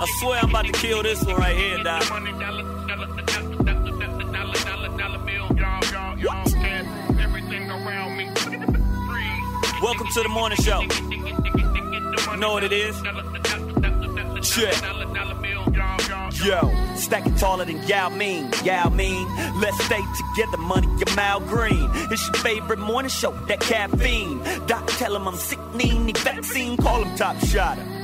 I 0.00 0.06
swear 0.20 0.38
I'm 0.38 0.50
about 0.50 0.64
to 0.66 0.72
kill 0.72 1.02
this 1.02 1.24
one 1.24 1.34
right 1.34 1.56
here, 1.56 1.82
Doc. 1.82 2.08
Welcome 9.82 10.06
to 10.14 10.22
the 10.22 10.28
morning 10.28 10.58
show. 10.58 10.80
You 12.30 12.36
know 12.38 12.52
what 12.52 12.62
it 12.62 12.72
is? 12.72 12.94
Check. 14.48 14.74
Yo, 16.44 16.94
stacking 16.94 17.34
taller 17.34 17.64
than 17.64 17.82
Yao 17.88 18.08
Ming, 18.08 18.52
Yao 18.62 18.88
Ming. 18.90 19.26
Let's 19.60 19.84
stay 19.84 20.00
together, 20.16 20.58
money, 20.58 20.86
your 20.86 21.16
Mal 21.16 21.40
Green. 21.40 21.90
It's 22.12 22.24
your 22.28 22.34
favorite 22.34 22.78
morning 22.78 23.10
show, 23.10 23.32
that 23.48 23.58
caffeine. 23.58 24.38
Doc, 24.68 24.86
tell 24.86 25.16
him 25.16 25.26
I'm 25.26 25.34
sick, 25.34 25.58
need 25.74 25.98
need 25.98 26.18
vaccine, 26.18 26.76
call 26.76 27.02
him 27.02 27.16
top 27.16 27.36
shotter. 27.38 27.97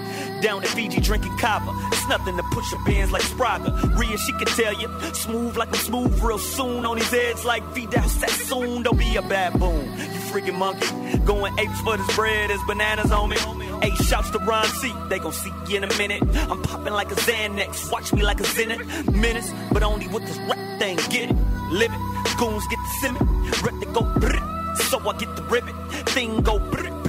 Down 0.45 0.63
at 0.63 0.69
Fiji 0.69 1.01
drinking 1.01 1.39
kava. 1.39 1.73
It's 1.91 2.07
nothing 2.07 2.37
to 2.37 2.43
push 2.53 2.71
your 2.71 2.85
bands 2.85 3.11
like 3.11 3.23
Spraga. 3.23 3.99
Rhea, 3.99 4.19
she 4.19 4.33
can 4.33 4.45
tell 4.45 4.75
you. 4.75 4.91
Smooth 5.15 5.57
like 5.57 5.69
I'm 5.69 5.77
smooth 5.77 6.21
real 6.21 6.37
soon. 6.37 6.85
On 6.85 6.99
his 6.99 7.11
heads 7.11 7.47
like 7.47 7.65
Vidal 7.75 8.03
Sassoon. 8.03 8.83
Don't 8.83 8.99
be 8.99 9.17
a 9.17 9.23
baboon. 9.23 9.87
You 9.87 10.21
freaking 10.29 10.59
monkey. 10.59 11.19
Going 11.21 11.59
apes 11.59 11.81
for 11.81 11.97
this 11.97 12.15
bread. 12.15 12.51
There's 12.51 12.61
bananas 12.67 13.11
on 13.11 13.31
me. 13.31 13.39
Eight 13.83 13.97
shouts 14.05 14.29
to 14.33 14.39
Ron 14.41 14.67
C. 14.67 14.93
They 15.09 15.19
gon' 15.19 15.33
see 15.33 15.51
you 15.67 15.79
in 15.79 15.85
a 15.85 15.97
minute. 15.97 16.23
I'm 16.37 16.61
popping 16.61 16.93
like 16.93 17.11
a 17.11 17.15
Xanax. 17.15 17.91
Watch 17.91 18.13
me 18.13 18.23
like 18.23 18.41
a 18.41 18.43
Zenit. 18.43 19.15
Menace, 19.15 19.51
but 19.73 19.83
only 19.83 20.09
with 20.09 20.27
this 20.27 20.37
rap 20.41 20.79
thing. 20.79 20.97
Get 21.09 21.31
it, 21.31 21.37
live 21.71 21.91
it. 21.91 22.37
Goons 22.37 22.67
get 22.69 22.79
the 22.85 22.91
simmer. 23.01 23.25
Rep 23.65 23.81
to 23.81 23.87
go 23.95 24.03
brrr. 24.21 24.77
So 24.91 24.99
I 25.09 25.17
get 25.17 25.35
the 25.37 25.43
ribbit. 25.45 25.75
Thing 26.11 26.43
go 26.43 26.59
brrr. 26.59 27.04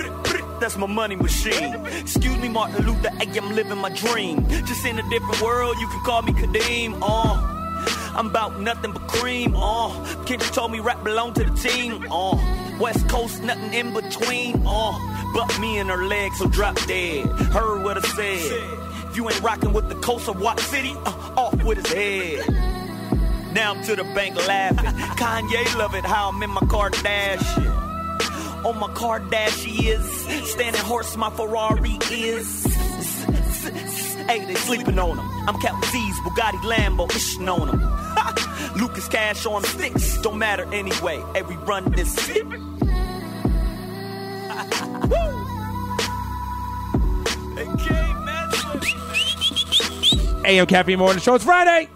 That's 0.65 0.77
my 0.77 0.87
money 0.87 1.15
machine. 1.15 1.75
Excuse 1.85 2.37
me, 2.39 2.49
Martin 2.49 2.87
Luther. 2.87 3.11
Hey, 3.11 3.37
I'm 3.37 3.53
living 3.53 3.77
my 3.77 3.89
dream. 3.89 4.49
Just 4.65 4.83
in 4.83 4.97
a 4.97 5.09
different 5.11 5.39
world. 5.39 5.77
You 5.79 5.87
can 5.87 5.99
call 5.99 6.23
me 6.23 6.33
Kadeem. 6.33 6.97
Uh. 7.03 8.15
I'm 8.17 8.25
about 8.25 8.59
nothing 8.59 8.91
but 8.91 9.07
cream. 9.07 9.55
Uh, 9.55 9.89
Kendrick 10.25 10.51
told 10.53 10.71
me 10.71 10.79
rap 10.79 11.03
belong 11.03 11.35
to 11.35 11.43
the 11.43 11.53
team. 11.55 12.03
Uh, 12.11 12.35
West 12.79 13.07
Coast, 13.07 13.43
nothing 13.43 13.75
in 13.75 13.93
between. 13.93 14.63
Uh, 14.65 15.31
but 15.35 15.59
me 15.59 15.77
and 15.77 15.87
her 15.87 16.03
legs, 16.03 16.39
so 16.39 16.47
drop 16.47 16.83
dead. 16.87 17.27
Heard 17.53 17.83
what 17.83 17.99
I 17.99 18.01
said. 18.01 18.59
If 19.11 19.17
you 19.17 19.29
ain't 19.29 19.43
rocking 19.43 19.71
with 19.71 19.87
the 19.87 19.95
coast 20.01 20.27
of 20.27 20.41
Watt 20.41 20.59
City, 20.61 20.93
uh, 21.05 21.33
off 21.37 21.63
with 21.63 21.85
his 21.85 21.93
head. 21.93 23.53
Now 23.53 23.75
I'm 23.75 23.83
to 23.83 23.95
the 23.95 24.03
bank 24.15 24.35
laughing. 24.47 24.85
Kanye 24.87 25.75
love 25.77 25.93
it 25.93 26.05
how 26.05 26.29
I'm 26.29 26.41
in 26.41 26.49
my 26.49 26.61
Kardashian. 26.61 27.84
On 28.65 28.79
my 28.79 28.87
Kardashian, 28.87 30.01
standing 30.43 30.81
horse, 30.81 31.15
my 31.15 31.29
Ferrari 31.29 31.99
is. 32.11 32.65
Hey, 34.25 34.43
they 34.43 34.55
sleeping 34.55 34.97
on 34.97 35.17
them. 35.17 35.29
I'm 35.47 35.61
counting 35.61 35.89
Z's, 35.91 36.19
Bugatti, 36.21 36.57
Lambo, 36.63 37.07
ishing 37.09 37.47
on 37.47 37.67
them. 37.67 38.81
Lucas 38.81 39.07
Cash 39.07 39.45
on 39.45 39.63
sticks, 39.63 40.19
don't 40.21 40.39
matter 40.39 40.65
anyway. 40.73 41.23
Hey, 41.33 41.43
we 41.43 41.55
run 41.57 41.91
this 41.91 42.15
shit. 42.25 42.43
Hey, 47.55 47.67
K, 47.77 48.13
man. 48.25 48.51
AM 50.45 50.65
Caffeine 50.65 50.97
Morning 50.97 51.21
Show. 51.21 51.35
It's 51.35 51.43
Friday. 51.43 51.87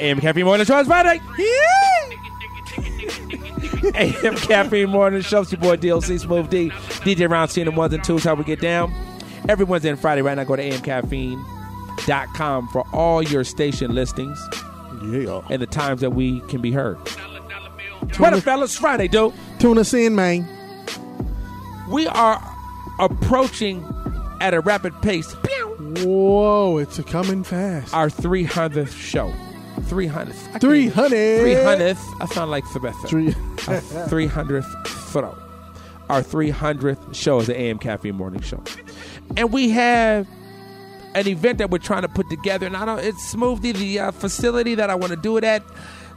AM 0.00 0.20
Caffeine 0.20 0.44
Morning 0.46 0.64
Show. 0.64 0.78
It's 0.78 0.88
Friday. 0.88 1.20
AM 3.94 4.36
Caffeine 4.36 4.88
Morning 4.90 5.22
Show. 5.22 5.40
It's 5.42 5.52
your 5.52 5.60
boy 5.60 5.76
DLC 5.76 6.18
Smooth 6.20 6.48
D. 6.50 6.70
DJ 6.70 7.28
Round 7.28 7.56
and 7.58 7.66
the 7.66 7.70
ones 7.72 7.92
and 7.92 8.02
twos. 8.04 8.24
How 8.24 8.34
we 8.34 8.44
get 8.44 8.60
down. 8.60 8.92
Every 9.48 9.64
Wednesday 9.64 9.90
and 9.90 9.98
Friday 9.98 10.22
right 10.22 10.36
now. 10.36 10.44
Go 10.44 10.56
to 10.56 10.62
amcaffeine.com 10.70 12.68
for 12.68 12.84
all 12.92 13.22
your 13.22 13.44
station 13.44 13.94
listings 13.94 14.38
Yeah. 15.04 15.42
and 15.50 15.60
the 15.60 15.66
times 15.66 16.00
that 16.00 16.10
we 16.10 16.40
can 16.42 16.60
be 16.60 16.70
heard. 16.72 16.96
What 18.18 18.32
up, 18.34 18.42
fellas? 18.42 18.76
Friday, 18.76 19.08
dude. 19.08 19.32
Tune 19.58 19.78
us 19.78 19.92
in, 19.94 20.14
man. 20.14 20.46
We 21.90 22.06
are 22.06 22.40
approaching 22.98 23.84
at 24.40 24.54
a 24.54 24.60
rapid 24.60 24.92
pace 25.02 25.34
Whoa, 26.04 26.78
it's 26.78 26.98
a 26.98 27.02
coming 27.02 27.42
fast. 27.44 27.92
our 27.92 28.08
300th 28.08 28.96
show. 28.96 29.32
300th. 29.82 30.54
I 30.54 30.58
300. 30.58 31.10
300th. 31.10 31.98
I 32.20 32.26
sound 32.26 32.50
like 32.50 32.64
Sylvester. 32.66 33.08
Three. 33.08 33.34
Our 33.68 33.80
300th 33.80 34.86
throw. 34.86 35.36
Our 36.08 36.22
300th 36.22 37.14
show 37.14 37.40
is 37.40 37.46
the 37.46 37.58
AM 37.58 37.78
Caffeine 37.78 38.16
Morning 38.16 38.40
Show. 38.40 38.62
And 39.36 39.52
we 39.52 39.70
have 39.70 40.26
an 41.14 41.28
event 41.28 41.58
that 41.58 41.70
we're 41.70 41.78
trying 41.78 42.02
to 42.02 42.08
put 42.08 42.28
together. 42.28 42.66
And 42.66 42.76
I 42.76 42.84
don't, 42.84 42.98
it's 42.98 43.34
Smoothie, 43.34 43.74
the 43.74 43.98
uh, 44.00 44.10
facility 44.10 44.74
that 44.74 44.90
I 44.90 44.94
want 44.94 45.10
to 45.12 45.16
do 45.16 45.36
it 45.36 45.44
at. 45.44 45.62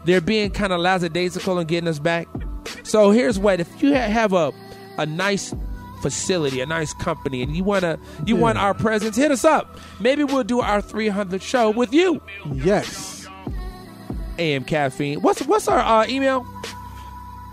They're 0.05 0.21
being 0.21 0.51
kind 0.51 0.71
of 0.73 0.79
lackadaisical 0.79 1.57
and 1.57 1.67
getting 1.67 1.87
us 1.87 1.99
back. 1.99 2.27
So 2.83 3.11
here's 3.11 3.39
what 3.39 3.59
if 3.59 3.81
you 3.81 3.93
have 3.93 4.33
a, 4.33 4.51
a 4.97 5.05
nice 5.05 5.53
facility, 6.01 6.61
a 6.61 6.65
nice 6.65 6.93
company, 6.93 7.41
and 7.41 7.55
you 7.55 7.63
wanna 7.63 7.97
you 8.25 8.35
want 8.35 8.57
our 8.59 8.73
presence, 8.73 9.15
hit 9.15 9.31
us 9.31 9.43
up. 9.43 9.79
Maybe 9.99 10.23
we'll 10.23 10.43
do 10.43 10.61
our 10.61 10.81
300th 10.81 11.41
show 11.41 11.71
with 11.71 11.93
you. 11.93 12.21
Yes. 12.53 13.27
AM 14.37 14.63
Caffeine. 14.65 15.21
What's 15.21 15.41
what's 15.47 15.67
our 15.67 15.79
uh, 15.79 16.07
email? 16.07 16.45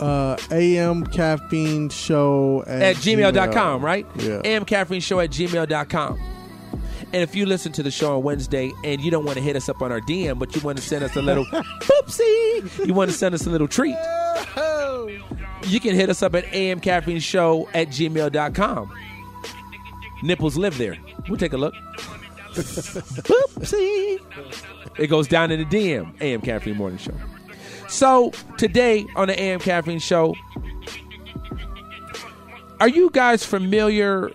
Uh, 0.02 0.36
AM 0.50 1.06
caffeine 1.06 1.88
show 1.88 2.64
at, 2.66 2.82
at 2.82 2.96
gmail.com, 2.96 3.84
right? 3.84 4.06
Yeah. 4.16 4.40
AM 4.44 4.64
Caffeine 4.64 5.00
Show 5.00 5.20
at 5.20 5.30
gmail.com. 5.30 6.20
And 7.12 7.22
if 7.22 7.36
you 7.36 7.46
listen 7.46 7.72
to 7.72 7.82
the 7.82 7.90
show 7.90 8.16
on 8.16 8.22
Wednesday 8.22 8.72
and 8.84 9.00
you 9.00 9.10
don't 9.10 9.24
want 9.24 9.36
to 9.36 9.42
hit 9.44 9.54
us 9.54 9.68
up 9.68 9.82
on 9.82 9.92
our 9.92 10.00
DM, 10.00 10.38
but 10.38 10.56
you 10.56 10.62
want 10.62 10.78
to 10.78 10.84
send 10.84 11.04
us 11.04 11.14
a 11.14 11.22
little 11.22 11.44
oopsie, 11.52 12.86
you 12.86 12.94
want 12.94 13.10
to 13.10 13.16
send 13.16 13.34
us 13.34 13.46
a 13.46 13.50
little 13.50 13.68
treat, 13.68 13.96
you 15.66 15.78
can 15.78 15.94
hit 15.94 16.08
us 16.08 16.22
up 16.22 16.34
at 16.34 16.44
AM 16.52 16.80
Caffeine 16.80 17.20
Show 17.20 17.68
at 17.74 17.88
gmail.com. 17.88 18.90
Nipples 20.22 20.56
live 20.56 20.78
there. 20.78 20.96
We'll 21.28 21.38
take 21.38 21.52
a 21.52 21.58
look. 21.58 21.74
Oopsie. 22.54 24.20
It 24.98 25.06
goes 25.08 25.26
down 25.26 25.50
in 25.50 25.60
the 25.60 25.66
DM, 25.66 26.20
AM 26.20 26.40
Caffeine 26.40 26.76
Morning 26.76 26.98
Show. 26.98 27.14
So 27.92 28.30
today 28.56 29.04
on 29.16 29.28
the 29.28 29.38
AM 29.38 29.60
Caffeine 29.60 29.98
Show, 29.98 30.34
are 32.80 32.88
you 32.88 33.10
guys 33.10 33.44
familiar 33.44 34.32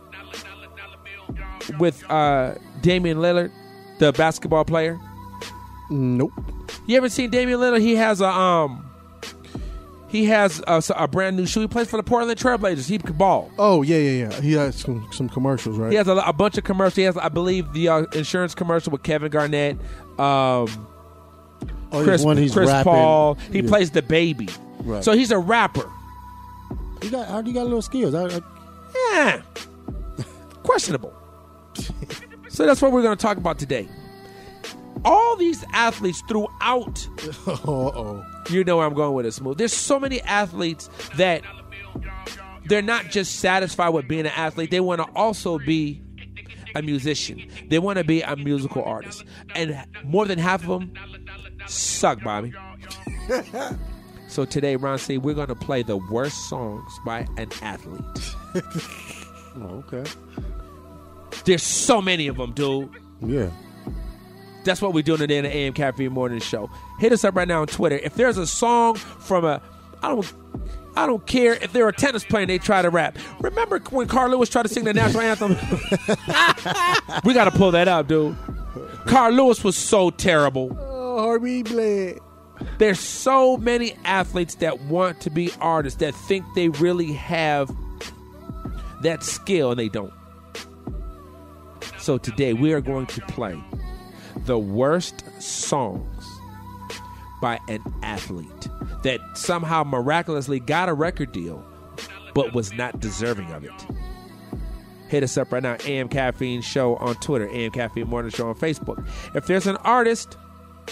with 1.79 2.07
uh, 2.09 2.53
Damian 2.81 3.17
Lillard, 3.17 3.51
the 3.97 4.13
basketball 4.13 4.63
player? 4.63 4.99
Nope. 5.89 6.33
You 6.85 6.97
ever 6.97 7.09
seen 7.09 7.31
Damian 7.31 7.59
Lillard? 7.59 7.81
He 7.81 7.95
has 7.95 8.21
a 8.21 8.29
um, 8.29 8.87
he 10.07 10.25
has 10.25 10.61
a, 10.67 10.83
a 10.95 11.07
brand 11.07 11.35
new 11.35 11.47
shoe. 11.47 11.61
He 11.61 11.67
plays 11.67 11.89
for 11.89 11.97
the 11.97 12.03
Portland 12.03 12.39
Trailblazers. 12.39 12.87
He 12.87 12.99
can 12.99 13.17
ball. 13.17 13.49
Oh 13.57 13.81
yeah, 13.81 13.97
yeah, 13.97 14.27
yeah. 14.29 14.39
He 14.41 14.53
has 14.53 14.75
some 14.75 15.07
some 15.11 15.29
commercials, 15.29 15.79
right? 15.79 15.89
He 15.91 15.97
has 15.97 16.07
a, 16.07 16.15
a 16.17 16.31
bunch 16.31 16.59
of 16.59 16.63
commercials. 16.63 16.95
He 16.95 17.03
has, 17.03 17.17
I 17.17 17.29
believe, 17.29 17.73
the 17.73 17.89
uh, 17.89 18.01
insurance 18.13 18.53
commercial 18.53 18.91
with 18.91 19.01
Kevin 19.01 19.31
Garnett, 19.31 19.77
um, 20.19 20.87
oh, 21.91 22.03
Chris, 22.03 22.23
one 22.23 22.37
he's 22.37 22.53
Chris 22.53 22.67
rapping. 22.67 22.91
Paul. 22.91 23.35
He 23.51 23.59
Yeah. 23.59 23.67
plays 23.69 23.91
the 23.91 24.01
baby. 24.01 24.49
Right. 24.83 25.03
So 25.03 25.13
he's 25.13 25.31
a 25.31 25.37
rapper. 25.39 25.89
You 27.03 27.09
got 27.11 27.27
how 27.27 27.41
do 27.41 27.49
you 27.49 27.53
got 27.53 27.61
a 27.63 27.65
little 27.65 27.81
skills? 27.81 28.13
I, 28.13 28.25
I, 28.25 28.41
Yeah. 29.13 29.41
Questionable. 30.63 31.13
so 32.49 32.65
that's 32.65 32.81
what 32.81 32.91
we're 32.91 33.01
going 33.01 33.15
to 33.17 33.21
talk 33.21 33.37
about 33.37 33.59
today. 33.59 33.87
All 35.05 35.35
these 35.35 35.63
athletes 35.73 36.21
throughout, 36.27 37.07
oh, 37.47 37.63
oh. 37.67 38.25
you 38.49 38.63
know 38.63 38.77
where 38.77 38.85
I'm 38.85 38.95
going 38.95 39.13
with 39.13 39.25
this 39.25 39.39
move. 39.39 39.57
There's 39.57 39.73
so 39.73 39.99
many 39.99 40.21
athletes 40.21 40.89
that 41.15 41.43
they're 42.65 42.81
not 42.81 43.05
just 43.05 43.35
satisfied 43.39 43.89
with 43.89 44.07
being 44.07 44.21
an 44.21 44.33
athlete, 44.35 44.71
they 44.71 44.79
want 44.79 44.99
to 45.01 45.07
also 45.15 45.59
be 45.59 46.01
a 46.75 46.81
musician. 46.81 47.47
They 47.69 47.79
want 47.79 47.97
to 47.97 48.03
be 48.03 48.21
a 48.21 48.35
musical 48.35 48.83
artist. 48.83 49.23
And 49.55 49.77
more 50.03 50.25
than 50.25 50.37
half 50.39 50.63
of 50.63 50.67
them 50.67 50.93
suck, 51.67 52.23
Bobby. 52.23 52.53
So 54.29 54.43
today, 54.43 54.75
Ron 54.75 54.99
C, 54.99 55.17
we're 55.17 55.33
going 55.33 55.47
to 55.47 55.55
play 55.55 55.83
the 55.83 55.97
worst 55.97 56.49
songs 56.49 56.91
by 57.05 57.27
an 57.37 57.49
athlete. 57.61 58.35
Oh, 59.59 59.83
okay. 59.91 60.03
There's 61.45 61.63
so 61.63 61.99
many 61.99 62.27
of 62.27 62.37
them, 62.37 62.51
dude. 62.51 62.91
Yeah. 63.21 63.49
That's 64.65 64.83
what 64.83 64.93
we're 64.93 65.01
doing 65.01 65.17
today 65.17 65.39
in 65.39 65.45
the 65.45 65.55
AM 65.55 65.73
Caffeine 65.73 66.11
Morning 66.11 66.39
Show. 66.39 66.69
Hit 66.99 67.11
us 67.11 67.23
up 67.23 67.35
right 67.35 67.47
now 67.47 67.61
on 67.61 67.67
Twitter. 67.67 67.95
If 67.95 68.13
there's 68.13 68.37
a 68.37 68.45
song 68.45 68.97
from 68.97 69.45
a, 69.45 69.59
I 70.03 70.09
don't, 70.09 70.31
I 70.95 71.07
don't 71.07 71.25
care 71.25 71.53
if 71.53 71.73
they're 71.73 71.87
a 71.87 71.91
tennis 71.91 72.23
player 72.23 72.43
and 72.43 72.51
they 72.51 72.59
try 72.59 72.83
to 72.83 72.91
rap. 72.91 73.17
Remember 73.39 73.79
when 73.89 74.07
Carl 74.07 74.29
Lewis 74.29 74.47
tried 74.47 74.63
to 74.63 74.69
sing 74.69 74.83
the 74.83 74.93
national 74.93 75.23
anthem? 75.23 75.51
we 77.23 77.33
got 77.33 77.45
to 77.45 77.51
pull 77.51 77.71
that 77.71 77.87
up, 77.87 78.07
dude. 78.07 78.35
Carl 79.07 79.33
Lewis 79.33 79.63
was 79.63 79.75
so 79.75 80.11
terrible. 80.11 80.69
Bled. 81.17 82.19
There's 82.77 82.99
so 82.99 83.57
many 83.57 83.93
athletes 84.03 84.55
that 84.55 84.81
want 84.81 85.19
to 85.21 85.29
be 85.29 85.51
artists 85.59 85.99
that 85.99 86.13
think 86.13 86.45
they 86.55 86.69
really 86.69 87.13
have 87.13 87.75
that 89.01 89.23
skill 89.23 89.71
and 89.71 89.79
they 89.79 89.89
don't. 89.89 90.13
So 91.97 92.17
today 92.17 92.53
we 92.53 92.73
are 92.73 92.81
going 92.81 93.07
to 93.07 93.21
play 93.21 93.61
the 94.45 94.57
worst 94.57 95.23
songs 95.41 96.25
by 97.41 97.59
an 97.67 97.81
athlete 98.03 98.67
that 99.03 99.19
somehow 99.35 99.83
miraculously 99.83 100.59
got 100.59 100.89
a 100.89 100.93
record 100.93 101.31
deal 101.31 101.63
but 102.33 102.53
was 102.53 102.71
not 102.73 102.99
deserving 102.99 103.51
of 103.51 103.63
it. 103.63 103.87
Hit 105.09 105.23
us 105.23 105.37
up 105.37 105.51
right 105.51 105.63
now, 105.63 105.77
AM 105.85 106.09
Caffeine 106.09 106.61
Show 106.61 106.95
on 106.97 107.15
Twitter, 107.15 107.49
AM 107.49 107.71
Caffeine 107.71 108.07
Morning 108.07 108.29
Show 108.29 108.49
on 108.49 108.55
Facebook. 108.55 109.07
If 109.35 109.47
there's 109.47 109.65
an 109.65 109.77
artist 109.77 110.37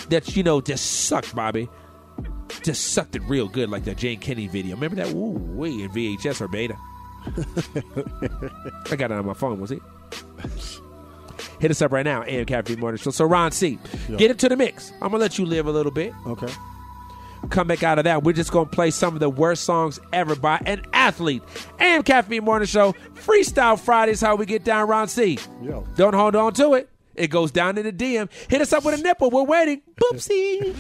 that 0.10 0.36
you 0.36 0.44
know 0.44 0.62
just 0.62 1.06
sucked, 1.08 1.36
Bobby, 1.36 1.70
just 2.64 2.94
sucked 2.94 3.16
it 3.16 3.22
real 3.24 3.48
good, 3.48 3.70
like 3.70 3.84
that 3.86 3.98
Jane 3.98 4.20
Kenny 4.20 4.48
video. 4.48 4.76
Remember 4.76 4.96
that? 4.98 5.14
Ooh, 5.14 5.32
wee 5.32 5.84
in 5.84 5.90
VHS 5.90 6.42
or 6.42 6.48
beta. 6.48 6.76
I 8.92 8.96
got 8.96 9.12
it 9.12 9.18
on 9.18 9.26
my 9.26 9.34
phone. 9.34 9.60
Was 9.60 9.72
it? 9.72 9.82
Hit 11.60 11.72
us 11.72 11.82
up 11.82 11.92
right 11.92 12.06
now, 12.06 12.24
AM 12.24 12.46
Caffeine 12.46 12.80
Morning 12.80 12.98
Show. 12.98 13.12
So 13.12 13.26
Ron 13.26 13.52
C, 13.52 13.80
get 14.18 14.32
into 14.32 14.50
the 14.50 14.58
mix. 14.58 14.92
I'm 14.94 15.10
gonna 15.12 15.18
let 15.18 15.38
you 15.40 15.46
live 15.46 15.68
a 15.68 15.72
little 15.72 15.92
bit. 15.92 16.14
Okay. 16.28 16.52
Come 17.50 17.68
back 17.68 17.84
out 17.84 17.98
of 18.00 18.06
that. 18.06 18.24
We're 18.24 18.34
just 18.34 18.52
gonna 18.52 18.70
play 18.70 18.92
some 18.92 19.14
of 19.14 19.20
the 19.20 19.30
worst 19.30 19.64
songs 19.64 20.00
ever 20.14 20.36
by 20.36 20.62
an 20.66 20.82
athlete. 20.94 21.44
AM 21.80 22.04
Caffeine 22.04 22.44
Morning 22.44 22.68
Show. 22.68 22.94
Freestyle 23.14 23.80
Fridays, 23.80 24.22
how 24.22 24.36
we 24.36 24.46
get 24.46 24.64
down, 24.64 24.88
Ron 24.88 25.08
C. 25.08 25.40
Yo. 25.62 25.86
Don't 25.96 26.14
hold 26.14 26.36
on 26.36 26.54
to 26.56 26.74
it. 26.74 26.90
It 27.16 27.28
goes 27.30 27.52
down 27.52 27.78
in 27.78 27.86
the 27.86 27.94
DM. 27.94 28.30
Hit 28.50 28.62
us 28.62 28.74
up 28.74 28.84
with 28.86 29.00
a 29.00 29.02
nipple. 29.04 29.30
We're 29.30 29.44
waiting. 29.44 29.82
Boopsie. 29.96 30.76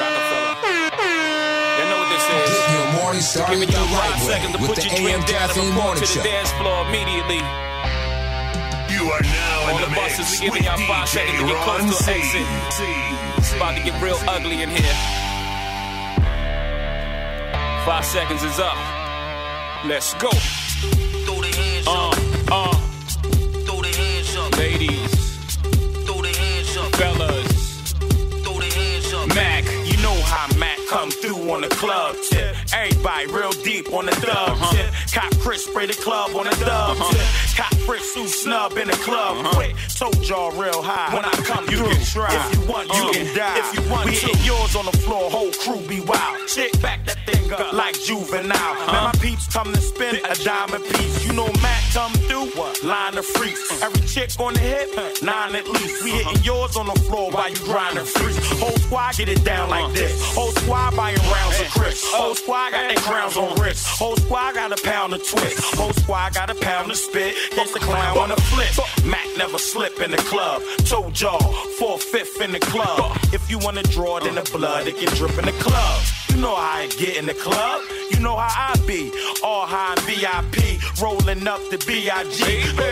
Rockefeller. 0.00 0.56
You 1.76 1.84
know 1.88 1.98
what 2.00 2.08
this 2.10 2.24
is. 2.24 2.48
Get 2.50 2.70
your 2.72 2.88
morning 3.02 3.20
started 3.22 3.52
Giving 3.52 3.68
the 3.68 3.80
you 3.80 3.94
right 3.96 4.12
five 4.12 4.22
seconds 4.22 4.52
to 4.52 4.58
with 4.60 4.68
put 4.68 4.76
the 4.76 4.82
your 4.84 4.94
drink 4.96 5.08
AM 5.10 5.20
down 5.20 5.28
and 5.28 5.50
Caffeine 5.50 5.68
report 5.68 5.84
Morning 5.84 6.00
to 6.02 6.06
Show. 6.08 6.20
the 6.22 6.28
dance 6.28 6.52
floor 6.60 6.78
immediately. 6.88 7.40
You 8.94 9.02
are 9.12 9.22
now 9.22 9.64
On 9.64 9.74
in 9.76 9.80
the 9.80 9.88
the 9.88 9.94
buses, 9.96 10.18
mix 10.18 10.40
we 10.40 10.48
with 10.50 10.54
giving 10.60 10.64
y'all 10.68 10.86
five 10.88 11.08
DJ 11.08 11.12
seconds 11.20 11.38
to 11.40 11.46
get 11.46 11.58
close 11.64 11.80
Ron 11.80 11.88
to 11.88 11.94
C. 11.94 12.10
exit. 12.12 12.46
It's 13.38 13.52
about 13.56 13.74
to 13.76 13.82
get 13.84 13.94
real 14.02 14.18
ugly 14.28 14.62
in 14.62 14.68
here. 14.70 14.96
Five 17.86 18.04
seconds 18.04 18.42
is 18.44 18.58
up. 18.60 18.76
Let's 19.86 20.12
go. 20.14 20.28
Throw 20.30 21.40
the 21.40 21.52
hands 21.56 21.86
Uh, 21.88 22.08
up, 22.10 22.16
uh, 22.52 22.76
come 31.00 31.10
through 31.10 31.50
on 31.50 31.62
the 31.62 31.68
club 31.68 32.14
tip. 32.28 32.54
Everybody 32.74 33.26
real 33.32 33.52
deep 33.64 33.90
on 33.92 34.04
the 34.04 34.12
dub 34.20 34.50
uh-huh. 34.52 34.76
tip. 34.76 34.90
Cop 35.14 35.32
Chris 35.40 35.64
spray 35.64 35.86
the 35.86 35.94
club 35.94 36.36
on 36.36 36.44
the 36.44 36.56
dub 36.60 36.96
uh-huh. 36.98 37.12
tip. 37.16 37.56
Cop 37.56 37.72
Chris 37.88 38.14
who 38.14 38.26
snub 38.26 38.76
in 38.76 38.86
the 38.88 38.98
club 39.08 39.38
uh-huh. 39.38 39.54
quick. 39.56 39.74
Told 39.96 40.20
y'all 40.28 40.52
real 40.52 40.82
high. 40.82 41.14
When 41.14 41.24
I 41.24 41.32
come 41.48 41.64
You 41.70 41.78
through, 41.78 41.94
can 41.96 42.04
try. 42.04 42.28
if 42.36 42.54
you 42.54 42.60
want, 42.68 42.88
you 42.88 43.04
Uh, 43.08 43.12
can 43.12 43.36
die. 43.36 43.58
if 43.64 43.68
you 43.76 43.82
want 43.90 44.04
we 44.10 44.16
to. 44.16 44.26
hit 44.26 44.38
yours 44.44 44.76
on 44.76 44.84
the 44.84 44.96
floor, 45.04 45.30
whole 45.30 45.52
crew 45.62 45.80
be 45.88 46.00
wild. 46.00 46.36
Chick 46.48 46.72
back 46.82 47.04
that 47.06 47.18
thing 47.24 47.50
up 47.52 47.72
like 47.72 47.96
juvenile. 48.00 48.74
Now 48.92 49.08
my 49.08 49.12
peeps 49.24 49.46
come 49.48 49.72
to 49.72 49.80
spin 49.80 50.16
a 50.28 50.34
diamond 50.44 50.84
piece. 50.84 51.24
You 51.24 51.32
know 51.32 51.48
Mac 51.64 51.80
come 51.96 52.12
through, 52.28 52.52
line 52.84 53.16
of 53.16 53.24
freaks. 53.24 53.82
Every 53.82 54.04
chick 54.06 54.30
on 54.38 54.52
the 54.54 54.60
hip, 54.60 54.88
nine 55.22 55.54
at 55.54 55.66
least. 55.68 56.04
We 56.04 56.10
hitting 56.12 56.42
yours 56.44 56.76
on 56.76 56.86
the 56.92 56.98
floor 57.08 57.30
while 57.30 57.48
you 57.48 57.56
grinding 57.64 58.04
freaks. 58.04 58.38
Whole 58.60 58.76
squad 58.84 59.16
get 59.16 59.28
it 59.28 59.42
down 59.44 59.68
like 59.70 59.92
this. 59.94 60.12
Whole 60.34 60.52
squad 60.62 60.79
Whole 62.30 62.36
squad 62.36 62.70
got 62.70 62.86
their 62.86 62.96
crowns 62.98 63.36
on 63.36 63.60
wrist. 63.60 63.84
Whole 63.88 64.16
squad 64.16 64.54
got 64.54 64.70
a 64.70 64.80
pound 64.84 65.12
of 65.14 65.26
twist. 65.26 65.74
Whole 65.74 65.92
squad 65.92 66.32
got 66.32 66.48
a 66.48 66.54
pound 66.54 66.88
of 66.92 66.96
spit. 66.96 67.34
Guess 67.56 67.72
the 67.72 67.80
clown 67.80 68.16
on 68.16 68.28
the 68.28 68.36
flip. 68.36 68.68
Never 69.40 69.56
slip 69.56 70.02
in 70.02 70.10
the 70.10 70.18
club. 70.18 70.60
Told 70.84 71.18
y'all, 71.18 71.40
four 71.78 71.98
fifth 71.98 72.42
in 72.42 72.52
the 72.52 72.58
club. 72.60 73.16
If 73.32 73.50
you 73.50 73.58
wanna 73.58 73.82
draw 73.84 74.18
it 74.18 74.26
in 74.26 74.34
the 74.34 74.42
blood, 74.52 74.86
it 74.86 74.98
can 74.98 75.08
drip 75.16 75.38
in 75.38 75.46
the 75.46 75.58
club. 75.64 76.02
You 76.28 76.36
know 76.42 76.54
how 76.54 76.80
I 76.80 76.88
get 76.98 77.16
in 77.16 77.24
the 77.24 77.32
club. 77.32 77.80
You 78.10 78.20
know 78.20 78.36
how 78.36 78.74
I 78.74 78.76
be. 78.86 79.10
All 79.42 79.64
high 79.64 79.94
VIP, 80.04 80.76
rolling 81.00 81.48
up 81.48 81.60
the 81.70 81.78
B.I.G. 81.86 82.44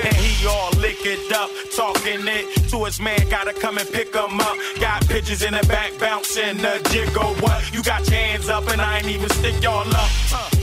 And 0.06 0.16
he 0.16 0.46
all 0.46 0.70
liquored 0.78 1.30
up, 1.32 1.50
talking 1.76 2.26
it 2.26 2.46
to 2.70 2.82
his 2.86 2.98
man. 2.98 3.28
Gotta 3.28 3.52
come 3.52 3.76
and 3.76 3.86
pick 3.86 4.14
him 4.14 4.40
up. 4.40 4.56
Got 4.80 5.06
pictures 5.06 5.42
in 5.42 5.52
the 5.52 5.66
back, 5.66 5.98
bouncing 5.98 6.56
the 6.56 6.80
jiggle. 6.88 7.34
What? 7.44 7.74
You 7.74 7.82
got 7.82 8.08
your 8.08 8.20
hands 8.20 8.48
up, 8.48 8.66
and 8.70 8.80
I 8.80 9.00
ain't 9.00 9.08
even 9.08 9.28
stick 9.28 9.62
y'all 9.62 9.86
up. 9.86 10.57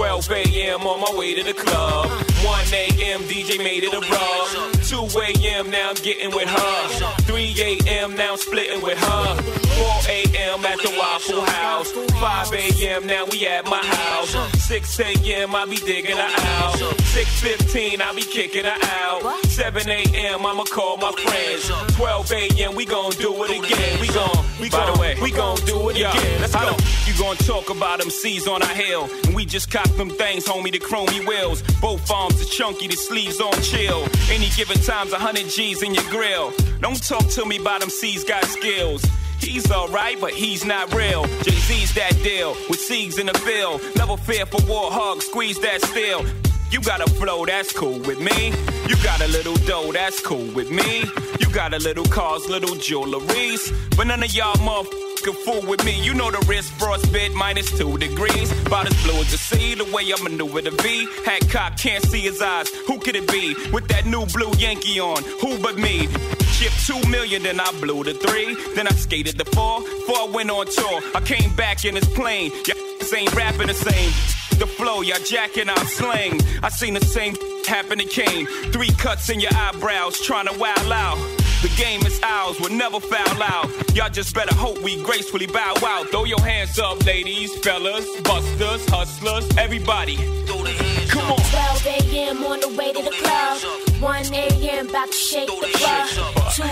12 0.00 0.30
a.m. 0.30 0.80
on 0.86 0.98
my 0.98 1.18
way 1.18 1.34
to 1.34 1.44
the 1.44 1.52
club. 1.52 2.08
1 2.08 2.72
a.m. 2.72 3.20
DJ 3.24 3.58
made 3.58 3.84
it 3.84 3.92
a 3.92 4.00
rub. 4.00 4.72
2 4.80 4.96
a.m. 4.96 5.70
now 5.70 5.90
I'm 5.90 5.94
getting 5.96 6.34
with 6.34 6.48
her. 6.48 7.12
3 7.28 7.54
a.m. 7.58 8.16
now 8.16 8.32
I'm 8.32 8.38
splitting 8.38 8.80
with 8.80 8.96
her. 8.96 9.34
4 9.36 10.00
a.m. 10.08 10.64
at 10.64 10.78
the 10.78 10.94
Waffle 10.96 11.42
House. 11.42 11.92
5 11.92 12.52
a.m. 12.54 13.06
now 13.06 13.26
we 13.30 13.46
at 13.46 13.66
my 13.66 13.84
house. 13.84 14.34
6 14.64 15.00
a.m. 15.00 15.54
I 15.54 15.66
be 15.66 15.76
digging 15.76 16.16
her 16.16 16.32
out. 16.56 16.76
6:15 17.12 18.00
I 18.00 18.14
be 18.14 18.22
kicking 18.22 18.64
her 18.64 18.78
out. 18.82 19.44
7 19.48 19.86
a.m. 19.86 20.46
I'ma 20.46 20.64
call 20.64 20.96
my 20.96 21.12
friends. 21.12 21.68
12 21.96 22.32
a.m. 22.32 22.74
we 22.74 22.86
gon' 22.86 23.10
do 23.12 23.44
it 23.44 23.50
again. 23.50 24.00
We 24.00 24.08
gon' 24.08 24.46
we 24.60 24.70
By 24.70 24.90
the 24.90 24.98
way, 24.98 25.16
we 25.20 25.30
gon' 25.30 25.58
do 25.66 25.90
it 25.90 25.96
again. 25.96 26.40
Let's 26.40 26.54
go. 26.54 26.76
You 27.06 27.18
gon' 27.18 27.36
talk 27.36 27.68
about 27.68 28.00
them 28.00 28.08
C's 28.08 28.46
on 28.46 28.62
our 28.62 28.74
hill. 28.74 29.10
And 29.24 29.34
we 29.34 29.44
just 29.44 29.70
cop 29.70 29.89
them 29.96 30.10
things, 30.10 30.44
homie, 30.44 30.72
the 30.72 30.78
chromey 30.78 31.26
wheels. 31.26 31.62
Both 31.80 32.10
arms 32.10 32.40
are 32.40 32.44
chunky, 32.44 32.88
the 32.88 32.96
sleeves 32.96 33.40
on 33.40 33.52
chill. 33.62 34.06
Any 34.30 34.48
given 34.56 34.78
time's 34.78 35.12
a 35.12 35.18
hundred 35.18 35.48
G's 35.48 35.82
in 35.82 35.94
your 35.94 36.08
grill. 36.10 36.52
Don't 36.80 37.02
talk 37.06 37.26
to 37.28 37.44
me 37.44 37.58
about 37.58 37.80
them 37.80 37.90
C's 37.90 38.24
got 38.24 38.44
skills. 38.44 39.04
He's 39.40 39.70
alright, 39.70 40.20
but 40.20 40.32
he's 40.32 40.64
not 40.64 40.92
real. 40.94 41.24
Jay 41.42 41.52
Z's 41.52 41.94
that 41.94 42.14
deal 42.22 42.54
with 42.68 42.78
C's 42.78 43.18
in 43.18 43.26
the 43.26 43.42
bill. 43.44 43.80
Never 43.96 44.16
fear 44.16 44.44
for 44.46 44.60
war, 44.66 44.90
hug, 44.90 45.22
squeeze 45.22 45.58
that 45.60 45.82
steel. 45.82 46.24
You 46.70 46.80
got 46.80 47.00
a 47.00 47.10
flow, 47.14 47.44
that's 47.44 47.72
cool 47.72 47.98
with 47.98 48.20
me. 48.20 48.54
You 48.88 48.96
got 49.02 49.20
a 49.20 49.26
little 49.26 49.56
dough, 49.66 49.90
that's 49.92 50.20
cool 50.20 50.46
with 50.54 50.70
me. 50.70 51.04
You 51.40 51.50
got 51.52 51.74
a 51.74 51.78
little 51.78 52.04
cars, 52.04 52.48
little 52.48 52.76
jewelries. 52.76 53.96
But 53.96 54.06
none 54.06 54.22
of 54.22 54.32
y'all 54.32 54.54
motherfuckers 54.54 55.34
fool 55.44 55.68
with 55.68 55.84
me. 55.84 56.00
You 56.00 56.14
know 56.14 56.30
the 56.30 56.38
wrist 56.46 56.72
frostbit 56.78 57.34
minus 57.34 57.76
two 57.76 57.98
degrees. 57.98 58.52
About 58.66 58.86
as 58.86 59.02
blue 59.02 59.20
as 59.20 59.32
the 59.32 59.38
sea, 59.38 59.74
the 59.74 59.84
way 59.92 60.10
I'm 60.16 60.22
maneuver 60.22 60.62
the 60.62 60.70
V. 60.70 61.08
Hancock 61.24 61.76
can't 61.76 62.04
see 62.04 62.20
his 62.20 62.40
eyes. 62.40 62.68
Who 62.86 62.98
could 62.98 63.16
it 63.16 63.28
be? 63.28 63.54
With 63.72 63.88
that 63.88 64.06
new 64.06 64.24
blue 64.26 64.52
Yankee 64.56 65.00
on, 65.00 65.24
who 65.40 65.58
but 65.58 65.76
me? 65.76 66.06
Chip 66.52 66.72
two 66.86 67.02
million, 67.10 67.42
then 67.42 67.58
I 67.58 67.70
blew 67.80 68.04
the 68.04 68.14
three. 68.14 68.54
Then 68.74 68.86
I 68.86 68.92
skated 68.92 69.36
the 69.38 69.44
four. 69.44 69.82
Four 70.06 70.16
I 70.16 70.28
went 70.32 70.50
on 70.50 70.66
tour. 70.66 71.00
I 71.16 71.20
came 71.20 71.54
back 71.56 71.84
in 71.84 71.96
his 71.96 72.06
plane. 72.08 72.52
Y'all 72.66 73.14
ain't 73.14 73.34
rapping 73.34 73.66
the 73.66 73.74
same. 73.74 74.39
The 74.60 74.66
flow, 74.66 75.00
y'all 75.00 75.16
jacking 75.24 75.70
out 75.70 75.86
slang. 75.86 76.38
I 76.62 76.68
seen 76.68 76.92
the 76.92 77.00
same 77.00 77.34
happen 77.66 77.96
to 77.96 78.04
Kane. 78.04 78.46
Three 78.72 78.90
cuts 78.90 79.30
in 79.30 79.40
your 79.40 79.54
eyebrows, 79.54 80.20
trying 80.20 80.48
to 80.48 80.58
wow 80.58 80.74
out. 80.92 81.16
The 81.62 81.72
game 81.78 82.02
is 82.02 82.20
ours, 82.22 82.60
we'll 82.60 82.70
never 82.72 83.00
foul 83.00 83.42
out. 83.42 83.70
Y'all 83.94 84.10
just 84.10 84.34
better 84.34 84.54
hope 84.54 84.78
we 84.82 85.02
gracefully 85.02 85.46
bow 85.46 85.74
out. 85.82 86.10
Throw 86.10 86.24
your 86.24 86.42
hands 86.42 86.78
up, 86.78 87.04
ladies, 87.06 87.56
fellas, 87.60 88.04
busters, 88.20 88.86
hustlers, 88.90 89.48
everybody. 89.56 90.16
Throw 90.44 90.62
the 90.62 90.72
hands 90.72 91.10
Come 91.10 91.32
up. 91.32 91.38
on. 91.38 91.80
12 91.82 91.86
a.m. 92.12 92.44
on 92.44 92.60
the 92.60 92.68
way 92.76 92.92
to 92.92 93.02
the 93.02 93.16
club. 93.22 93.58
1 94.02 94.34
a.m. 94.34 94.88
about 94.90 95.06
to 95.06 95.12
shake 95.14 95.46
the 95.48 95.70
club. 95.72 96.52
2 96.54 96.62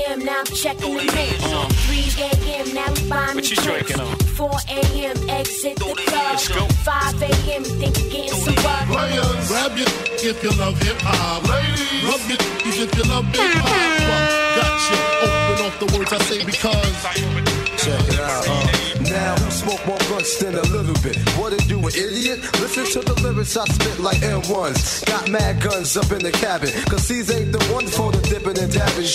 a.m. 0.00 0.24
now 0.24 0.40
I'm 0.40 0.46
checking 0.46 0.96
the 0.96 1.04
mix. 1.04 2.16
3 2.16 2.24
a.m. 2.24 2.74
now 2.74 2.90
we 2.94 3.08
buying 3.08 3.34
What 3.34 3.50
you 3.50 3.56
drinking 3.56 4.00
on? 4.00 4.13
4 4.36 4.50
a.m. 4.68 5.30
exit 5.30 5.76
the 5.76 5.94
Let's 6.10 6.48
club. 6.48 6.72
5 6.72 7.22
a.m. 7.22 7.62
Think 7.62 7.98
you're 8.00 8.10
getting 8.10 8.30
some 8.30 8.54
what? 8.64 8.86
Players, 8.88 9.48
grab 9.48 9.78
your 9.78 9.86
if 10.26 10.42
you 10.42 10.50
love 10.58 10.76
hip 10.82 10.96
hop. 11.00 11.46
Ladies, 11.46 12.02
rub 12.02 12.20
your 12.26 12.38
knees 12.64 12.80
if 12.82 12.96
you 12.96 13.04
love 13.04 13.30
big 13.30 13.52
pop. 13.62 13.70
Gotcha. 14.58 14.96
Open 15.22 15.66
off 15.66 15.78
the 15.78 15.86
words 15.96 16.12
I 16.12 16.18
say 16.18 16.44
because. 16.44 17.02
Check 17.78 18.08
it 18.08 18.18
out. 18.18 18.44
Uh, 18.48 18.73
now 19.14 19.36
who 19.36 19.50
smoke 19.50 19.86
more 19.86 19.98
blunts 20.08 20.36
than 20.38 20.54
a 20.54 20.66
little 20.74 20.98
bit? 21.02 21.16
What 21.38 21.52
it 21.52 21.66
do, 21.68 21.78
an 21.78 21.94
idiot? 21.94 22.38
Listen 22.60 22.84
to 22.94 23.00
the 23.00 23.14
lyrics 23.22 23.56
I 23.56 23.64
spit 23.64 23.98
like 24.00 24.18
M1s. 24.18 25.06
Got 25.06 25.30
mad 25.30 25.62
guns 25.62 25.96
up 25.96 26.10
in 26.12 26.22
the 26.22 26.32
cabin. 26.32 26.70
Cause 26.90 27.08
these 27.08 27.30
ain't 27.30 27.52
the 27.52 27.62
ones 27.72 27.96
for 27.96 28.10
the 28.12 28.20
dipping 28.28 28.58
and 28.58 28.72
dabbing. 28.72 29.10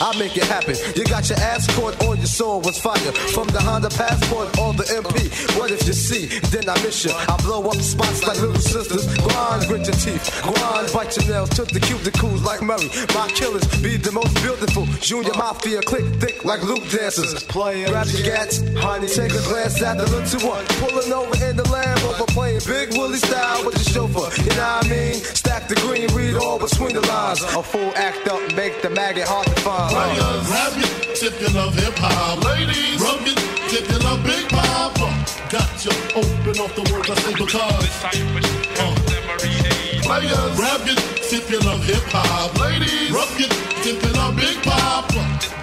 I 0.00 0.18
make 0.18 0.36
it 0.36 0.44
happen. 0.44 0.76
You 0.96 1.04
got 1.04 1.28
your 1.28 1.38
ass 1.38 1.66
caught 1.74 1.94
on 2.06 2.16
your 2.18 2.26
soul 2.26 2.60
was 2.60 2.78
fire. 2.78 3.12
From 3.34 3.48
the 3.48 3.60
Honda 3.60 3.90
Passport 3.90 4.48
or 4.58 4.72
the 4.74 4.86
MP. 5.02 5.30
What 5.58 5.70
if 5.70 5.86
you 5.86 5.92
see? 5.92 6.26
Then 6.50 6.68
I 6.68 6.74
miss 6.82 7.04
you. 7.04 7.12
I 7.12 7.36
blow 7.42 7.62
up 7.66 7.76
spots 7.76 8.26
like 8.26 8.40
little 8.40 8.56
sisters. 8.56 9.06
Grind, 9.18 9.66
grit 9.68 9.86
your 9.86 9.98
teeth. 9.98 10.24
Grind, 10.42 10.92
bite 10.92 11.16
your 11.16 11.26
nails. 11.28 11.50
Took 11.50 11.68
the 11.68 11.80
cuticles 11.80 12.42
like 12.44 12.62
Murray. 12.62 12.88
My 13.14 13.28
killers 13.34 13.66
be 13.82 13.96
the 13.96 14.12
most 14.12 14.34
beautiful. 14.42 14.86
Junior 15.00 15.34
Mafia 15.34 15.80
click 15.82 16.06
thick 16.20 16.44
like 16.44 16.62
Luke 16.62 16.88
dancers. 16.88 17.42
Playing 17.44 17.92
grab 17.92 18.06
your 18.08 18.22
gats, 18.22 18.62
honey, 18.78 19.06
take 19.06 19.31
a 19.34 19.42
glance 19.48 19.80
at 19.82 19.96
the 19.98 20.06
little 20.10 20.48
one. 20.48 20.64
Pulling 20.80 21.12
over 21.12 21.36
in 21.44 21.56
the 21.56 21.64
Lambo 21.64 22.14
for 22.18 22.26
playing 22.26 22.60
Big 22.66 22.96
Willie 22.96 23.18
style 23.18 23.64
with 23.64 23.74
the 23.74 23.84
chauffeur. 23.84 24.30
You 24.42 24.50
know 24.56 24.80
what 24.80 24.86
I 24.86 24.88
mean? 24.88 25.14
Stack 25.14 25.68
the 25.68 25.76
green, 25.76 26.08
read 26.14 26.34
all 26.36 26.58
between 26.58 26.94
the 26.94 27.00
lines. 27.06 27.42
A 27.42 27.62
full 27.62 27.92
act 27.96 28.28
up, 28.28 28.40
make 28.54 28.82
the 28.82 28.90
maggot 28.90 29.28
hard 29.28 29.46
to 29.46 29.60
find. 29.62 29.92
Players, 29.92 30.46
grab 30.46 30.72
your 30.76 31.28
if 31.28 31.40
you 31.40 31.48
love 31.56 31.74
hip 31.74 31.94
hop. 31.96 32.44
Ladies, 32.44 33.00
rub 33.00 33.20
your 33.26 33.36
if 33.78 33.90
you 33.90 33.98
love 33.98 34.22
big 34.24 34.48
pop. 34.48 34.92
Gotcha. 35.52 35.90
Open 36.16 36.60
off 36.60 36.74
the 36.74 36.90
words 36.92 37.10
I 37.10 37.14
say 37.14 37.32
because. 37.32 38.78
Uh. 38.78 39.01
Players, 40.02 40.56
grab 40.56 40.86
your 40.86 40.96
if 40.98 41.50
you 41.50 41.60
love 41.60 41.82
hip 41.84 42.02
hop. 42.08 42.58
Ladies, 42.60 43.10
rub 43.10 43.28
your 43.38 43.48
if 43.50 44.02
you 44.02 44.12
love 44.12 44.36
big 44.36 44.62
pop. 44.62 45.08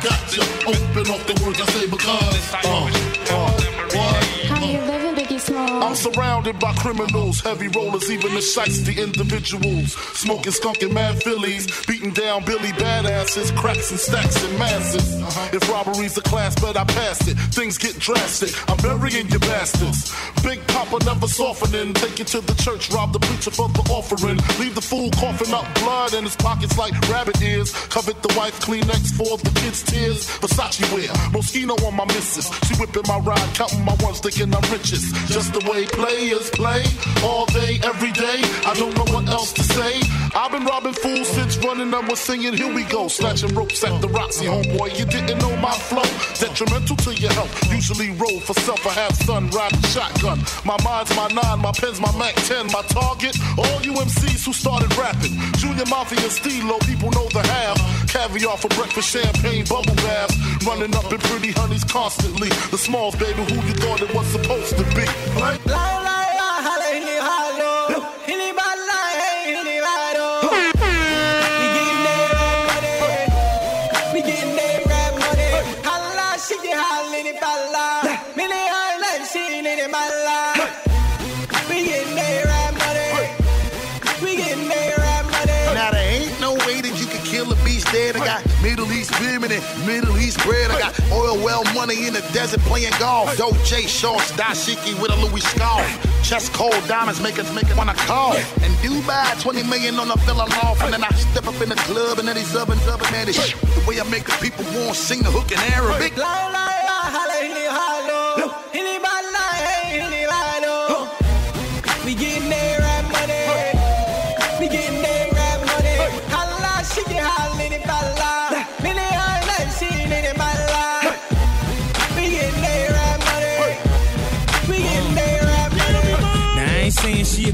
Gotcha. 0.01 0.41
Open 0.65 1.11
off 1.11 1.27
the 1.27 1.35
words 1.43 1.59
I 1.59 1.65
say 1.75 1.87
because. 1.87 2.53
Uh. 2.53 2.89
Uh. 3.35 3.69
What? 3.91 4.23
How 4.47 4.65
you 4.65 4.79
living, 4.81 5.15
Biggie 5.15 5.39
Small? 5.39 5.83
I'm 5.83 5.95
surrounded 5.95 6.57
by 6.59 6.73
criminals, 6.75 7.41
heavy 7.41 7.67
rollers, 7.67 8.09
even 8.09 8.33
the 8.33 8.39
shiesty 8.39 8.97
individuals. 8.97 9.93
Smoking 10.17 10.51
skunk 10.53 10.81
and 10.83 10.93
mad 10.93 11.21
fillies, 11.21 11.67
beating 11.85 12.11
down 12.11 12.45
Billy 12.45 12.69
badasses, 12.79 13.55
cracks 13.57 13.91
and 13.91 13.99
stacks 13.99 14.41
and 14.43 14.57
masses. 14.59 15.21
If 15.61 15.69
robbery's 15.69 16.17
a 16.17 16.21
class, 16.21 16.55
but 16.55 16.77
I 16.77 16.85
pass 16.85 17.27
it. 17.27 17.35
Things 17.51 17.77
get 17.77 17.99
drastic. 17.99 18.51
I'm 18.69 18.77
burying 18.77 19.27
you 19.29 19.39
bastards. 19.39 20.13
Big 20.41 20.65
Papa 20.67 21.03
never 21.03 21.27
softening. 21.27 21.93
Take 21.95 22.19
you 22.19 22.25
to 22.25 22.39
the 22.39 22.55
church, 22.63 22.89
rob 22.91 23.11
the 23.11 23.19
preacher 23.19 23.51
for 23.51 23.67
the 23.67 23.83
offering. 23.91 24.37
Leave 24.59 24.75
the 24.75 24.81
fool 24.81 25.09
coughing 25.11 25.53
up 25.53 25.65
blood 25.75 26.13
in 26.13 26.23
his 26.23 26.37
pockets 26.37 26.77
like 26.77 26.93
rabbit 27.09 27.41
ears. 27.41 27.73
Covet 27.89 28.21
the 28.21 28.33
wife 28.37 28.57
Kleenex 28.61 29.11
for 29.11 29.37
the 29.37 29.51
kids' 29.59 29.83
tears. 29.83 30.27
Versace 30.39 30.79
wear, 30.93 31.09
Moschino 31.35 31.75
on 31.85 31.95
my 31.95 32.05
missus. 32.05 32.47
She 32.67 32.75
whipping 32.79 33.03
my 33.07 33.19
ride, 33.19 33.49
counting 33.53 33.83
my 33.83 33.95
ones, 33.99 34.19
thinking 34.21 34.55
I'm 34.55 34.63
richest. 34.71 35.13
Just 35.27 35.51
the 35.51 35.63
way 35.69 35.85
players 35.87 36.49
play, 36.51 36.85
all 37.21 37.45
day, 37.47 37.81
every 37.83 38.13
day. 38.13 38.39
I 38.63 38.73
don't 38.75 38.95
know 38.95 39.11
what 39.13 39.27
else 39.27 39.51
to 39.53 39.63
say. 39.63 39.99
I've 40.35 40.51
been 40.51 40.65
robbing 40.65 40.93
fools 40.93 41.27
since 41.27 41.57
running 41.57 41.91
them 41.91 42.07
was 42.07 42.19
singing. 42.19 42.53
Here 42.53 42.71
we 42.73 42.83
go, 42.83 43.07
snatching 43.07 43.53
ropes 43.55 43.83
at 43.83 44.01
the 44.01 44.07
Roxy, 44.09 44.45
homeboy. 44.45 44.97
You 44.97 45.05
didn't 45.05 45.39
know 45.39 45.55
my 45.57 45.71
flow, 45.71 46.05
detrimental 46.39 46.95
to 46.97 47.13
your 47.15 47.31
health. 47.33 47.51
Usually 47.71 48.11
roll 48.11 48.39
for 48.39 48.53
self. 48.61 48.85
I 48.85 48.91
have 48.91 49.15
sun, 49.15 49.49
riding 49.49 49.81
shotgun. 49.81 50.39
My 50.65 50.77
mind's 50.83 51.15
my 51.15 51.27
nine, 51.29 51.59
my 51.59 51.71
pen's 51.71 51.99
my 51.99 52.11
Mac 52.17 52.35
10. 52.35 52.67
My 52.67 52.83
target, 52.83 53.35
all 53.57 53.81
you 53.81 53.93
MCs 53.93 54.45
who 54.45 54.53
started 54.53 54.95
rapping. 54.97 55.35
Junior 55.57 55.85
Mafia, 55.85 56.29
Stilo, 56.29 56.77
people 56.79 57.11
know 57.11 57.27
the 57.29 57.41
half. 57.41 57.77
Caviar 58.09 58.57
for 58.57 58.69
breakfast, 58.69 59.09
champagne, 59.09 59.65
bubble 59.65 59.95
baths. 59.95 60.35
Running 60.65 60.95
up 60.95 61.11
in 61.11 61.19
pretty 61.19 61.51
honeys 61.51 61.83
constantly. 61.83 62.49
The 62.71 62.77
smalls, 62.77 63.15
baby, 63.15 63.43
who 63.43 63.55
you 63.67 63.73
thought 63.73 64.01
it 64.01 64.13
was 64.13 64.27
supposed 64.27 64.77
to 64.77 64.83
be. 64.95 65.05
Like, 65.39 66.08
Women 89.49 89.85
Middle 89.85 90.17
East 90.19 90.37
bread. 90.45 90.69
I 90.69 90.79
got 90.79 91.11
oil 91.11 91.35
well 91.43 91.63
money 91.73 92.05
in 92.05 92.13
the 92.13 92.21
desert 92.33 92.59
playing 92.61 92.93
golf. 92.99 93.35
Doja 93.35 93.87
shorts, 93.87 94.31
dashiki 94.33 94.99
with 95.01 95.11
a 95.11 95.15
Louis 95.15 95.41
scarf. 95.41 95.87
Chest 96.23 96.53
cold 96.53 96.75
diamonds 96.87 97.21
make 97.21 97.39
us 97.39 97.51
make 97.53 97.67
it 97.69 97.75
wanna 97.75 97.95
call. 97.95 98.35
And 98.35 98.73
Dubai, 98.83 99.41
20 99.41 99.63
million 99.63 99.95
on 99.99 100.11
a 100.11 100.15
villa 100.17 100.45
loft. 100.61 100.83
And 100.83 100.93
then 100.93 101.03
I 101.03 101.09
step 101.09 101.47
up 101.47 101.59
in 101.61 101.69
the 101.69 101.75
club 101.75 102.19
and 102.19 102.27
then 102.27 102.37
he's 102.37 102.55
up 102.55 102.69
and 102.69 102.81
up 102.83 103.01
and 103.01 103.13
then 103.13 103.29
it's 103.29 103.53
the 103.53 103.83
way 103.87 103.99
I 103.99 104.03
make 104.09 104.25
the 104.25 104.37
people 104.39 104.65
want 104.65 104.95
sing 104.95 105.23
the 105.23 105.31
hook 105.31 105.51
in 105.51 105.59
Arabic. 105.73 106.15
We 106.15 106.21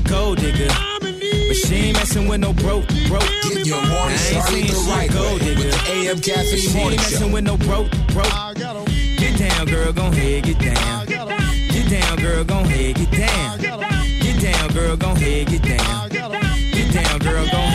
gold 0.08 0.38
digger, 0.38 0.68
but 1.00 1.56
she 1.56 1.76
ain't 1.76 1.98
messing 1.98 2.28
with 2.28 2.40
no 2.40 2.54
broke, 2.54 2.88
broke. 3.08 3.30
Get 3.44 3.66
your 3.66 3.78
I 3.78 3.90
morning 3.90 4.12
ain't 4.12 4.20
started 4.20 4.52
saying 4.52 4.68
the 4.68 4.74
she 4.74 4.90
a 4.90 4.96
right 4.96 5.12
gold 5.12 5.40
digger, 5.40 5.56
with 5.56 5.72
the 5.72 5.92
AM 5.92 6.16
but 6.16 6.26
Caffeine 6.26 6.58
she 6.58 6.68
ain't 6.68 6.76
Morning 6.76 6.98
messing 6.98 7.32
with 7.32 7.44
no 7.44 7.58
broke, 7.58 7.90
broke. 8.14 8.56
Get 9.18 9.40
down, 9.40 9.66
girl, 9.68 9.94
gon' 9.94 10.14
head, 10.14 10.44
get 10.44 10.60
down. 10.60 11.06
Get 11.06 11.90
down, 11.90 12.18
girl, 12.18 12.44
gon' 12.44 12.66
head, 12.66 12.96
get 12.96 13.12
down. 13.12 13.60
Get 13.60 14.42
down, 14.42 14.74
girl, 14.74 14.98
gon' 14.98 15.16
head, 15.16 15.48
get 15.48 15.62
down. 15.64 16.10
Get 16.10 16.94
down, 16.94 17.20
girl, 17.20 17.46
gon' 17.46 17.70
head. 17.70 17.75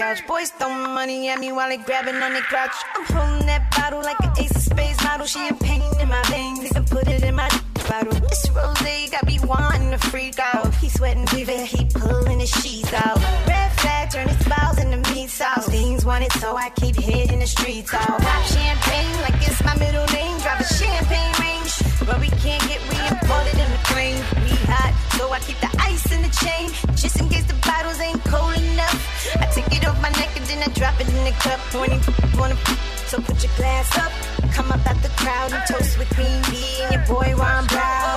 couch. 0.00 0.26
Boys 0.26 0.50
throwing 0.50 0.94
money 0.94 1.28
at 1.28 1.38
me 1.38 1.52
while 1.52 1.68
they 1.68 1.76
grabbing 1.76 2.16
on 2.16 2.32
the 2.32 2.40
crotch. 2.40 2.76
I'm 2.96 3.04
holding 3.04 3.46
that 3.46 3.70
bottle 3.76 4.00
like 4.00 4.18
an 4.20 4.32
ace 4.38 4.56
of 4.56 4.62
spades 4.62 5.02
model. 5.04 5.26
Champagne 5.26 5.92
in 6.00 6.08
my 6.08 6.22
veins, 6.32 6.64
even 6.64 6.84
put 6.84 7.06
it 7.06 7.22
in 7.22 7.34
my 7.34 7.48
bottle. 7.88 8.14
This 8.14 8.48
rose 8.50 9.10
got 9.10 9.26
me 9.26 9.38
wanting 9.44 9.90
to 9.90 9.98
freak 9.98 10.38
out. 10.38 10.74
He 10.76 10.88
sweating 10.88 11.26
fever, 11.26 11.52
he 11.52 11.84
pulling 11.84 12.40
his 12.40 12.50
sheets 12.50 12.92
out. 12.94 13.18
Red 13.46 13.72
flag, 13.80 14.10
turn 14.10 14.28
his 14.28 14.42
balls 14.48 14.78
into 14.78 14.98
meat 15.12 15.28
sauce. 15.28 15.68
Things 15.68 16.04
want 16.06 16.24
it, 16.24 16.32
so 16.32 16.56
I 16.56 16.70
keep 16.70 16.96
hitting 16.96 17.40
the 17.40 17.46
streets 17.46 17.92
out. 17.92 18.20
Pop 18.22 18.42
cup. 31.40 31.60
When 31.74 31.90
wanna, 32.38 32.56
so 33.06 33.20
put 33.20 33.42
your 33.42 33.52
glass 33.56 33.88
up, 33.98 34.12
come 34.52 34.70
up 34.70 34.86
out 34.86 35.02
the 35.02 35.12
crowd 35.16 35.52
and 35.52 35.62
toast 35.68 35.98
with 35.98 36.08
Queen 36.14 36.40
B 36.50 36.82
and 36.82 36.92
your 36.94 37.06
boy 37.06 37.34
Ron 37.36 37.66
Brown. 37.66 38.09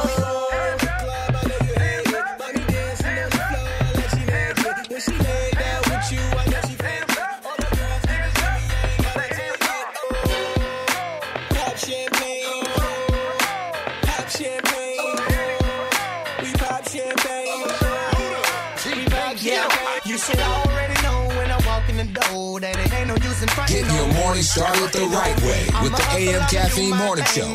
Morning 24.24 24.44
started 24.44 24.92
the 24.94 25.06
right 25.12 25.38
way 25.44 25.63
with 25.84 25.92
the 26.00 26.06
AM 26.15 26.42
Caffeine 26.48 26.96
Morning 26.96 27.25
Show. 27.25 27.48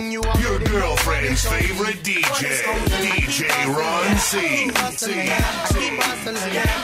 Your 0.45 0.59
girlfriend's 0.61 1.43
favorite 1.49 2.01
DJ, 2.05 2.45
DJ 3.01 3.49
Ron 3.73 4.17
C. 4.19 4.69
hustling. 4.77 5.31
I 5.31 5.67
keep 5.73 6.03
hustling. 6.03 6.37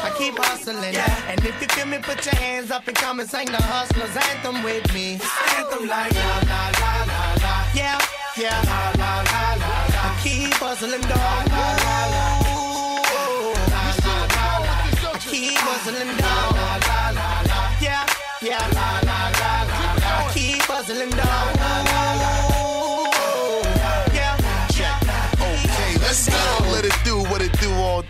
I 0.09 0.11
keep 0.17 0.39
hustling. 0.39 0.97
And 1.29 1.45
if 1.45 1.61
you 1.61 1.69
feel 1.69 1.87
me, 1.87 1.99
put 1.99 2.25
your 2.25 2.35
hands 2.37 2.71
up 2.71 2.89
and 2.89 2.97
come 2.97 3.21
and 3.21 3.29
sing 3.29 3.47
the 3.47 3.61
hustlers 3.61 4.17
anthem 4.31 4.63
with 4.63 4.87
me. 4.95 5.21
Anthem 5.59 5.87
like 5.87 6.15
la 6.15 6.33
la 6.51 6.63
la 6.81 6.93
la 7.11 7.23
la. 7.45 7.55
Yeah, 7.75 8.01
yeah. 8.39 8.57
La 8.65 8.81
la 9.01 9.13
la 9.21 9.43
la 9.61 9.75
la. 9.93 10.09
I 10.09 10.21
keep 10.25 10.55
hustling, 10.65 11.05
dog. 11.13 11.13
La 11.13 11.67
la 11.85 11.99
la 12.15 12.15
la. 12.15 12.55
La 13.73 13.85
la 14.05 14.17
la 14.37 14.49
la. 14.65 15.13
I 15.13 15.19
keep 15.21 15.59
hustling, 15.69 16.17
dog. 16.17 16.57
La 16.57 16.73
la 16.89 17.01
la 17.19 17.29
la. 17.51 17.59
Yeah, 17.81 18.07
yeah. 18.41 18.67
La 18.73 18.89
la. 19.01 19.04
I 20.77 20.83
keep 20.83 21.94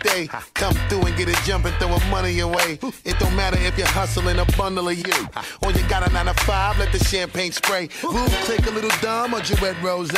day. 0.05 0.27
Come 0.53 0.73
through 0.87 1.03
and 1.07 1.17
get 1.17 1.29
it 1.29 1.37
jumping, 1.43 1.73
throwing 1.73 2.09
money 2.09 2.39
away. 2.39 2.79
It 3.03 3.17
don't 3.19 3.35
matter 3.35 3.57
if 3.59 3.77
you're 3.77 3.87
hustling 3.87 4.39
a 4.39 4.45
bundle 4.57 4.87
of 4.87 4.97
you. 4.97 5.27
Or 5.63 5.71
you 5.71 5.87
got 5.89 6.07
a 6.07 6.13
nine 6.13 6.27
to 6.27 6.33
five, 6.45 6.77
let 6.79 6.91
the 6.91 6.99
champagne 6.99 7.51
spray. 7.51 7.89
Boom, 8.01 8.29
click 8.45 8.65
a 8.67 8.71
little 8.71 8.95
dumb 9.01 9.33
or 9.33 9.41
Gillette 9.41 9.81
Rose. 9.81 10.11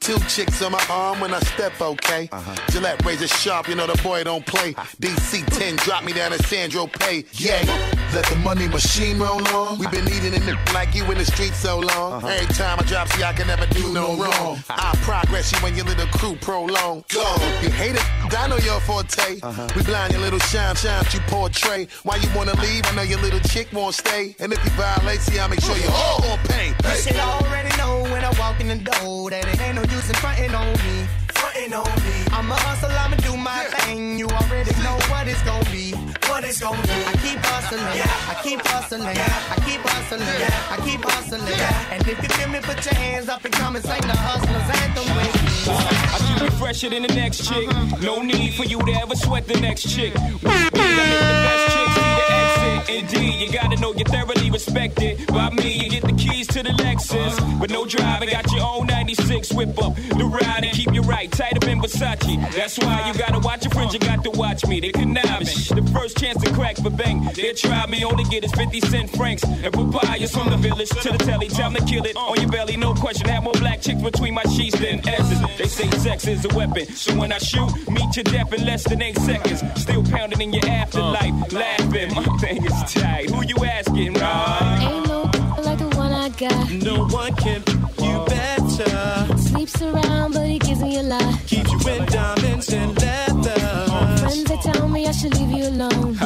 Two 0.00 0.18
chicks 0.28 0.62
on 0.62 0.72
my 0.72 0.84
arm 0.88 1.20
when 1.20 1.34
I 1.34 1.40
step, 1.40 1.80
okay? 1.80 2.28
Gillette 2.70 3.04
razor 3.04 3.28
sharp, 3.28 3.68
you 3.68 3.74
know 3.74 3.86
the 3.86 4.00
boy 4.02 4.24
don't 4.24 4.46
play. 4.46 4.72
DC 5.00 5.44
10, 5.58 5.76
drop 5.76 6.04
me 6.04 6.12
down 6.12 6.30
to 6.30 6.42
Saint-Tropez. 6.44 7.26
Yeah, 7.32 7.62
let 8.14 8.24
the 8.26 8.36
money 8.36 8.68
machine 8.68 9.18
roll 9.18 9.46
on. 9.48 9.78
we 9.78 9.86
been 9.88 10.08
eating 10.08 10.34
in 10.34 10.44
the 10.46 10.56
like 10.72 10.94
you 10.94 11.04
in 11.10 11.18
the 11.18 11.24
street 11.24 11.54
so 11.54 11.78
long. 11.78 12.12
Uh-huh. 12.14 12.28
Every 12.28 12.54
time 12.54 12.78
I 12.78 12.82
drop, 12.84 13.08
see, 13.08 13.22
I 13.22 13.32
can 13.32 13.46
never 13.46 13.66
do 13.66 13.92
no 13.92 14.16
wrong. 14.16 14.62
I 14.70 14.96
progress 15.02 15.52
you 15.52 15.58
when 15.58 15.74
your 15.74 15.86
little 15.86 16.06
crew 16.18 16.36
prolong. 16.36 17.04
Go, 17.12 17.24
you 17.62 17.70
hate 17.70 17.96
it, 17.96 18.34
I 18.34 18.46
know 18.48 18.58
your 18.58 18.80
forte. 18.80 19.31
We 19.76 19.82
blind 19.82 20.12
your 20.12 20.22
little 20.22 20.38
shine, 20.38 20.74
shine 20.76 21.04
you 21.12 21.20
portray. 21.28 21.88
Why 22.02 22.16
you 22.16 22.28
wanna 22.34 22.54
leave? 22.60 22.86
I 22.86 22.94
know 22.94 23.02
your 23.02 23.20
little 23.20 23.40
chick 23.40 23.68
won't 23.72 23.94
stay. 23.94 24.34
And 24.38 24.52
if 24.52 24.62
you 24.64 24.70
violate, 24.72 25.20
see, 25.20 25.38
I'll 25.38 25.48
make 25.48 25.60
sure 25.60 25.76
you 25.76 25.88
all 25.90 26.20
gon' 26.20 26.38
pay. 26.44 26.68
You 26.68 26.96
should 26.96 27.16
already 27.16 27.76
know 27.76 28.02
when 28.12 28.24
I 28.24 28.30
walk 28.38 28.60
in 28.60 28.68
the 28.68 28.76
door 28.76 29.30
that 29.30 29.46
it 29.46 29.60
ain't 29.60 29.76
no 29.76 29.82
use 29.82 30.08
in 30.08 30.16
fronting 30.16 30.54
on 30.54 30.72
me. 30.72 31.06
On 31.54 31.60
me. 31.60 32.24
I'm 32.32 32.50
a 32.50 32.54
hustle, 32.54 32.88
I'ma 32.90 33.16
do 33.16 33.36
my 33.36 33.64
thing. 33.84 34.18
You 34.18 34.26
already 34.26 34.72
know 34.82 34.96
what 35.12 35.28
it's 35.28 35.42
gonna 35.42 35.68
be. 35.70 35.92
What 36.26 36.44
it's 36.44 36.58
gonna 36.58 36.80
be. 36.80 36.88
I 37.04 37.12
keep 37.20 37.38
hustling. 37.44 37.84
I 37.84 38.40
keep 38.42 38.60
hustling. 38.66 39.02
I 39.02 39.56
keep 39.62 39.80
hustling. 39.84 40.22
I 40.22 40.76
keep 40.82 41.04
hustling. 41.04 41.42
And 41.92 42.08
if 42.08 42.22
you 42.22 42.28
feel 42.30 42.48
me, 42.48 42.58
put 42.62 42.82
your 42.86 42.94
hands 42.94 43.28
up 43.28 43.44
and 43.44 43.52
come 43.52 43.76
and 43.76 43.84
sing 43.84 44.00
the 44.00 44.16
hustlers 44.16 44.68
anthem 44.80 45.04
with 45.14 45.34
me. 45.44 45.74
I 45.76 46.18
keep 46.26 46.42
you 46.42 46.56
fresher 46.58 46.88
than 46.88 47.02
the 47.02 47.14
next 47.14 47.46
chick. 47.46 47.68
No 48.00 48.22
need 48.22 48.54
for 48.54 48.64
you 48.64 48.78
to 48.80 48.92
ever 48.92 49.14
sweat 49.14 49.46
the 49.46 49.60
next 49.60 49.94
chick. 49.94 50.14
We 50.14 50.50
I 50.50 50.64
make 50.64 50.72
the 50.72 50.78
best 50.80 51.76
chicks 51.76 51.82
see 51.82 51.90
the 51.90 51.92
exit. 51.92 52.01
Indeed, 52.88 53.40
you 53.40 53.52
gotta 53.52 53.76
know 53.80 53.92
you're 53.94 54.08
thoroughly 54.08 54.50
respected. 54.50 55.26
By 55.28 55.50
me, 55.50 55.72
you 55.72 55.90
get 55.90 56.02
the 56.02 56.12
keys 56.12 56.46
to 56.48 56.62
the 56.62 56.70
Lexus. 56.70 57.60
But 57.60 57.70
no 57.70 57.86
driving, 57.86 58.30
got 58.30 58.50
your 58.52 58.64
own 58.64 58.86
96 58.86 59.52
whip 59.52 59.78
up. 59.82 59.94
The 59.94 60.24
ride 60.24 60.64
and 60.64 60.72
keep 60.72 60.92
you 60.92 61.02
right, 61.02 61.30
tight 61.30 61.56
up 61.56 61.64
in 61.64 61.80
Versace. 61.80 62.52
That's 62.54 62.78
why 62.78 63.06
you 63.08 63.18
gotta 63.18 63.38
watch 63.38 63.64
your 63.64 63.72
friends, 63.72 63.94
you 63.94 64.00
got 64.00 64.24
to 64.24 64.30
watch 64.30 64.66
me. 64.66 64.80
They 64.80 64.92
conniving. 64.92 65.46
The 65.46 65.90
first 65.92 66.18
chance 66.18 66.42
to 66.42 66.52
crack 66.52 66.76
for 66.76 66.90
bang. 66.90 67.28
They 67.34 67.52
try 67.52 67.86
me, 67.86 68.04
only 68.04 68.24
get 68.24 68.44
is 68.44 68.52
50 68.52 68.80
cent 68.80 69.10
francs. 69.10 69.44
And 69.44 69.72
papayas 69.72 70.32
from 70.32 70.50
the 70.50 70.56
village 70.56 70.90
to 70.90 71.12
the 71.12 71.18
telly. 71.18 71.48
Time 71.48 71.74
to 71.74 71.84
kill 71.84 72.04
it 72.04 72.16
on 72.16 72.40
your 72.40 72.50
belly, 72.50 72.76
no 72.76 72.94
question. 72.94 73.28
Have 73.28 73.44
more 73.44 73.52
black 73.54 73.80
chicks 73.80 74.02
between 74.02 74.34
my 74.34 74.44
sheets 74.44 74.78
than 74.78 75.06
S's. 75.06 75.40
They 75.58 75.66
say 75.66 75.90
sex 75.98 76.26
is 76.26 76.44
a 76.44 76.54
weapon. 76.54 76.86
So 76.86 77.16
when 77.16 77.32
I 77.32 77.38
shoot, 77.38 77.70
meet 77.90 78.16
your 78.16 78.24
death 78.24 78.52
in 78.52 78.64
less 78.64 78.84
than 78.84 79.02
eight 79.02 79.18
seconds. 79.18 79.62
Still 79.80 80.02
pounding 80.04 80.40
in 80.40 80.52
your 80.52 80.66
afterlife. 80.66 81.52
Laughing, 81.52 82.14
my 82.14 82.24
thing 82.38 82.64
tight. 82.92 83.30
Who 83.30 83.42
you 83.44 83.56
asking, 83.64 84.14
right? 84.14 84.88
Ain't 84.90 85.06
no 85.08 85.22
like 85.62 85.78
the 85.78 85.88
one 85.96 86.12
I 86.12 86.28
got. 86.30 86.70
No 86.70 87.06
one 87.06 87.34
can 87.36 87.62
you 88.02 88.24
better. 88.26 89.36
Sleeps 89.38 89.82
around, 89.82 90.32
but 90.34 90.46
he 90.46 90.58
gives 90.58 90.82
me 90.82 90.98
a 90.98 91.02
lot. 91.02 91.38
Keeps 91.46 91.70
you 91.72 91.78
in 91.92 92.04
diamonds 92.06 92.72
and 92.72 92.90
leather. 93.00 93.60
Friends 94.18 94.44
they 94.44 94.56
tell 94.56 94.88
me 94.88 95.06
I 95.06 95.12
should 95.12 95.34
leave 95.38 95.50
you 95.50 95.68
alone. 95.68 96.16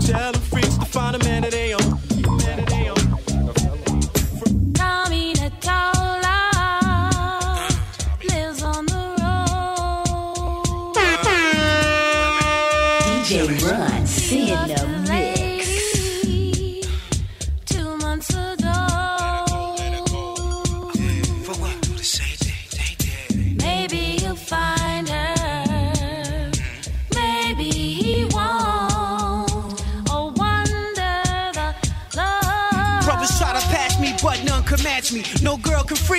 Tell 0.00 0.32
the 0.32 0.40
freaks 0.50 0.76
to 0.78 0.84
find 0.86 1.16
a 1.16 1.18
man 1.24 1.42
that 1.42 1.54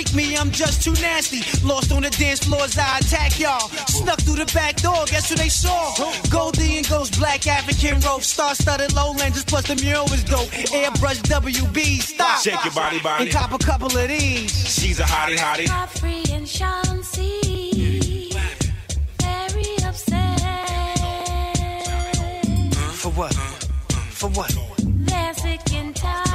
freak 0.02 0.14
me, 0.14 0.36
I'm 0.36 0.50
just 0.50 0.82
too 0.82 0.92
nasty. 1.02 1.42
Lost 1.66 1.92
on 1.92 2.02
the 2.02 2.10
dance 2.10 2.44
floors, 2.44 2.76
I 2.78 2.98
attack 2.98 3.38
y'all. 3.38 3.68
Snuck 3.88 4.20
through 4.20 4.44
the 4.44 4.50
back 4.54 4.76
door, 4.76 5.04
guess 5.06 5.28
who 5.28 5.36
they 5.36 5.48
saw? 5.48 5.94
Goldie 6.30 6.78
and 6.78 6.88
Ghost, 6.88 7.18
Black 7.18 7.46
African 7.46 8.00
rope, 8.00 8.22
star 8.22 8.54
studded 8.54 8.92
lowlanders, 8.94 9.44
plus 9.44 9.66
the 9.66 9.76
mural 9.76 10.04
was 10.04 10.24
dope. 10.24 10.48
Airbrush 10.48 11.22
WB, 11.22 12.00
stop. 12.00 12.40
Shake 12.40 12.64
your 12.64 12.74
body, 12.74 13.00
body. 13.00 13.24
And 13.24 13.32
cop 13.32 13.52
a 13.52 13.58
couple 13.58 13.96
of 13.96 14.08
these. 14.08 14.50
She's 14.68 15.00
a 15.00 15.04
hottie, 15.04 15.36
hottie. 15.36 15.66
Godfrey 15.66 16.22
and 16.32 16.46
Chauncey. 16.46 18.30
Very 19.20 19.76
upset. 19.84 20.40
For 22.94 23.10
what? 23.10 23.34
For 23.34 24.30
what? 24.30 24.54
They're 24.78 25.34
sick 25.34 25.72
and 25.74 25.94
tired 25.94 26.31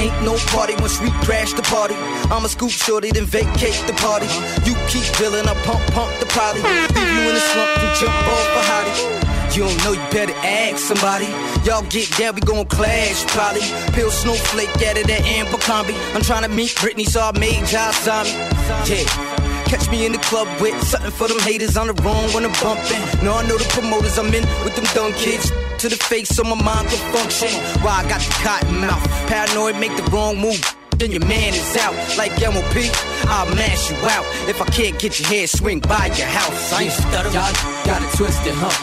Ain't 0.00 0.22
no 0.24 0.34
party 0.48 0.74
once 0.80 0.98
we 0.98 1.10
crash 1.20 1.52
the 1.52 1.60
party. 1.60 1.94
I'ma 2.32 2.48
scoop 2.48 2.70
shorty, 2.70 3.10
then 3.10 3.26
vacate 3.26 3.76
the 3.86 3.92
party. 3.92 4.24
You 4.64 4.74
keep 4.88 5.04
drilling, 5.16 5.46
I 5.46 5.52
pump, 5.68 5.84
pump 5.92 6.10
the 6.20 6.26
poly. 6.32 6.62
Leave 6.96 7.12
you 7.12 7.28
in 7.28 7.36
a 7.36 7.44
slump 7.52 7.70
and 7.84 7.92
jump 8.00 8.16
off 8.34 8.48
a 8.56 8.62
hottie. 8.70 9.54
You 9.54 9.64
don't 9.64 9.84
know, 9.84 9.92
you 9.92 10.10
better 10.10 10.32
ask 10.36 10.78
somebody. 10.78 11.26
Y'all 11.66 11.82
get 11.90 12.10
down, 12.16 12.34
we 12.34 12.40
gon' 12.40 12.64
clash, 12.64 13.26
probably. 13.26 13.60
Peel 13.92 14.10
snowflake 14.10 14.70
out 14.88 14.96
of 14.96 15.06
that 15.06 15.22
amber 15.36 15.58
combi. 15.58 15.94
I'm 16.14 16.22
tryna 16.22 16.54
meet 16.54 16.70
Britney, 16.76 17.06
so 17.06 17.20
I 17.20 17.38
made 17.38 17.66
Josh 17.66 18.00
Zombie. 18.00 18.30
Yeah. 18.88 19.39
Catch 19.70 19.88
me 19.88 20.04
in 20.04 20.10
the 20.10 20.18
club 20.18 20.48
with 20.60 20.74
something 20.82 21.12
for 21.12 21.28
them 21.28 21.38
haters 21.38 21.76
on 21.76 21.86
the 21.86 21.94
wrong 22.02 22.26
when 22.34 22.44
I'm 22.44 22.50
bumping. 22.58 22.98
No, 23.22 23.38
I 23.38 23.46
know 23.46 23.54
the 23.56 23.70
promoters 23.70 24.18
I'm 24.18 24.26
in 24.34 24.42
with 24.66 24.74
them 24.74 24.82
dumb 24.98 25.12
kids. 25.14 25.52
To 25.78 25.88
the 25.88 25.94
face 25.94 26.28
so 26.34 26.42
my 26.42 26.58
mind 26.58 26.88
can 26.90 26.98
function. 27.14 27.54
Why 27.78 28.02
I 28.02 28.08
got 28.10 28.18
the 28.18 28.34
cotton 28.42 28.80
mouth. 28.80 28.98
Paranoid, 29.30 29.78
make 29.78 29.94
the 29.94 30.02
wrong 30.10 30.42
move. 30.42 30.58
Then 30.98 31.12
your 31.12 31.24
man 31.24 31.54
is 31.54 31.76
out. 31.78 31.94
Like 32.18 32.34
MOP, 32.42 32.74
I'll 33.30 33.46
mash 33.54 33.94
you 33.94 33.96
out. 34.10 34.26
If 34.50 34.60
I 34.60 34.66
can't 34.74 34.98
get 34.98 35.20
your 35.20 35.28
head, 35.28 35.48
swing 35.48 35.78
by 35.78 36.10
your 36.18 36.26
house. 36.26 36.72
I 36.72 36.90
ain't 36.90 36.92
stuttering. 36.92 37.34
Y'all 37.38 37.54
got 37.86 38.02
it 38.02 38.10
twisted, 38.18 38.54
huh? 38.58 38.74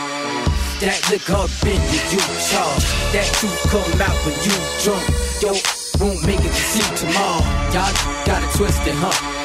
That 0.80 1.04
liquor 1.12 1.36
up 1.36 1.52
in 1.68 1.84
you, 1.92 2.00
you 2.16 2.24
charge. 2.48 2.88
That 3.12 3.28
truth 3.36 3.60
come 3.68 4.00
out 4.08 4.16
when 4.24 4.40
you 4.40 4.56
drunk. 4.88 5.04
Yo, 5.44 5.52
won't 6.00 6.24
make 6.24 6.40
it 6.40 6.48
to 6.48 6.64
see 6.72 6.88
tomorrow. 6.96 7.44
Y'all 7.76 7.92
got 8.24 8.40
it 8.40 8.56
twisted, 8.56 8.96
huh? 8.96 9.37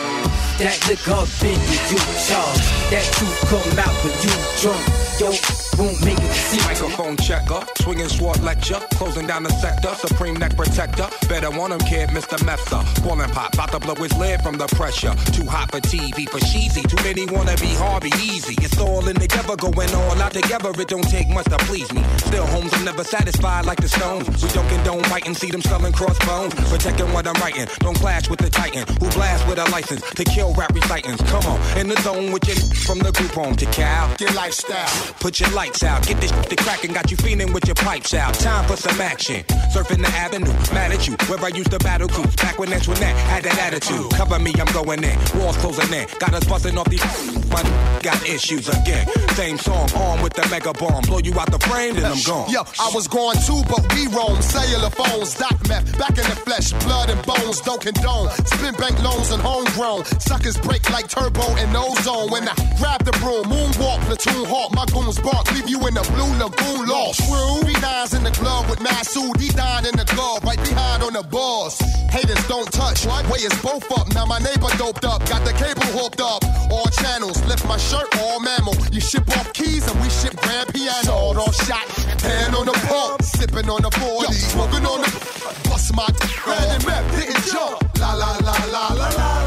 That 0.62 0.79
liquor 0.88 1.11
up 1.11 1.29
in 1.42 1.59
you, 1.59 1.79
you 1.90 1.98
charge. 2.22 2.70
That 2.94 3.03
truth 3.18 3.40
come 3.51 3.79
out 3.83 3.98
when 4.05 4.14
you 4.22 4.31
drunk. 4.62 4.87
Yo, 5.18 5.71
won't 5.83 6.05
make 6.05 6.18
it 6.18 6.33
see 6.53 6.61
Microphone 6.68 7.16
checker, 7.16 7.61
swinging 7.81 8.09
sword 8.09 8.40
lecture, 8.42 8.81
closing 8.95 9.27
down 9.27 9.42
the 9.42 9.51
sector, 9.51 9.95
supreme 10.07 10.37
neck 10.37 10.57
protector. 10.57 11.09
Better 11.29 11.51
want 11.51 11.73
him, 11.73 11.81
kid, 11.81 12.09
Mr. 12.11 12.38
Mepsa. 12.47 12.81
Ballin' 13.03 13.31
pop, 13.31 13.55
about 13.55 13.73
to 13.73 13.81
blow 13.81 13.95
his 13.95 14.14
lid 14.16 14.40
from 14.42 14.57
the 14.59 14.66
pressure. 14.79 15.14
Too 15.33 15.47
hot 15.47 15.71
for 15.71 15.81
TV, 15.81 16.29
for 16.29 16.40
cheesy. 16.40 16.83
Too 16.83 17.03
many 17.03 17.27
wanna 17.27 17.57
be 17.57 17.73
Harvey 17.83 18.12
easy. 18.23 18.55
It's 18.62 18.79
all 18.79 19.07
in 19.09 19.16
together, 19.16 19.57
going 19.57 19.92
all 19.95 20.23
out 20.23 20.33
together. 20.33 20.71
It 20.79 20.88
don't 20.88 21.09
take 21.09 21.29
much 21.29 21.47
to 21.47 21.59
please 21.68 21.92
me. 21.92 22.03
Still, 22.18 22.47
homes, 22.47 22.73
I'm 22.75 22.85
never 22.85 23.05
satisfied 23.05 23.66
like 23.66 23.81
the 23.81 23.88
Stones. 23.88 24.29
We 24.29 24.49
joking, 24.49 24.55
don't 24.55 24.68
condone 24.68 25.05
fighting, 25.05 25.35
see 25.35 25.51
them 25.51 25.62
selling 25.62 25.92
crossbones. 25.92 26.55
Protecting 26.71 27.12
what 27.12 27.27
I'm 27.27 27.40
writing, 27.42 27.66
don't 27.81 27.97
clash 27.97 28.29
with 28.29 28.40
the 28.40 28.51
Titan 28.51 28.85
who 29.01 29.11
blast 29.11 29.47
with 29.49 29.59
a 29.59 29.68
license 29.71 30.03
to 30.18 30.25
kill 30.25 30.55
rap 30.55 30.73
recitants. 30.75 31.23
Come 31.31 31.45
on, 31.47 31.79
in 31.79 31.88
the 31.88 31.97
zone 32.03 32.33
with 32.33 32.47
your 32.47 32.57
from 32.87 32.99
the 32.99 33.12
group 33.12 33.33
home 33.33 33.57
to 33.57 33.66
Cal. 33.66 34.14
Your 34.21 34.33
lifestyle. 34.33 35.14
Put 35.21 35.40
your 35.40 35.51
lights 35.72 35.85
out, 35.85 36.06
get 36.06 36.20
this 36.20 36.30
shit 36.30 36.50
to 36.50 36.56
crackin', 36.56 36.92
got 36.92 37.11
you 37.11 37.16
feeling 37.16 37.52
with 37.52 37.66
your 37.66 37.74
pipes 37.74 38.14
out. 38.14 38.35
Time 38.35 38.66
for 38.66 38.76
some 38.76 39.00
action. 39.00 39.42
Surfing 39.72 40.02
the 40.02 40.08
avenue, 40.08 40.52
mad 40.74 40.92
at 40.92 41.06
you. 41.06 41.14
Where 41.28 41.38
I 41.40 41.48
used 41.48 41.70
to 41.70 41.78
battle 41.78 42.08
cruise, 42.08 42.35
back 42.37 42.58
when 42.58 42.70
that's 42.70 42.88
when 42.88 42.98
that 43.00 43.16
had 43.16 43.44
that 43.44 43.58
attitude. 43.58 44.11
Cover 44.12 44.38
me, 44.38 44.52
I'm 44.58 44.72
going 44.72 45.02
in. 45.02 45.18
Walls 45.35 45.56
closing 45.58 45.92
in, 45.92 46.06
got 46.18 46.35
us 46.35 46.44
busting 46.44 46.76
off 46.76 46.88
these. 46.88 47.02
My 47.52 47.62
got 48.02 48.18
issues 48.26 48.68
again. 48.68 49.06
Same 49.35 49.58
song, 49.58 49.88
armed 49.94 50.22
with 50.22 50.35
the 50.35 50.46
mega 50.50 50.72
bomb. 50.72 51.02
Blow 51.02 51.18
you 51.18 51.38
out 51.38 51.50
the 51.50 51.58
frame, 51.58 51.94
then 51.94 52.06
I'm 52.06 52.22
gone. 52.24 52.50
Yo, 52.50 52.62
I 52.80 52.90
was 52.94 53.06
going 53.06 53.38
too, 53.46 53.62
but 53.68 53.82
we 53.94 54.08
roam. 54.08 54.40
Cellular 54.42 54.90
phones, 54.90 55.35
doc 55.35 55.56
meth, 55.68 55.98
back 55.98 56.16
in 56.18 56.26
the 56.26 56.38
flesh, 56.42 56.72
blood 56.85 57.11
and 57.11 57.20
bones, 57.24 57.61
don't 57.61 57.80
condone. 57.80 58.30
Spin 58.46 58.74
bank 58.74 59.00
loans 59.02 59.30
and 59.30 59.40
homegrown. 59.42 60.04
Suckers 60.20 60.56
break 60.58 60.88
like 60.90 61.08
turbo 61.08 61.44
and 61.56 61.76
ozone. 61.76 62.30
When 62.30 62.48
I 62.48 62.54
grab 62.78 63.04
the 63.04 63.12
broom, 63.22 63.44
moonwalk, 63.46 64.00
platoon 64.06 64.44
hawk, 64.44 64.74
my 64.74 64.87
goons 64.87 65.20
bark, 65.20 65.46
leave 65.55 65.69
you 65.69 65.79
in 65.87 65.95
the 65.95 66.05
blue 66.15 66.33
lagoon 66.41 66.88
lost. 66.88 67.21
True. 67.25 67.61
Three 67.62 67.81
nines 67.81 68.15
in 68.15 68.25
the 68.25 68.31
glove 68.33 68.69
with 68.69 68.81
Masood, 68.81 69.41
he 69.41 69.49
died 69.51 69.87
in 69.87 69.97
the 69.97 70.05
glove, 70.15 70.45
right 70.45 70.61
behind 70.62 71.03
on 71.03 71.12
the 71.12 71.23
bars. 71.23 71.79
Haters 72.11 72.47
don't 72.49 72.71
touch, 72.73 73.07
way 73.07 73.41
is 73.41 73.55
both 73.62 73.87
up. 73.99 74.12
Now 74.15 74.27
my 74.27 74.38
neighbor 74.38 74.69
doped 74.77 75.05
up, 75.05 75.25
got 75.29 75.45
the 75.45 75.53
cable 75.53 75.88
hooked 75.97 76.21
up. 76.21 76.45
All 76.71 76.88
channels, 77.03 77.43
lift 77.47 77.67
my 77.67 77.77
shirt, 77.77 78.09
all 78.21 78.41
mammal. 78.41 78.77
You 78.93 79.01
ship 79.01 79.29
off 79.37 79.53
keys 79.53 79.88
and 79.91 80.01
we 80.01 80.09
ship 80.11 80.37
grand 80.37 80.73
piano. 80.73 81.03
Sawed 81.05 81.37
off 81.37 81.55
shot, 81.67 81.87
hand 82.23 82.55
on 82.55 82.67
the 82.67 82.77
pump, 82.88 83.23
sipping 83.23 83.69
on 83.69 83.83
the 83.83 83.91
40, 83.91 84.33
smoking 84.33 84.87
on 84.87 85.01
the. 85.03 85.11
Bust 85.69 85.95
my 85.95 86.07
and 86.07 86.87
map, 86.87 87.05
didn't 87.12 87.45
jump. 87.47 87.99
La 87.99 88.15
la 88.15 88.37
la 88.38 88.57
la 88.73 88.88
la 88.95 89.09
la. 89.09 89.41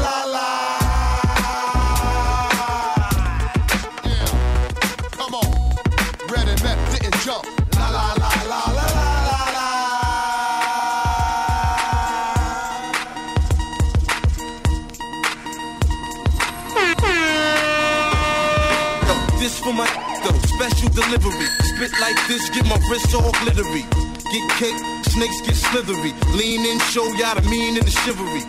Special 20.70 20.88
delivery. 20.90 21.46
Spit 21.74 21.92
like 22.00 22.18
this, 22.26 22.50
get 22.50 22.66
my 22.66 22.78
wrist 22.90 23.14
all 23.14 23.30
glittery. 23.42 23.84
Get 24.32 24.44
kicked, 24.58 24.82
snakes 25.06 25.40
get 25.42 25.54
slithery. 25.54 26.12
Lean 26.34 26.64
in, 26.66 26.78
show 26.90 27.06
y'all 27.14 27.36
the 27.36 27.42
mean 27.48 27.76
and 27.76 27.86
the 27.86 27.90
chivalry. 27.90 28.42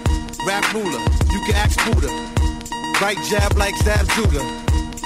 Rap 0.45 0.65
ruler, 0.73 1.01
you 1.29 1.39
can 1.45 1.55
ask 1.55 1.77
Buddha. 1.85 2.09
Right 3.01 3.17
jab 3.29 3.55
like 3.57 3.75
Zab 3.77 4.07
Judah. 4.17 4.45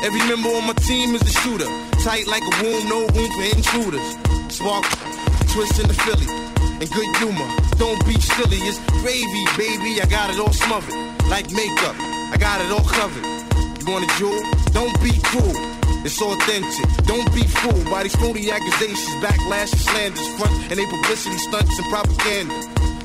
Every 0.03 0.23
member 0.23 0.49
on 0.49 0.65
my 0.67 0.73
team 0.87 1.15
is 1.15 1.21
a 1.23 1.33
shooter. 1.41 1.67
Tight 2.03 2.27
like 2.27 2.43
a 2.43 2.53
womb, 2.63 2.87
no 2.87 2.99
room 3.11 3.31
for 3.35 3.47
intruders. 3.57 4.07
Spark, 4.47 4.85
twist 5.51 5.79
in 5.79 5.87
the 5.87 5.97
Philly. 6.05 6.27
And 6.79 6.89
good 6.89 7.09
humor, 7.17 7.49
don't 7.75 7.99
be 8.05 8.15
silly. 8.19 8.57
It's 8.63 8.79
gravy, 9.03 9.43
baby. 9.57 10.01
I 10.01 10.05
got 10.07 10.29
it 10.29 10.39
all 10.39 10.53
smothered. 10.53 10.95
Like 11.27 11.51
makeup, 11.51 11.95
I 12.31 12.37
got 12.39 12.61
it 12.61 12.71
all 12.71 12.87
covered. 12.87 13.25
You 13.79 13.91
want 13.91 14.09
a 14.09 14.11
jewel? 14.17 14.39
Don't 14.71 14.95
be 15.03 15.11
cool. 15.35 15.70
It's 16.03 16.21
authentic. 16.21 17.05
Don't 17.05 17.31
be 17.33 17.43
fooled 17.45 17.85
by 17.89 18.03
these 18.03 18.15
phony 18.15 18.49
accusations, 18.51 19.15
backlash, 19.21 19.71
and 19.71 19.81
slanders, 19.81 20.27
front, 20.37 20.53
and 20.69 20.79
they 20.79 20.85
publicity 20.85 21.37
stunts 21.37 21.77
and 21.77 21.87
propaganda. 21.89 22.55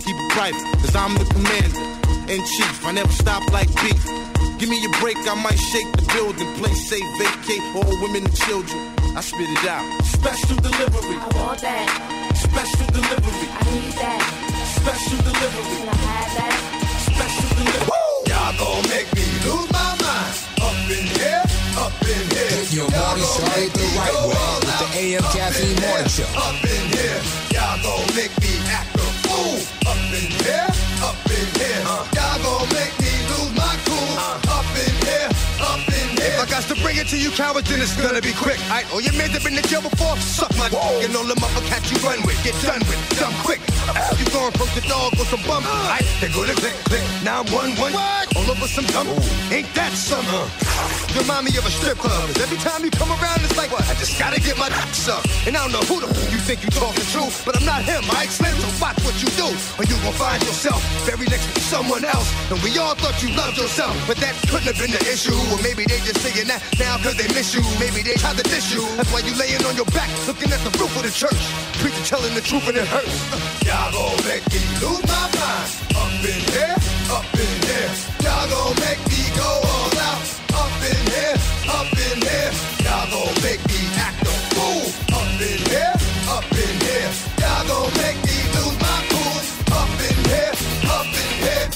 Keep 0.01 0.17
it 0.17 0.31
private, 0.33 0.65
cause 0.81 0.97
I'm 0.97 1.15
the 1.15 1.27
commander 1.27 1.85
in 2.33 2.41
chief. 2.45 2.87
I 2.87 2.93
never 2.93 3.13
stop 3.13 3.43
like 3.53 3.69
beef. 3.83 4.03
Give 4.59 4.69
me 4.69 4.83
a 4.85 4.89
break, 5.01 5.17
I 5.29 5.35
might 5.35 5.59
shake 5.59 5.91
the 5.93 6.07
building. 6.15 6.49
Play 6.57 6.73
safe, 6.75 7.05
vacate 7.19 7.63
all 7.77 7.93
women 8.01 8.25
and 8.25 8.37
children. 8.37 8.81
I 9.17 9.21
spit 9.21 9.49
it 9.49 9.65
out. 9.69 9.85
Special 10.05 10.57
delivery. 10.57 11.17
I 11.17 11.29
want 11.37 11.61
that. 11.61 12.33
Special 12.37 12.87
delivery. 12.89 13.49
I 13.49 13.63
need 13.73 13.93
that. 14.01 14.21
Special 14.81 15.19
delivery. 15.21 15.77
Can 15.77 15.89
I 15.89 15.97
have 15.97 16.33
that? 16.37 16.59
Special 17.09 17.49
delivery. 17.61 18.07
Y'all 18.29 18.53
gon' 18.57 18.83
make 18.89 19.09
me 19.17 19.25
lose 19.45 19.69
my 19.73 19.89
mind. 20.01 20.37
Up 20.61 20.77
in 20.89 21.05
here, 21.17 21.46
your 22.77 22.91
morning 22.91 23.25
started 23.25 23.73
the 23.73 23.89
right 23.97 24.12
way 24.12 24.37
with 24.61 24.79
the 24.79 24.89
AM 25.01 25.23
Caffeine 25.33 25.81
Morning 25.81 26.09
Show. 26.09 26.29
Up 26.37 26.61
in 26.62 26.85
here, 26.93 27.23
y'all 27.51 27.81
gon' 27.81 28.05
make 28.15 28.37
me 28.43 28.53
act 28.69 28.95
a 28.97 29.09
fool. 29.25 29.65
Up 29.89 29.97
in 30.12 30.29
here, 30.45 30.69
up 31.01 31.17
in 31.25 31.47
here. 31.59 32.26
To 36.77 36.83
bring 36.83 36.97
it 36.97 37.07
to 37.09 37.19
you 37.19 37.31
cowards, 37.31 37.69
then 37.69 37.81
it's 37.81 37.97
gonna 37.97 38.21
be 38.21 38.33
quick. 38.33 38.59
I 38.71 38.85
all 38.93 39.01
your 39.01 39.12
men 39.15 39.31
have 39.31 39.45
been 39.45 39.57
in 39.57 39.65
jail 39.65 39.83
before. 39.83 40.17
Suck 40.19 40.51
my 40.57 40.69
dick 40.69 41.05
and 41.05 41.17
all 41.17 41.25
them 41.25 41.39
upper 41.43 41.65
cats 41.67 41.91
you 41.91 41.99
run 42.05 42.21
with. 42.25 42.37
Get 42.45 42.55
done 42.62 42.81
with, 42.89 43.01
dumb 43.19 43.35
quick. 43.45 43.61
You 44.19 44.27
gon' 44.33 44.49
approach 44.53 44.75
the 44.75 44.85
dog 44.89 45.12
with 45.19 45.29
some 45.29 45.43
bum. 45.47 45.65
I 45.67 46.03
they 46.21 46.29
go 46.29 46.45
to 46.45 46.55
click, 46.55 46.75
click. 46.91 47.05
Now 47.25 47.45
one, 47.55 47.73
one. 47.77 47.95
All 47.95 48.47
over 48.51 48.69
some 48.69 48.85
dumb. 48.93 49.09
Ain't 49.53 49.71
that 49.75 49.93
some? 49.95 50.27
You 50.27 51.23
remind 51.23 51.47
me 51.47 51.57
of 51.57 51.65
a 51.65 51.71
strip 51.71 51.99
club. 51.99 52.29
every 52.43 52.59
time 52.59 52.85
you 52.85 52.91
come 52.91 53.09
around, 53.09 53.41
it's 53.41 53.57
like, 53.57 53.73
what? 53.73 53.87
I 53.89 53.95
just 53.95 54.19
gotta 54.19 54.41
get 54.41 54.59
my 54.59 54.69
dick 54.69 54.93
sucked. 54.93 55.29
And 55.47 55.57
I 55.57 55.62
don't 55.65 55.73
know 55.73 55.85
who 55.89 56.01
the 56.03 56.09
f- 56.11 56.33
you 56.33 56.39
think 56.39 56.65
you 56.65 56.71
talking 56.71 57.07
to, 57.15 57.31
but 57.47 57.57
I'm 57.57 57.65
not 57.65 57.83
him. 57.87 58.03
I 58.12 58.25
explain, 58.25 58.53
so 58.59 58.69
watch 58.83 58.99
what 59.07 59.17
you 59.23 59.31
do, 59.39 59.49
or 59.79 59.85
you 59.89 59.97
gon' 60.05 60.12
find 60.19 60.43
yourself 60.43 60.83
buried 61.07 61.31
next 61.31 61.47
to 61.55 61.61
someone 61.61 62.05
else. 62.05 62.29
And 62.51 62.61
we 62.61 62.77
all 62.79 62.95
thought 62.99 63.17
you 63.23 63.31
loved 63.39 63.57
yourself, 63.57 63.95
but 64.07 64.19
that 64.19 64.35
couldn't 64.51 64.69
have 64.69 64.79
been 64.79 64.93
the 64.93 65.03
issue. 65.09 65.35
Or 65.55 65.59
maybe 65.62 65.87
they 65.87 66.03
just 66.05 66.21
saying 66.21 66.49
that 66.51 66.61
now 66.79 66.98
cause 66.98 67.16
they 67.16 67.29
miss 67.35 67.55
you. 67.55 67.62
Maybe 67.79 68.02
they 68.02 68.14
tried 68.14 68.37
to 68.37 68.42
diss 68.42 68.72
you. 68.72 68.83
That's 68.96 69.12
why 69.12 69.20
you 69.20 69.35
laying 69.35 69.64
on 69.64 69.76
your 69.76 69.87
back, 69.96 70.11
looking 70.26 70.52
at 70.52 70.61
the 70.66 70.72
roof 70.79 70.94
of 70.96 71.02
the 71.02 71.12
church. 71.12 71.40
Preacher 71.81 72.05
telling 72.05 72.35
the 72.35 72.40
truth 72.40 72.66
and 72.68 72.76
it 72.76 72.88
hurts. 72.88 73.14
Y'all 73.64 73.92
gon' 73.92 74.16
make 74.26 74.44
me 74.52 74.62
lose 74.83 75.05
my 75.07 75.24
mind. 75.37 75.68
Up 75.96 76.12
in 76.24 76.40
here, 76.52 76.76
up 77.12 77.29
in 77.35 77.55
here. 77.66 77.90
Y'all 78.24 78.48
gon' 78.50 78.74
make 78.83 79.00
me 79.09 79.22
go 79.37 79.46
all 79.46 79.98
out. 80.11 80.22
Up 80.57 80.74
in 80.90 81.00
here, 81.12 81.37
up 81.70 81.90
in 81.92 82.18
here. 82.24 82.50
Y'all 82.85 83.07
gon' 83.12 83.35
make 83.42 83.62
me 83.70 83.81
act 84.00 84.22
a 84.22 84.35
fool. 84.55 84.87
Up 85.14 85.40
in 85.40 85.61
here, 85.70 85.94
up 86.29 86.46
in 86.50 86.74
here. 86.83 87.11
Y'all 87.40 87.62
gon' 87.68 87.92
make 88.02 88.18
me 88.26 88.38
lose 88.57 88.76
my 88.81 88.98
cool. 89.12 89.38
Up 89.76 89.92
in 90.09 90.18
here, 90.31 90.55
up 90.90 91.07
in 91.07 91.33
here. 91.44 91.66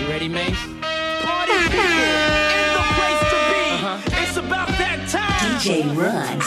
You 0.00 0.08
ready, 0.08 0.28
Mace? 0.28 0.65
Run. 5.96 6.45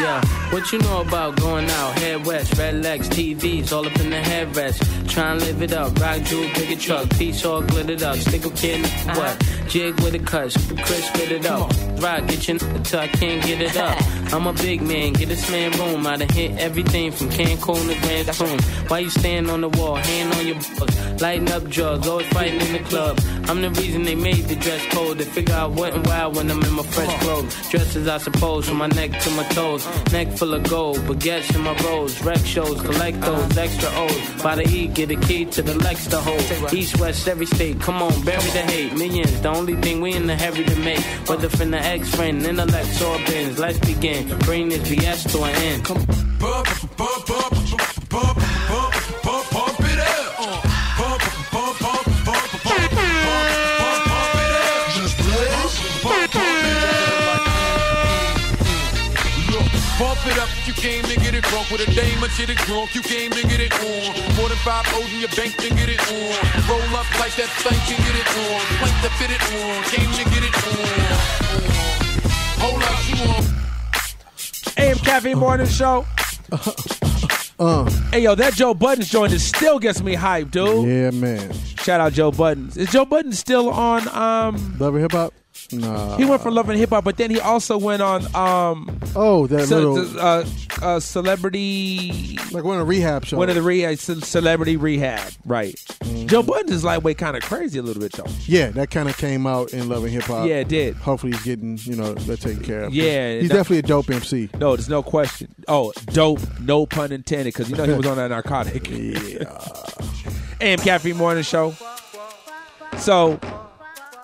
Yeah, 0.00 0.24
what 0.50 0.72
you 0.72 0.78
know 0.78 1.02
about 1.02 1.36
going 1.38 1.68
out? 1.68 1.98
Head 1.98 2.24
west, 2.24 2.56
red 2.56 2.82
legs, 2.82 3.06
TVs, 3.10 3.70
all 3.70 3.86
up 3.86 4.00
in 4.00 4.08
the 4.08 4.16
headrest. 4.16 5.08
Try 5.08 5.32
and 5.32 5.40
live 5.42 5.60
it 5.60 5.72
up. 5.74 5.98
Rock 6.00 6.22
jewel, 6.22 6.48
bigger 6.54 6.80
truck, 6.80 7.10
piece 7.10 7.44
all 7.44 7.60
glittered 7.60 8.02
up. 8.02 8.16
Stick 8.16 8.46
a 8.46 8.50
kid, 8.50 8.86
what? 9.14 9.46
Jig 9.68 10.00
with 10.00 10.14
a 10.14 10.18
cut, 10.18 10.52
Chris 10.84 11.06
spit 11.06 11.32
it 11.32 11.46
up. 11.46 11.70
Rock, 12.00 12.26
get 12.28 12.48
your 12.48 12.56
n- 12.62 12.82
till 12.82 13.00
I 13.00 13.08
can't 13.08 13.44
get 13.44 13.60
it 13.60 13.76
up. 13.76 13.98
I'm 14.32 14.46
a 14.46 14.52
big 14.54 14.80
man, 14.80 15.12
get 15.12 15.28
this 15.28 15.50
man 15.50 15.72
room. 15.72 16.06
I 16.06 16.16
done 16.16 16.28
hit 16.30 16.58
everything 16.58 17.12
from 17.12 17.28
Cancun 17.28 17.88
to 17.88 18.00
Grand 18.00 18.32
Tune. 18.32 18.58
Why 18.88 19.00
you 19.00 19.10
stand 19.10 19.50
on 19.50 19.60
the 19.60 19.68
wall, 19.68 19.96
hand 19.96 20.32
on 20.34 20.46
your 20.46 20.56
balls, 20.78 21.20
lighting 21.20 21.50
up 21.52 21.68
drugs, 21.68 22.08
always 22.08 22.26
fighting 22.28 22.60
in 22.60 22.72
the 22.72 22.88
club. 22.88 23.20
I'm 23.48 23.60
the 23.60 23.70
reason 23.70 24.04
they 24.04 24.14
made 24.14 24.44
the 24.44 24.56
dress 24.56 24.84
code. 24.94 25.18
They 25.18 25.24
figure 25.24 25.54
I 25.54 25.66
went 25.66 26.06
wild 26.06 26.36
when 26.36 26.50
I'm 26.50 26.62
in 26.62 26.72
my 26.72 26.84
fresh 26.84 27.22
clothes. 27.22 27.70
Dressed 27.70 27.96
as 27.96 28.08
I 28.08 28.18
suppose, 28.18 28.68
from 28.68 28.78
my 28.78 28.86
neck 28.86 29.18
to 29.20 29.30
my 29.32 29.44
toes. 29.48 29.84
Neck 30.12 30.28
full 30.36 30.54
of 30.54 30.68
gold, 30.68 30.98
baguettes 30.98 31.54
in 31.54 31.62
my 31.62 31.74
rolls. 31.84 32.22
Rec 32.22 32.38
shows, 32.38 32.80
collect 32.82 33.20
those 33.20 33.56
extra 33.56 33.88
O's. 33.94 34.42
By 34.42 34.56
the 34.56 34.68
E, 34.68 34.86
get 34.88 35.10
a 35.10 35.16
key 35.16 35.44
to 35.46 35.62
the 35.62 35.74
Lex 35.74 36.06
to 36.08 36.18
hold. 36.18 36.72
East, 36.72 36.98
west, 36.98 37.28
every 37.28 37.46
state, 37.46 37.80
come 37.80 38.02
on, 38.02 38.12
bury 38.24 38.50
the 38.50 38.62
hate. 38.72 38.92
Millions, 38.94 39.40
the 39.40 39.48
only 39.48 39.76
thing 39.76 40.00
we 40.00 40.12
in 40.14 40.26
the 40.26 40.36
heavy 40.36 40.64
to 40.64 40.76
make. 40.76 41.00
Whether 41.28 41.48
from 41.48 41.70
the 41.70 41.78
ex 41.78 42.14
friend, 42.14 42.42
intellect, 42.42 43.02
or 43.02 43.18
bins. 43.26 43.58
Let's 43.58 43.78
begin. 43.78 44.28
Bring 44.40 44.68
this 44.68 44.88
BS 44.88 45.30
to 45.32 45.42
an 45.44 45.54
end. 45.54 45.84
Come. 45.84 46.06
Drunk 61.50 61.70
with 61.70 61.80
a 61.82 61.90
dame 61.92 62.22
and 62.22 62.30
shit 62.32 62.48
it 62.50 62.58
drunk. 62.58 62.94
You 62.94 63.02
came 63.02 63.30
to 63.32 63.42
get 63.42 63.60
it 63.60 63.72
on. 63.74 64.36
More 64.36 64.48
than 64.48 64.58
five 64.58 64.86
O's 64.94 65.12
in 65.12 65.20
your 65.20 65.28
bank 65.34 65.56
to 65.56 65.68
get 65.70 65.88
it 65.88 66.00
on. 66.00 66.36
Roll 66.70 66.96
up 66.96 67.08
like 67.18 67.34
that 67.36 67.50
thing 67.62 67.78
can 67.90 67.98
get 68.06 68.16
it 68.22 68.28
on. 68.38 68.60
Plank 68.78 68.96
to 69.02 69.10
fit 69.18 69.30
it 69.34 69.42
on. 69.58 69.82
Came 69.90 70.10
to 70.14 70.24
get 70.30 70.44
it 70.46 70.54
on. 70.70 71.90
Hold 72.62 72.82
up, 72.82 73.00
you 73.08 73.18
on. 73.34 73.44
AM 74.76 74.98
Cafe 74.98 75.34
Morning 75.34 75.66
Show. 75.66 76.06
Uh, 77.60 77.84
Hey 78.10 78.20
yo, 78.20 78.34
that 78.34 78.54
Joe 78.54 78.72
Budden's 78.72 79.10
joint 79.10 79.34
is 79.34 79.44
still 79.44 79.78
gets 79.78 80.02
me 80.02 80.16
hyped, 80.16 80.50
dude. 80.52 80.88
yeah, 80.88 81.10
man. 81.10 81.52
Shout 81.82 82.00
out 82.00 82.14
Joe 82.14 82.30
Buttons. 82.32 82.78
Is 82.78 82.88
Joe 82.88 83.04
Buttons 83.04 83.38
still 83.38 83.68
on? 83.68 84.08
Um, 84.08 84.76
Love 84.78 84.94
hip 84.94 85.12
hop. 85.12 85.34
Nah. 85.72 86.16
he 86.16 86.24
went 86.24 86.42
for 86.42 86.50
Love 86.50 86.68
and 86.68 86.78
Hip 86.78 86.90
Hop, 86.90 87.04
but 87.04 87.16
then 87.16 87.30
he 87.30 87.38
also 87.40 87.78
went 87.78 88.02
on. 88.02 88.24
Um, 88.34 88.98
Oh, 89.16 89.46
that 89.48 89.66
ce- 89.66 89.70
little 89.70 90.20
uh, 90.20 90.44
uh, 90.82 91.00
celebrity, 91.00 92.38
like 92.52 92.62
one 92.64 92.78
of 92.78 92.86
the 92.86 92.90
rehab 92.90 93.24
shows. 93.24 93.38
one 93.38 93.48
of 93.48 93.54
the 93.56 93.62
rehab, 93.62 93.98
ce- 93.98 94.24
celebrity 94.24 94.76
rehab, 94.76 95.32
right? 95.44 95.74
Mm-hmm. 95.74 96.26
Joe 96.28 96.42
Budden 96.42 96.72
is 96.72 96.84
lightweight, 96.84 97.18
kind 97.18 97.36
of 97.36 97.42
crazy 97.42 97.78
a 97.78 97.82
little 97.82 98.00
bit 98.02 98.12
though. 98.12 98.24
Yeah, 98.46 98.70
that 98.70 98.90
kind 98.90 99.08
of 99.08 99.16
came 99.16 99.46
out 99.46 99.72
in 99.72 99.88
Love 99.88 100.04
and 100.04 100.12
Hip 100.12 100.22
Hop. 100.24 100.46
Yeah, 100.48 100.56
it 100.56 100.68
did. 100.68 100.96
Hopefully, 100.96 101.32
he's 101.32 101.42
getting 101.42 101.78
you 101.82 101.96
know 101.96 102.14
that 102.14 102.40
taken 102.40 102.62
care 102.62 102.82
of. 102.84 102.94
Yeah, 102.94 103.40
he's 103.40 103.48
that- 103.48 103.54
definitely 103.56 103.78
a 103.78 103.82
dope 103.82 104.10
MC. 104.10 104.48
No, 104.58 104.76
there's 104.76 104.88
no 104.88 105.02
question. 105.02 105.52
Oh, 105.68 105.92
dope, 106.12 106.40
no 106.60 106.86
pun 106.86 107.10
intended, 107.12 107.52
because 107.54 107.68
you 107.70 107.76
know 107.76 107.84
he 107.84 107.92
was 107.94 108.06
on 108.06 108.16
that 108.16 108.28
narcotic. 108.28 108.88
Yeah. 109.00 109.44
AM 110.60 110.78
Caffeine 110.78 111.16
Morning 111.16 111.42
Show. 111.42 111.74
So, 112.98 113.40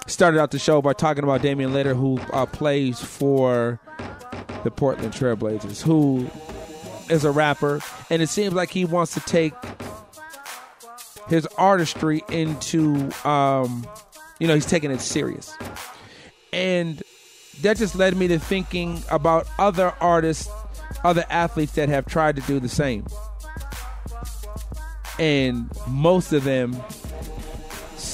started 0.07 0.41
out 0.41 0.51
the 0.51 0.59
show 0.59 0.81
by 0.81 0.93
talking 0.93 1.25
about 1.25 1.43
Damian 1.43 1.73
Lillard, 1.73 1.97
who 1.97 2.19
uh, 2.33 2.47
plays 2.47 3.01
for 3.01 3.81
the 4.65 4.71
Portland 4.71 5.13
Trailblazers, 5.13 5.83
who 5.83 6.29
is 7.09 7.25
a 7.25 7.31
rapper, 7.31 7.81
and 8.11 8.23
it 8.23 8.29
seems 8.29 8.53
like 8.53 8.71
he 8.71 8.85
wants 8.85 9.15
to 9.15 9.21
take 9.21 9.55
his 11.29 11.47
artistry 11.59 12.23
into, 12.31 13.11
um, 13.29 13.87
you 14.39 14.47
know, 14.47 14.55
he's 14.55 14.67
taking 14.67 14.91
it 14.91 15.01
serious, 15.01 15.53
and 16.53 17.03
that 17.63 17.77
just 17.77 17.95
led 17.95 18.17
me 18.17 18.29
to 18.29 18.39
thinking 18.39 19.03
about 19.11 19.47
other 19.59 19.93
artists, 20.01 20.49
other 21.05 21.25
athletes 21.31 21.73
that 21.73 21.89
have 21.89 22.07
tried 22.07 22.37
to 22.37 22.43
do 22.43 22.61
the 22.61 22.69
same, 22.69 23.05
and 25.19 25.71
most 25.89 26.33
of 26.33 26.45
them 26.45 26.77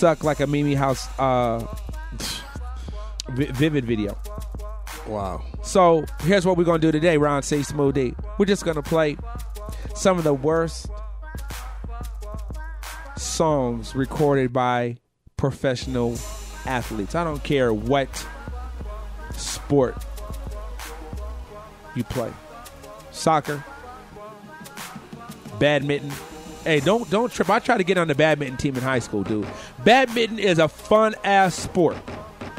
suck 0.02 0.24
like 0.24 0.40
a 0.40 0.48
Mimi 0.48 0.74
House 0.74 1.06
uh, 1.16 1.64
vivid 3.28 3.84
video. 3.84 4.18
Wow. 5.06 5.44
So 5.62 6.04
here's 6.22 6.44
what 6.44 6.56
we're 6.56 6.64
gonna 6.64 6.80
do 6.80 6.90
today, 6.90 7.18
Ron 7.18 7.44
C. 7.44 7.58
Smoothie. 7.58 8.16
We're 8.36 8.46
just 8.46 8.64
gonna 8.64 8.82
play 8.82 9.16
some 9.94 10.18
of 10.18 10.24
the 10.24 10.34
worst 10.34 10.88
songs 13.16 13.94
recorded 13.94 14.52
by 14.52 14.96
professional 15.36 16.18
athletes. 16.66 17.14
I 17.14 17.22
don't 17.22 17.44
care 17.44 17.72
what 17.72 18.26
sport 19.36 19.94
you 21.94 22.02
play. 22.02 22.32
Soccer, 23.12 23.64
badminton. 25.60 26.10
Hey, 26.64 26.80
don't 26.80 27.08
don't 27.08 27.32
trip. 27.32 27.48
I 27.50 27.60
tried 27.60 27.78
to 27.78 27.84
get 27.84 27.98
on 27.98 28.08
the 28.08 28.16
badminton 28.16 28.56
team 28.56 28.74
in 28.74 28.82
high 28.82 28.98
school, 28.98 29.22
dude. 29.22 29.46
Badminton 29.84 30.38
is 30.38 30.58
a 30.58 30.68
fun 30.68 31.14
ass 31.24 31.54
sport. 31.54 31.96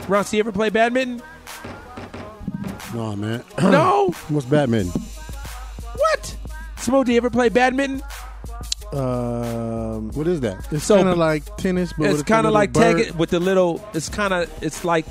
Ron, 0.07 0.25
C, 0.25 0.37
you 0.37 0.41
ever 0.41 0.51
play 0.51 0.69
badminton? 0.69 1.21
No, 2.93 3.15
man. 3.15 3.43
No. 3.61 4.11
What's 4.29 4.45
badminton? 4.45 5.01
What? 5.95 6.35
Smooth, 6.77 7.05
do 7.05 7.11
you 7.13 7.17
ever 7.17 7.29
play 7.29 7.49
badminton? 7.49 8.01
Um, 8.91 10.11
what 10.11 10.27
is 10.27 10.41
that? 10.41 10.67
It's 10.71 10.83
So- 10.85 10.97
kind 10.97 11.09
of 11.09 11.17
like 11.17 11.57
tennis, 11.57 11.93
but 11.97 12.11
it's 12.11 12.23
kind 12.23 12.45
of 12.45 12.53
like 12.53 12.73
bird. 12.73 12.97
take 12.97 13.07
it 13.07 13.15
with 13.15 13.29
the 13.31 13.39
little. 13.39 13.83
It's 13.93 14.09
kind 14.09 14.33
of 14.33 14.51
it's 14.63 14.85
like 14.85 15.05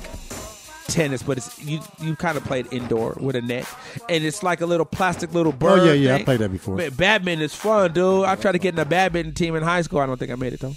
tennis, 0.87 1.21
but 1.23 1.37
it's 1.37 1.61
you 1.61 1.81
you 1.99 2.15
kind 2.15 2.37
of 2.37 2.45
played 2.45 2.71
indoor 2.71 3.17
with 3.19 3.35
a 3.35 3.41
net, 3.41 3.67
and 4.07 4.23
it's 4.23 4.41
like 4.43 4.61
a 4.61 4.65
little 4.65 4.85
plastic 4.85 5.33
little 5.33 5.51
bird. 5.51 5.79
Oh, 5.79 5.83
yeah, 5.85 5.93
yeah, 5.93 6.15
I 6.15 6.23
played 6.23 6.39
that 6.39 6.51
before. 6.51 6.75
Man, 6.77 6.91
badminton 6.91 7.43
is 7.43 7.53
fun, 7.53 7.91
dude. 7.91 8.23
I 8.25 8.35
tried 8.35 8.53
to 8.53 8.59
get 8.59 8.73
in 8.73 8.79
a 8.79 8.85
badminton 8.85 9.33
team 9.33 9.55
in 9.55 9.63
high 9.63 9.81
school. 9.81 9.99
I 9.99 10.05
don't 10.05 10.17
think 10.17 10.31
I 10.31 10.35
made 10.35 10.53
it 10.53 10.61
though. 10.61 10.75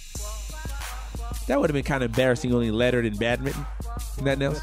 That 1.47 1.61
would 1.61 1.71
have 1.71 1.75
been 1.75 1.85
kind 1.85 2.03
of 2.03 2.11
embarrassing. 2.11 2.53
Only 2.53 2.71
lettered 2.71 3.07
in 3.07 3.17
badminton. 3.17 3.65
Nothing 4.21 4.43
else. 4.43 4.61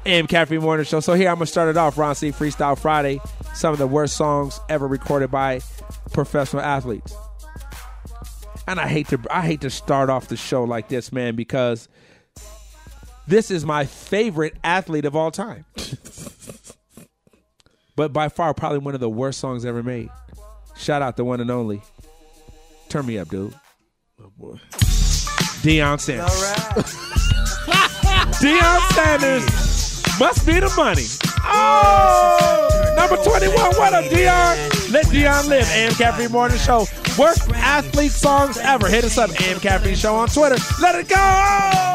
AM 0.06 0.26
Caffeine 0.26 0.60
Morning 0.60 0.86
Show. 0.86 1.00
So 1.00 1.14
here 1.14 1.28
I'm 1.28 1.36
gonna 1.36 1.46
start 1.46 1.68
it 1.68 1.76
off. 1.76 1.98
Ron 1.98 2.14
C. 2.14 2.30
Freestyle 2.30 2.78
Friday. 2.78 3.20
Some 3.54 3.72
of 3.72 3.78
the 3.78 3.88
worst 3.88 4.16
songs 4.16 4.60
ever 4.68 4.86
recorded 4.86 5.30
by 5.30 5.60
professional 6.12 6.62
athletes. 6.62 7.14
And 8.68 8.78
I 8.78 8.86
hate 8.86 9.08
to 9.08 9.18
I 9.30 9.42
hate 9.42 9.62
to 9.62 9.70
start 9.70 10.10
off 10.10 10.28
the 10.28 10.36
show 10.36 10.62
like 10.62 10.88
this, 10.88 11.12
man, 11.12 11.34
because 11.34 11.88
this 13.26 13.50
is 13.50 13.66
my 13.66 13.86
favorite 13.86 14.54
athlete 14.62 15.04
of 15.04 15.16
all 15.16 15.32
time. 15.32 15.64
but 17.96 18.12
by 18.12 18.28
far, 18.28 18.54
probably 18.54 18.78
one 18.78 18.94
of 18.94 19.00
the 19.00 19.10
worst 19.10 19.40
songs 19.40 19.64
ever 19.64 19.82
made. 19.82 20.08
Shout 20.76 21.02
out 21.02 21.16
the 21.16 21.24
one 21.24 21.40
and 21.40 21.50
only. 21.50 21.82
Turn 22.88 23.06
me 23.06 23.18
up, 23.18 23.28
dude. 23.28 23.54
Oh 24.20 24.32
boy. 24.36 24.60
Deion 25.62 26.00
Sanders. 26.00 26.30
Deion 28.40 28.80
Sanders 28.94 30.18
must 30.18 30.46
be 30.46 30.58
the 30.58 30.72
money. 30.74 31.04
Oh, 31.44 32.94
number 32.96 33.22
21. 33.22 33.54
What 33.76 33.92
up, 33.92 34.04
Deion? 34.04 34.90
Let 34.90 35.04
Deion 35.06 35.48
live. 35.48 35.68
AM 35.72 35.92
Caffeine 35.92 36.32
Morning 36.32 36.56
Show. 36.56 36.86
Worst 37.18 37.50
athlete 37.52 38.12
songs 38.12 38.56
ever. 38.56 38.88
Hit 38.88 39.04
us 39.04 39.18
up, 39.18 39.38
AM 39.38 39.60
Caffeine 39.60 39.96
Show 39.96 40.16
on 40.16 40.28
Twitter. 40.28 40.56
Let 40.80 40.94
it 40.94 41.08
go. 41.08 41.90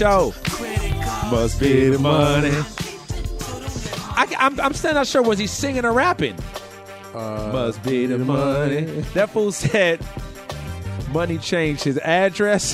Show. 0.00 0.32
Must 1.30 1.60
be 1.60 1.90
the 1.90 1.98
money. 1.98 2.48
I, 4.16 4.46
am 4.46 4.58
I'm 4.58 4.72
still 4.72 4.94
not 4.94 5.06
sure. 5.06 5.20
Was 5.20 5.38
he 5.38 5.46
singing 5.46 5.84
or 5.84 5.92
rapping? 5.92 6.38
Uh, 7.14 7.50
Must 7.52 7.82
be 7.82 8.06
the 8.06 8.16
money. 8.16 8.84
That 9.12 9.28
fool 9.28 9.52
said 9.52 10.00
money 11.12 11.36
changed 11.36 11.84
his 11.84 11.98
address, 11.98 12.72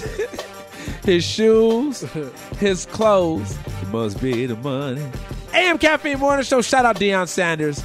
his 1.05 1.25
shoes, 1.25 2.03
his 2.61 2.87
clothes. 2.87 3.59
Must 3.91 4.23
be 4.23 4.47
the 4.47 4.55
money. 4.55 5.05
AM 5.53 5.79
Caffeine 5.79 6.21
Morning 6.21 6.45
Show. 6.45 6.63
Shout 6.63 6.85
out 6.85 6.95
Deion 6.95 7.27
Sanders. 7.27 7.83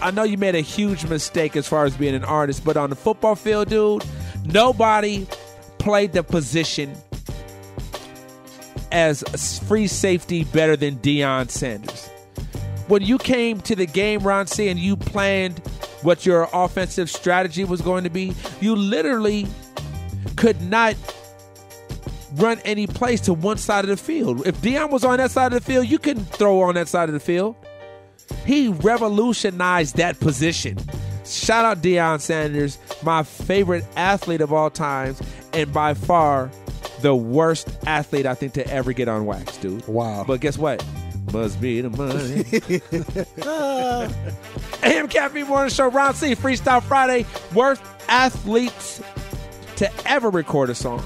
I 0.00 0.12
know 0.12 0.22
you 0.22 0.38
made 0.38 0.54
a 0.54 0.60
huge 0.60 1.06
mistake 1.06 1.56
as 1.56 1.66
far 1.66 1.86
as 1.86 1.96
being 1.96 2.14
an 2.14 2.22
artist, 2.22 2.64
but 2.64 2.76
on 2.76 2.90
the 2.90 2.96
football 2.96 3.34
field, 3.34 3.68
dude, 3.68 4.04
nobody 4.44 5.26
played 5.78 6.12
the 6.12 6.22
position 6.22 6.94
as 8.94 9.58
free 9.58 9.88
safety 9.88 10.44
better 10.44 10.76
than 10.76 10.96
Deion 10.98 11.50
Sanders. 11.50 12.06
When 12.86 13.02
you 13.02 13.18
came 13.18 13.60
to 13.62 13.74
the 13.74 13.86
game, 13.86 14.20
Ron 14.20 14.46
C, 14.46 14.68
and 14.68 14.78
you 14.78 14.96
planned 14.96 15.58
what 16.02 16.24
your 16.24 16.48
offensive 16.52 17.10
strategy 17.10 17.64
was 17.64 17.80
going 17.80 18.04
to 18.04 18.10
be, 18.10 18.34
you 18.60 18.76
literally 18.76 19.48
could 20.36 20.62
not 20.62 20.94
run 22.34 22.60
any 22.64 22.86
plays 22.86 23.20
to 23.22 23.34
one 23.34 23.58
side 23.58 23.84
of 23.84 23.88
the 23.88 23.96
field. 23.96 24.46
If 24.46 24.60
Deion 24.60 24.90
was 24.90 25.04
on 25.04 25.16
that 25.16 25.32
side 25.32 25.52
of 25.52 25.64
the 25.64 25.72
field, 25.72 25.88
you 25.88 25.98
couldn't 25.98 26.26
throw 26.26 26.60
on 26.62 26.74
that 26.76 26.86
side 26.86 27.08
of 27.08 27.14
the 27.14 27.20
field. 27.20 27.56
He 28.46 28.68
revolutionized 28.68 29.96
that 29.96 30.20
position. 30.20 30.78
Shout 31.24 31.64
out 31.64 31.82
Deion 31.82 32.20
Sanders, 32.20 32.78
my 33.02 33.24
favorite 33.24 33.84
athlete 33.96 34.40
of 34.40 34.52
all 34.52 34.70
times, 34.70 35.20
and 35.52 35.72
by 35.72 35.94
far 35.94 36.50
the 37.04 37.14
worst 37.14 37.68
athlete 37.86 38.24
I 38.24 38.34
think 38.34 38.54
to 38.54 38.66
ever 38.68 38.94
get 38.94 39.08
on 39.08 39.26
wax, 39.26 39.58
dude. 39.58 39.86
Wow. 39.86 40.24
But 40.26 40.40
guess 40.40 40.56
what? 40.56 40.82
Must 41.34 41.60
be 41.60 41.82
the 41.82 41.90
money. 41.90 42.80
Ah. 43.46 44.08
AM 44.82 45.06
Caffeine 45.08 45.46
Morning 45.46 45.70
Show, 45.70 45.88
Ron 45.88 46.14
C, 46.14 46.34
Freestyle 46.34 46.82
Friday, 46.82 47.26
worst 47.54 47.82
athletes 48.08 49.02
to 49.76 49.90
ever 50.06 50.30
record 50.30 50.70
a 50.70 50.74
song. 50.74 51.04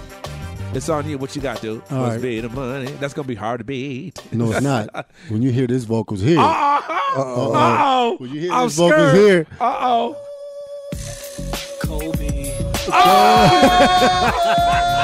It's 0.72 0.88
on 0.88 1.08
you. 1.08 1.18
What 1.18 1.34
you 1.34 1.42
got, 1.42 1.60
dude? 1.60 1.82
All 1.90 1.98
Must 1.98 2.12
right. 2.12 2.22
be 2.22 2.40
the 2.40 2.48
money. 2.48 2.92
That's 3.00 3.12
gonna 3.14 3.26
be 3.26 3.34
hard 3.34 3.58
to 3.58 3.64
beat. 3.64 4.22
No, 4.32 4.52
it's 4.52 4.60
not. 4.60 5.06
when 5.28 5.42
you 5.42 5.50
hear 5.50 5.66
this 5.66 5.82
vocals 5.84 6.20
here. 6.20 6.38
Uh-oh. 6.38 7.14
Uh-oh. 7.16 7.52
Uh-oh. 7.54 8.16
When 8.18 8.30
you 8.30 8.40
hear 8.42 8.52
I'm 8.52 8.66
this 8.68 8.76
vocals 8.76 9.10
scared. 9.10 9.16
here. 9.16 9.46
Uh-oh. 9.60 10.16
Kobe. 11.80 12.54
Oh, 12.90 14.94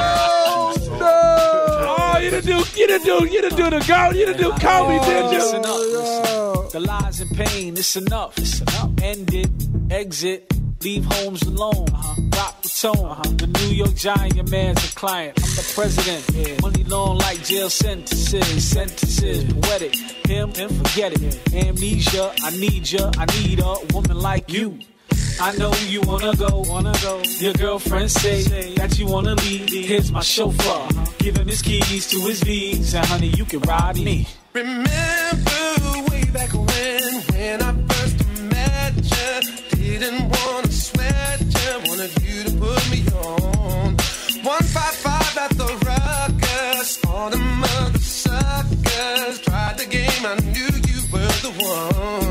you 2.25 2.31
didn't 2.31 2.45
do, 2.45 2.79
you 2.79 2.87
didn't 2.87 3.05
do, 3.05 3.25
you 3.25 3.41
didn't 3.41 3.57
do 3.57 3.69
the 3.69 3.85
go, 3.87 4.09
you 4.09 4.25
didn't 4.25 4.41
do 4.41 4.49
Kobe, 4.53 4.99
did 5.05 5.25
Listen 5.25 5.63
you? 5.63 5.69
up, 5.69 5.77
listen. 5.77 6.69
The 6.71 6.79
lies 6.79 7.21
and 7.21 7.37
pain, 7.37 7.77
it's 7.77 7.95
enough. 7.95 8.37
It's 8.37 8.61
enough. 8.61 8.89
End 9.01 9.33
it, 9.33 9.49
exit, 9.91 10.51
leave 10.83 11.05
homes 11.05 11.43
alone. 11.43 11.87
Uh-huh. 11.93 12.21
Rock 12.35 12.61
the 12.63 12.69
tone. 12.69 13.05
Uh-huh. 13.11 13.21
The 13.37 13.47
New 13.47 13.75
York 13.75 13.93
Giant, 13.95 14.35
your 14.35 14.47
man's 14.47 14.91
a 14.91 14.95
client. 14.95 15.37
I'm 15.37 15.43
the 15.43 15.71
president. 15.75 16.61
Money 16.61 16.83
long 16.85 17.17
like 17.19 17.43
jail 17.43 17.69
sentences. 17.69 18.67
Sentences, 18.67 19.53
poetic. 19.53 19.95
Him, 20.27 20.51
and 20.57 20.71
forget 20.75 21.13
it. 21.13 21.53
Amnesia, 21.53 22.33
I 22.41 22.49
need 22.57 22.91
ya. 22.91 23.11
I 23.17 23.25
need 23.39 23.59
a 23.59 23.75
woman 23.93 24.19
like 24.19 24.51
you. 24.51 24.79
I 25.39 25.55
know 25.57 25.73
you 25.87 26.01
wanna 26.01 26.33
go, 26.35 26.63
wanna 26.67 26.93
go. 27.01 27.21
Your 27.39 27.53
girlfriend 27.53 28.09
say 28.09 28.43
that 28.75 28.97
you 28.97 29.05
wanna 29.05 29.35
leave. 29.35 29.69
Here's 29.69 30.11
my 30.11 30.21
chauffeur, 30.21 30.87
give 31.17 31.35
him 31.37 31.47
his 31.47 31.61
keys 31.61 32.09
to 32.11 32.19
his 32.21 32.41
V's, 32.43 32.93
and 32.95 33.05
honey, 33.05 33.27
you 33.27 33.45
can 33.45 33.59
ride 33.61 33.97
me. 33.97 34.27
Remember 34.53 34.85
way 36.09 36.23
back 36.31 36.53
when, 36.53 37.13
when 37.31 37.61
I 37.61 37.73
first 37.89 38.25
met 38.53 38.95
you, 38.95 39.99
didn't 39.99 40.29
wanna 40.29 40.71
sweat 40.71 41.41
you, 41.41 41.89
wanted 41.89 42.11
you 42.23 42.43
to 42.45 42.51
put 42.57 42.89
me 42.89 43.03
on. 43.13 43.97
155 44.41 45.37
at 45.37 45.51
the 45.57 45.69
ruckus, 45.85 47.05
all 47.05 47.29
the 47.29 47.37
mother 47.37 47.99
suckers 47.99 49.39
tried 49.41 49.77
the 49.77 49.85
game, 49.85 50.25
I 50.25 50.35
knew 50.53 50.71
you 50.89 50.99
were 51.11 51.35
the 51.43 51.51
one. 51.59 52.24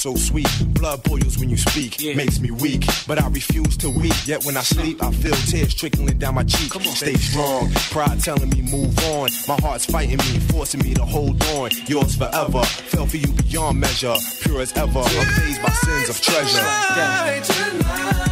So 0.00 0.14
sweet. 0.14 0.48
Blood 0.72 1.02
boils 1.02 1.36
when 1.38 1.50
you 1.50 1.58
speak, 1.58 2.00
makes 2.16 2.40
me 2.40 2.50
weak, 2.50 2.86
but 3.06 3.22
I 3.22 3.28
refuse 3.28 3.76
to 3.78 3.90
weep. 3.90 4.14
Yet 4.24 4.44
when 4.44 4.56
I 4.56 4.62
sleep, 4.62 5.02
I 5.02 5.12
feel 5.12 5.34
tears 5.34 5.74
trickling 5.74 6.16
down 6.18 6.36
my 6.36 6.44
cheek. 6.44 6.72
Stay 6.72 7.14
strong, 7.14 7.70
pride 7.90 8.18
telling 8.20 8.48
me 8.48 8.62
move 8.62 8.98
on. 9.10 9.28
My 9.46 9.56
heart's 9.60 9.84
fighting 9.84 10.16
me, 10.16 10.40
forcing 10.52 10.82
me 10.82 10.94
to 10.94 11.04
hold 11.04 11.42
on. 11.54 11.70
Yours 11.86 12.16
forever, 12.16 12.62
fell 12.64 13.06
for 13.06 13.18
you 13.18 13.28
beyond 13.28 13.78
measure, 13.78 14.14
pure 14.40 14.62
as 14.62 14.72
ever, 14.72 15.02
unfazed 15.02 15.62
by 15.62 15.70
sins 15.70 16.08
of 16.08 16.20
treasure. 16.20 16.56
Tonight, 16.56 17.44
tonight, 17.44 18.29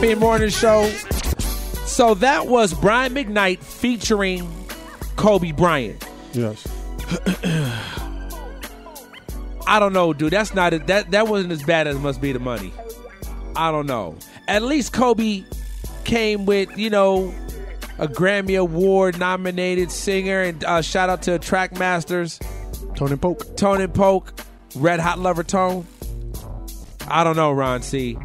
Morning 0.00 0.48
Show. 0.48 0.88
So 1.84 2.14
that 2.14 2.46
was 2.46 2.72
Brian 2.72 3.12
McKnight 3.14 3.62
featuring 3.62 4.50
Kobe 5.16 5.52
Bryant. 5.52 6.02
Yes. 6.32 6.66
I 9.66 9.78
don't 9.78 9.92
know, 9.92 10.14
dude. 10.14 10.32
That's 10.32 10.54
not 10.54 10.72
it. 10.72 10.86
That 10.86 11.10
that 11.10 11.28
wasn't 11.28 11.52
as 11.52 11.62
bad 11.62 11.86
as 11.86 11.98
Must 11.98 12.18
Be 12.18 12.32
the 12.32 12.38
Money. 12.38 12.72
I 13.54 13.70
don't 13.70 13.84
know. 13.84 14.16
At 14.48 14.62
least 14.62 14.94
Kobe 14.94 15.44
came 16.04 16.46
with 16.46 16.76
you 16.78 16.88
know 16.88 17.34
a 17.98 18.08
Grammy 18.08 18.58
Award 18.58 19.18
nominated 19.18 19.92
singer, 19.92 20.40
and 20.40 20.64
uh, 20.64 20.80
shout 20.80 21.10
out 21.10 21.20
to 21.24 21.38
Track 21.38 21.78
Masters, 21.78 22.40
Tony 22.96 23.16
Polk, 23.16 23.54
Tony 23.58 23.86
Polk, 23.86 24.32
Red 24.74 24.98
Hot 24.98 25.18
Lover 25.18 25.44
Tone. 25.44 25.86
I 27.06 27.22
don't 27.22 27.36
know, 27.36 27.52
Ron 27.52 27.82
C. 27.82 28.16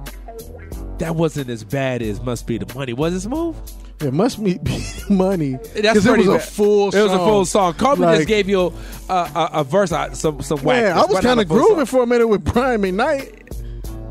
That 1.00 1.16
wasn't 1.16 1.50
as 1.50 1.64
bad 1.64 2.02
as 2.02 2.22
Must 2.22 2.48
Be 2.48 2.58
the 2.58 2.74
Money. 2.74 2.94
Was 2.94 3.14
it 3.14 3.22
smooth? 3.22 3.56
It 4.02 4.14
must 4.14 4.44
be 4.44 4.60
money. 5.10 5.58
That's 5.76 6.06
it 6.06 6.18
was 6.18 6.28
a 6.28 6.40
full. 6.40 6.90
It 6.90 7.02
was 7.02 7.12
a 7.12 7.16
song. 7.16 7.28
full 7.28 7.46
song. 7.46 7.74
Kobe 7.76 8.02
Like, 8.02 8.18
just 8.18 8.28
gave 8.28 8.50
you 8.50 8.74
a, 9.10 9.14
a, 9.14 9.50
a 9.54 9.64
verse, 9.64 9.92
uh, 9.92 10.14
some 10.14 10.42
some 10.42 10.60
whack. 10.64 10.84
Man, 10.84 10.98
I 10.98 11.06
was 11.06 11.20
kind 11.22 11.40
of 11.40 11.48
full 11.48 11.58
song? 11.58 11.68
grooving 11.68 11.86
for 11.86 12.04
a 12.04 12.08
minute 12.08 12.28
with 12.28 12.44
Brian 12.44 12.82
McKnight. 12.82 13.42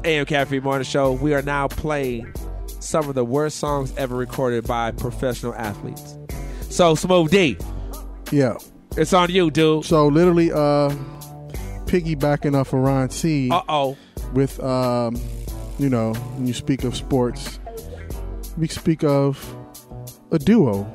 AM 0.06 0.24
Caffeine 0.26 0.62
Morning 0.62 0.84
Show. 0.84 1.12
We 1.12 1.34
are 1.34 1.42
now 1.42 1.68
playing 1.68 2.32
some 2.80 3.08
of 3.08 3.14
the 3.14 3.24
worst 3.24 3.58
songs 3.58 3.94
ever 3.96 4.16
recorded 4.16 4.66
by 4.66 4.90
professional 4.92 5.54
athletes. 5.54 6.16
So, 6.70 6.94
Smooth 6.94 7.30
D, 7.30 7.56
Yeah. 8.30 8.56
it's 8.96 9.12
on 9.12 9.30
you, 9.30 9.50
dude. 9.50 9.84
So 9.84 10.06
literally, 10.08 10.50
uh, 10.52 10.90
piggybacking 11.86 12.54
off 12.58 12.72
of 12.72 12.80
Ron 12.80 13.10
C. 13.10 13.50
Uh 13.50 13.62
oh. 13.68 13.96
With 14.32 14.62
um, 14.62 15.16
you 15.78 15.88
know, 15.88 16.12
when 16.12 16.46
you 16.46 16.54
speak 16.54 16.84
of 16.84 16.96
sports, 16.96 17.58
we 18.56 18.68
speak 18.68 19.02
of 19.02 19.54
a 20.30 20.38
duo. 20.38 20.86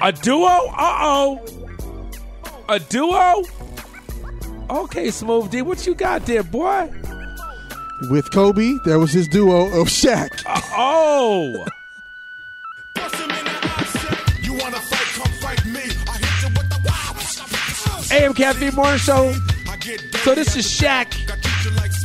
A 0.00 0.12
duo? 0.12 0.46
Uh 0.46 0.98
oh. 1.00 1.40
A 2.68 2.78
duo? 2.78 3.44
Okay, 4.70 5.10
Smooth 5.10 5.50
D, 5.50 5.62
what 5.62 5.86
you 5.86 5.94
got 5.94 6.26
there, 6.26 6.42
boy? 6.42 6.92
With 8.10 8.30
Kobe, 8.32 8.74
there 8.84 8.98
was 8.98 9.12
his 9.12 9.26
duo 9.28 9.66
of 9.80 9.88
Shaq. 9.88 10.42
Oh. 10.76 11.64
You 14.42 14.52
wanna 14.54 14.76
fight, 14.76 15.08
come 15.14 15.32
fight 15.40 15.64
me. 15.64 15.80
I 15.80 16.18
hit 16.18 16.42
you 16.42 16.56
with 16.56 16.68
the 16.68 16.80
wow. 16.84 18.16
AM 18.16 18.34
Caffeine 18.34 18.74
Morning 18.74 18.98
Show. 18.98 19.32
So, 20.22 20.34
this 20.34 20.54
is 20.56 20.66
Shaq 20.66 21.14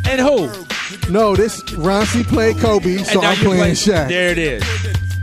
and 0.07 0.21
who? 0.21 0.72
No, 1.09 1.35
this 1.35 1.61
Ron 1.73 2.05
C 2.05 2.23
played 2.23 2.57
Kobe, 2.57 2.97
so 3.03 3.21
I'm 3.21 3.37
playing 3.37 3.59
play- 3.61 3.71
Shaq. 3.73 4.07
There 4.07 4.31
it 4.31 4.37
is. 4.37 4.63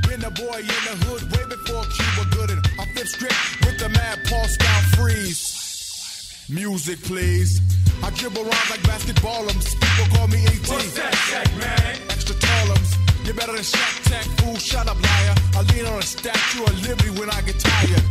Been 0.07 0.22
a 0.24 0.31
boy 0.31 0.59
in 0.61 0.66
the 0.66 0.97
hood 1.07 1.22
way 1.33 1.45
before 1.49 1.85
Cuba 1.85 2.28
Gooding. 2.37 2.62
I 2.78 2.85
flip 2.95 3.07
script 3.09 3.35
with 3.64 3.78
the 3.78 3.89
mad 3.89 4.18
Paul 4.28 4.47
Scout 4.47 4.83
freeze. 4.97 6.47
Music, 6.49 7.03
please. 7.03 7.61
I 8.03 8.11
dribble 8.11 8.43
around 8.43 8.68
like 8.70 8.81
basketballums. 8.83 9.66
People 9.81 10.16
call 10.16 10.28
me 10.28 10.45
AT. 10.47 10.68
What's 10.68 10.93
that, 10.95 11.12
Shaq, 11.28 11.59
man? 11.59 11.97
Extra 12.11 12.35
tallums. 12.37 12.95
You're 13.24 13.35
better 13.35 13.53
than 13.53 13.62
Shaq 13.62 14.03
Tech, 14.11 14.24
fool. 14.39 14.57
Shut 14.57 14.87
up, 14.89 14.97
liar. 15.03 15.35
I 15.57 15.62
lean 15.72 15.87
on 15.87 15.99
a 15.99 16.03
statue 16.03 16.62
of 16.64 16.87
liberty 16.87 17.11
when 17.18 17.31
I 17.31 17.41
get 17.43 17.59
tired. 17.59 18.03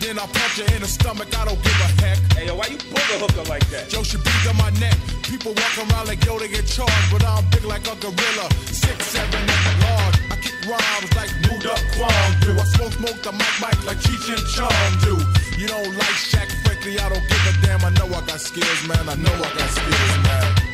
Then 0.00 0.18
I 0.18 0.24
punch 0.24 0.56
her 0.56 0.68
in 0.74 0.80
the 0.80 0.88
stomach. 0.88 1.28
I 1.36 1.44
don't 1.44 1.60
give 1.62 1.76
a 1.76 1.88
heck. 2.00 2.18
Hey, 2.32 2.46
yo, 2.48 2.56
why 2.56 2.72
you 2.72 2.80
pull 2.80 3.04
the 3.12 3.20
hooker 3.20 3.44
like 3.52 3.68
that? 3.68 3.92
Joe 3.92 4.02
should 4.02 4.24
be 4.24 4.32
on 4.48 4.56
my 4.56 4.72
neck. 4.80 4.96
People 5.28 5.52
walk 5.52 5.76
around 5.76 6.08
like 6.08 6.24
yo, 6.24 6.38
they 6.40 6.48
get 6.48 6.64
charged, 6.66 7.08
but 7.12 7.22
I'm 7.22 7.44
big 7.52 7.64
like 7.64 7.84
a 7.84 7.94
gorilla. 8.00 8.46
Six, 8.72 8.96
seven, 9.12 9.44
and 9.44 9.76
large. 9.84 10.16
I 10.32 10.36
kick 10.40 10.56
rhymes 10.64 11.12
like 11.12 11.32
moved 11.44 11.68
up 11.68 11.80
Kwame 11.92 12.32
do. 12.40 12.50
I 12.56 12.64
smoke 12.74 12.96
smoke 12.96 13.20
the 13.20 13.32
mic 13.36 13.54
mic 13.60 13.78
like 13.84 14.00
Cheech 14.00 14.32
and 14.32 14.44
Chong 14.56 14.90
do. 15.04 15.20
You 15.60 15.68
don't 15.68 15.92
like 16.00 16.16
Shaq, 16.16 16.48
frankly, 16.64 16.98
I 16.98 17.06
don't 17.12 17.26
give 17.28 17.44
a 17.44 17.52
damn. 17.60 17.84
I 17.84 17.92
know 17.92 18.08
I 18.08 18.24
got 18.24 18.40
skills, 18.40 18.80
man. 18.88 19.04
I 19.04 19.14
know 19.20 19.36
I 19.36 19.48
got 19.52 19.68
skills, 19.68 20.14
man. 20.24 20.69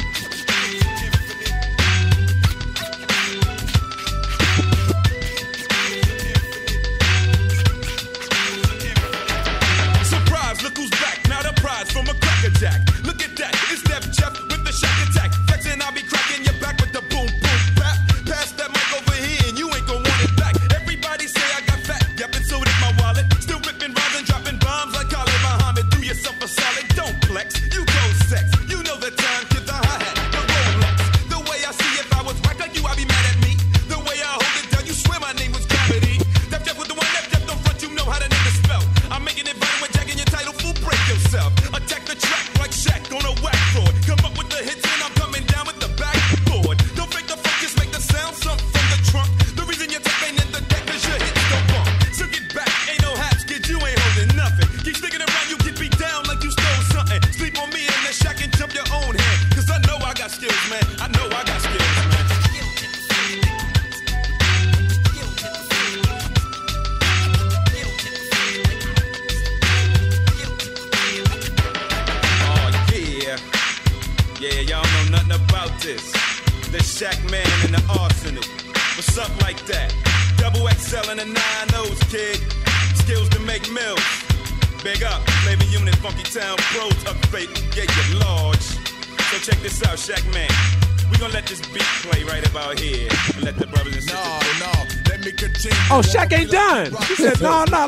From 11.97 12.09
a 12.09 12.21
cracker 12.21 12.51
jack. 12.59 12.81
Look 13.05 13.23
at 13.23 13.35
that, 13.39 13.55
it's 13.73 13.81
Def 13.81 14.13
Jef 14.13 14.35
with 14.49 14.63
the 14.65 14.71
Shaq 14.71 15.09
Attack. 15.09 15.36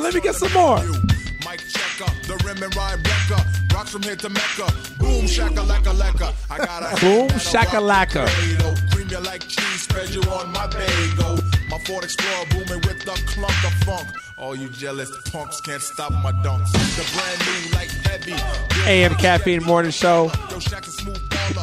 Let 0.09 0.15
me 0.15 0.21
get 0.23 0.35
some 0.35 0.53
more. 0.55 0.79
Mike 1.45 1.61
checker, 1.69 2.11
the 2.27 2.41
rim 2.43 2.63
and 2.63 2.75
rhyme 2.75 3.03
wrecker. 3.03 3.45
Rocks 3.75 3.91
from 3.91 4.03
here 4.03 4.17
to 4.17 4.31
Mecca. 4.31 4.73
Boom, 4.99 5.27
shaka 5.27 5.61
lacka 5.61 5.93
lacka. 5.93 6.35
I 6.51 6.57
got 6.57 6.83
a 6.83 7.01
Boom, 7.01 7.29
shakalaka. 7.29 8.27
Cream 8.91 9.09
you 9.11 9.19
like 9.19 9.47
cheese, 9.47 9.83
spread 9.83 10.09
you 10.09 10.23
on 10.23 10.51
my 10.51 10.67
bagel. 10.69 11.39
My 11.69 11.79
Ford 11.81 12.05
Explorer 12.05 12.47
booming 12.51 12.81
with 12.87 13.05
the 13.05 13.13
clunk 13.27 13.65
of 13.67 13.73
funk. 13.85 14.09
All 14.39 14.57
you 14.57 14.71
jealous 14.71 15.11
punks 15.31 15.61
can't 15.61 15.83
stop 15.83 16.11
my 16.11 16.33
dunks. 16.33 16.73
The 16.97 17.05
brand 17.15 17.39
new 17.45 17.77
like 17.77 17.91
heavy. 18.07 18.91
AM 18.91 19.15
Caffeine 19.17 19.63
Morning 19.63 19.91
Show. 19.91 20.31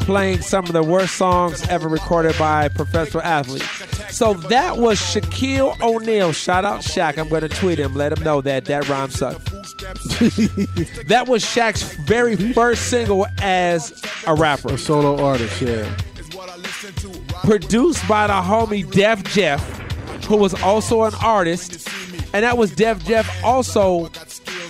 Playing 0.06 0.42
some 0.42 0.66
of 0.66 0.74
the 0.74 0.84
worst 0.84 1.16
songs 1.16 1.68
ever 1.68 1.88
recorded 1.88 2.38
by 2.38 2.68
professional 2.68 3.24
athletes. 3.24 3.95
So 4.16 4.34
that 4.34 4.78
was 4.78 4.98
Shaquille 4.98 5.78
O'Neal. 5.82 6.32
Shout 6.32 6.64
out 6.64 6.80
Shaq. 6.80 7.18
I'm 7.18 7.28
going 7.28 7.42
to 7.42 7.50
tweet 7.50 7.78
him. 7.78 7.96
Let 7.96 8.18
him 8.18 8.24
know 8.24 8.40
that 8.40 8.64
that 8.64 8.88
rhyme 8.88 9.10
sucked. 9.10 9.44
that 11.10 11.26
was 11.28 11.44
Shaq's 11.44 11.84
very 12.06 12.38
first 12.54 12.90
single 12.90 13.28
as 13.42 14.02
a 14.26 14.34
rapper. 14.34 14.76
A 14.76 14.78
solo 14.78 15.22
artist, 15.22 15.62
yeah. 15.62 15.94
Produced 17.44 18.08
by 18.08 18.28
the 18.28 18.34
homie 18.36 18.90
Def 18.90 19.22
Jef, 19.26 19.62
who 20.28 20.38
was 20.38 20.54
also 20.62 21.04
an 21.04 21.14
artist. 21.22 21.86
And 22.34 22.46
that 22.46 22.58
was 22.58 22.74
Def 22.74 23.04
Jef 23.04 23.44
also 23.44 24.10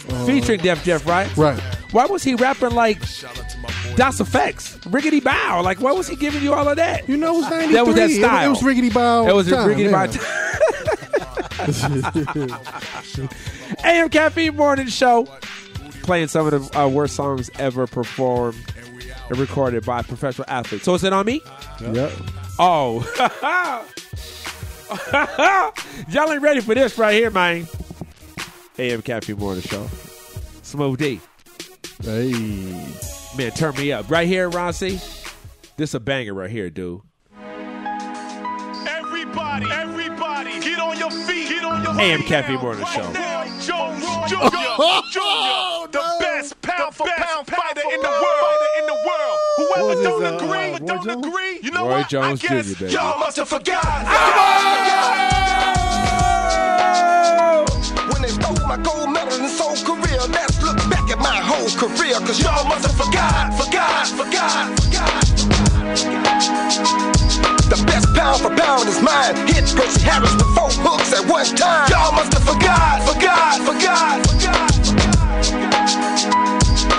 oh. 0.09 0.25
featuring 0.25 0.61
Def 0.61 0.83
Jef, 0.83 1.05
right? 1.05 1.37
Right. 1.37 1.59
Why 1.91 2.07
was 2.07 2.23
he 2.23 2.33
rapping 2.33 2.71
like 2.71 2.99
Das 3.95 4.19
EFX, 4.19 4.79
Riggedy 4.89 5.23
Bow? 5.23 5.61
Like, 5.61 5.79
why 5.79 5.93
was 5.93 6.07
he 6.07 6.15
giving 6.15 6.43
you 6.43 6.53
all 6.53 6.67
of 6.67 6.75
that? 6.75 7.07
You 7.07 7.17
know, 7.17 7.35
it 7.35 7.41
was 7.41 7.49
93. 7.49 7.75
That 7.75 7.85
was 7.85 7.95
that 7.95 8.11
style. 8.11 8.45
It, 8.45 8.49
was 8.49 8.61
Riggedy 8.61 8.93
Bow. 8.93 9.27
It 9.27 9.33
was 9.33 9.47
a 9.47 9.51
time, 9.51 9.69
Riggedy 9.69 9.91
yeah. 9.91 10.07
Bow. 13.27 13.35
AM 13.83 14.09
Caffeine 14.09 14.55
Morning 14.55 14.87
Show. 14.87 15.27
Playing 16.03 16.27
some 16.27 16.45
of 16.45 16.71
the 16.71 16.79
uh, 16.79 16.87
worst 16.87 17.15
songs 17.15 17.49
ever 17.57 17.87
performed 17.87 18.57
and 19.29 19.39
recorded 19.39 19.85
by 19.85 20.01
professional 20.01 20.45
athletes. 20.49 20.83
So 20.83 20.93
is 20.93 21.03
it 21.03 21.13
on 21.13 21.25
me? 21.25 21.41
Yep. 21.81 22.11
Oh. 22.59 23.03
Y'all 26.09 26.31
ain't 26.31 26.41
ready 26.41 26.61
for 26.61 26.75
this 26.75 26.97
right 26.97 27.13
here, 27.13 27.31
man. 27.31 27.67
AM 28.77 29.01
Caffeine 29.01 29.37
Morning 29.37 29.63
Show. 29.63 29.87
Smooth 30.61 30.99
D. 30.99 31.19
Hey. 32.03 33.14
Man, 33.37 33.51
turn 33.51 33.75
me 33.75 33.91
up. 33.91 34.09
Right 34.09 34.27
here, 34.27 34.49
Ron 34.49 34.71
C. 34.71 34.99
This 35.77 35.93
a 35.93 35.99
banger 35.99 36.33
right 36.33 36.49
here, 36.49 36.69
dude. 36.69 37.01
Everybody, 38.87 39.65
everybody, 39.71 40.59
get 40.61 40.79
on 40.79 40.97
your 40.97 41.11
feet. 41.11 41.49
Get 41.49 41.65
on 41.65 41.83
your 41.83 41.99
AM 41.99 42.19
feet 42.19 42.27
Caffeine 42.27 42.55
now. 42.55 42.61
Morning 42.61 42.83
Right 42.83 42.95
Show. 42.95 43.11
now, 43.11 43.43
Jones 43.59 44.29
Jr. 44.29 44.35
Jr. 45.11 45.91
The 45.91 46.03
best 46.21 46.61
pound 46.61 46.95
for 46.95 47.07
pound 47.07 47.47
fighter 47.47 47.81
in 47.93 48.01
the 48.01 48.07
world. 48.07 48.59
In 48.79 48.85
the 48.87 48.93
world. 49.05 49.39
Whoever 49.57 50.03
don't 50.03 50.21
his, 50.21 50.31
uh, 50.31 50.35
agree, 50.37 50.71
Roy 50.71 50.77
don't 50.79 51.03
Jones? 51.03 51.25
agree. 51.27 51.59
You 51.61 51.71
know 51.71 51.83
Roy 51.87 51.99
what? 51.99 52.09
Jones 52.09 52.43
I 52.45 52.47
guess 52.47 52.67
Jr., 52.73 52.79
baby. 52.85 52.93
y'all 52.93 53.19
must 53.19 53.35
have 53.37 53.49
forgot. 53.49 53.83
When 58.13 58.21
they 58.21 58.29
stole 58.29 58.67
my 58.67 58.77
gold 58.77 59.11
medal 59.11 59.39
in 59.43 59.49
Seoul 59.49 59.75
Korea, 59.83 59.85
let's 59.85 59.93
look 59.93 60.01
back 60.01 60.04
at 61.15 61.21
my 61.21 61.39
whole 61.39 61.69
career, 61.79 62.19
cause 62.19 62.39
y'all 62.41 62.67
must 62.67 62.85
have 62.85 62.95
forgot, 62.95 63.53
forgot, 63.55 64.07
forgot, 64.07 64.79
forgot. 64.79 65.15
The 67.71 67.79
best 67.87 68.07
pound 68.15 68.41
for 68.41 68.53
pound 68.55 68.87
is 68.89 69.01
mine. 69.01 69.35
Hit 69.47 69.65
Gracie 69.75 70.01
Harris 70.03 70.33
with 70.35 70.51
four 70.55 70.69
hooks 70.83 71.13
at 71.13 71.25
one 71.27 71.45
time. 71.55 71.89
Y'all 71.89 72.11
must 72.11 72.33
have 72.33 72.43
forgot, 72.43 73.01
forgot, 73.07 73.61
forgot, 73.63 74.25
forgot. 74.27 74.59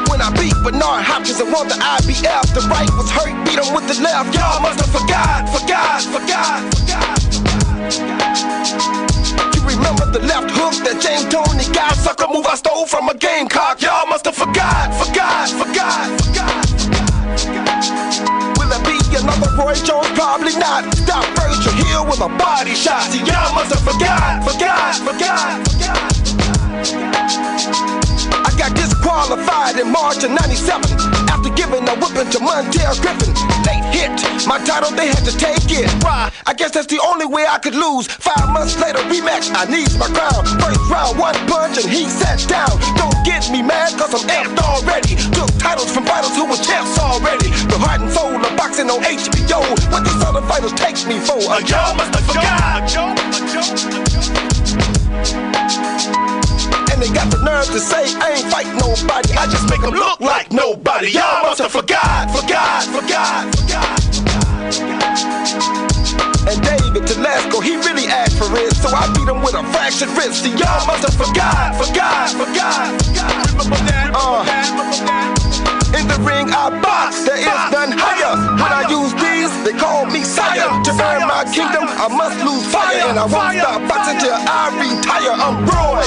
When 0.08 0.20
I 0.20 0.30
beat 0.40 0.56
Bernard 0.64 1.04
Hopkins 1.04 1.40
and 1.40 1.52
won 1.52 1.68
the 1.68 1.74
IBF, 1.74 2.54
the 2.54 2.62
right 2.68 2.90
was 2.96 3.10
hurt, 3.10 3.34
beat 3.44 3.58
him 3.60 3.74
with 3.74 3.86
the 3.86 4.00
left. 4.02 4.34
Y'all 4.34 4.60
must 4.60 4.80
have 4.80 4.92
forgot, 4.92 5.48
forgot, 5.48 6.02
forgot, 6.02 6.62
forgot. 6.64 7.15
You 7.76 9.60
remember 9.68 10.08
the 10.08 10.24
left 10.24 10.48
hook 10.48 10.72
that 10.88 10.96
James 10.96 11.28
Toney 11.28 11.68
got? 11.76 11.92
Sucker 11.92 12.24
move 12.32 12.46
I 12.46 12.56
stole 12.56 12.86
from 12.86 13.10
a 13.10 13.14
gamecock. 13.14 13.82
Y'all 13.82 14.06
must 14.08 14.24
have 14.24 14.34
forgot, 14.34 14.96
forgot, 14.96 15.52
forgot, 15.52 16.08
forgot. 16.16 16.56
Will 18.56 18.72
it 18.72 18.80
be 18.88 18.96
another 19.12 19.52
Roy 19.60 19.76
Jones? 19.84 20.08
Probably 20.16 20.56
not. 20.56 20.88
Stop 20.96 21.28
Virgil 21.36 21.76
Hill 21.84 22.06
with 22.08 22.24
a 22.24 22.32
body 22.40 22.72
shot. 22.72 23.12
See, 23.12 23.20
y'all 23.20 23.52
must 23.52 23.68
have 23.76 23.84
forgot, 23.84 24.40
forgot, 24.40 24.96
forgot, 25.04 25.60
forgot. 25.68 26.16
I 27.68 28.05
got 28.56 28.74
disqualified 28.74 29.76
in 29.78 29.92
March 29.92 30.24
of 30.24 30.32
97 30.32 30.82
after 31.28 31.50
giving 31.52 31.84
a 31.84 31.94
whipping 32.00 32.28
to 32.32 32.38
Montel 32.40 32.96
Griffin. 33.04 33.32
Late 33.68 33.84
hit, 33.92 34.16
my 34.48 34.58
title, 34.64 34.90
they 34.96 35.08
had 35.08 35.24
to 35.28 35.34
take 35.36 35.68
it. 35.68 35.88
Why? 36.02 36.32
I 36.46 36.54
guess 36.54 36.72
that's 36.72 36.86
the 36.86 37.00
only 37.04 37.26
way 37.26 37.44
I 37.44 37.58
could 37.58 37.74
lose. 37.74 38.08
Five 38.08 38.48
months 38.50 38.80
later, 38.80 38.98
rematch, 39.12 39.52
I 39.52 39.68
need 39.68 39.92
my 40.00 40.08
crown. 40.08 40.44
First 40.58 40.80
round, 40.90 41.18
one 41.18 41.36
punch, 41.46 41.76
and 41.78 41.88
he 41.88 42.08
sat 42.08 42.40
down. 42.48 42.72
Don't 42.96 43.16
get 43.24 43.50
me 43.52 43.60
mad, 43.62 43.92
cause 43.98 44.16
I'm 44.16 44.24
amped 44.28 44.58
already. 44.58 45.16
Took 45.36 45.52
titles 45.60 45.92
from 45.92 46.04
fighters 46.06 46.34
who 46.34 46.48
were 46.48 46.56
champs 46.56 46.98
already. 46.98 47.50
The 47.68 47.78
heart 47.78 48.00
and 48.00 48.10
soul 48.10 48.40
of 48.40 48.56
boxing 48.56 48.88
on 48.88 49.02
HBO. 49.04 49.60
What 49.92 50.04
these 50.04 50.22
other 50.24 50.42
fighters 50.48 50.72
take 50.72 50.96
me 51.06 51.20
for? 51.20 51.36
A 51.36 51.60
must 51.60 52.14
have 52.14 52.26
forgot. 52.26 52.86
And 56.96 57.02
they 57.02 57.12
got 57.12 57.28
the 57.30 57.42
nerve 57.44 57.66
to 57.66 57.80
say 57.80 58.05
nobody. 58.76 59.32
I 59.34 59.46
just 59.46 59.68
make 59.70 59.80
them 59.80 59.94
look 59.94 60.20
like 60.20 60.52
nobody. 60.52 61.10
Y'all 61.10 61.42
must 61.42 61.60
have 61.60 61.72
forgot, 61.72 62.30
forgot, 62.30 62.84
forgot. 62.92 63.44
And 66.46 66.62
David 66.62 67.02
Telesco, 67.10 67.62
he 67.62 67.76
really 67.82 68.06
asked 68.06 68.38
for 68.38 68.46
it, 68.54 68.72
so 68.76 68.88
I 68.94 69.10
beat 69.14 69.28
him 69.28 69.42
with 69.42 69.54
a 69.54 69.64
fractured 69.74 70.10
wrist. 70.14 70.44
See, 70.44 70.54
y'all 70.54 70.86
must 70.86 71.02
have 71.02 71.16
forgot, 71.18 71.74
forgot, 71.74 72.30
forgot? 72.30 72.94
Uh, 74.14 74.46
in 75.98 76.06
the 76.08 76.18
ring, 76.22 76.50
I 76.50 76.70
box. 76.82 77.24
There 77.24 77.36
is 77.36 77.62
none 77.72 77.92
higher. 77.98 78.36
When 78.62 78.72
I 78.72 78.86
use 78.88 79.12
these, 79.18 79.50
they 79.64 79.76
call 79.78 80.06
me 80.06 80.22
sire. 80.22 80.70
To 80.84 80.90
earn 80.90 81.26
my 81.26 81.44
kingdom, 81.50 81.84
I 81.88 82.08
must 82.08 82.38
lose 82.44 82.64
fire, 82.70 83.10
and 83.10 83.18
I 83.18 83.26
won't 83.26 83.58
stop 83.58 83.82
boxing 83.88 84.18
till 84.18 84.34
I 84.34 84.70
retire. 84.78 85.34
I'm 85.34 85.66
Roy. 85.66 86.06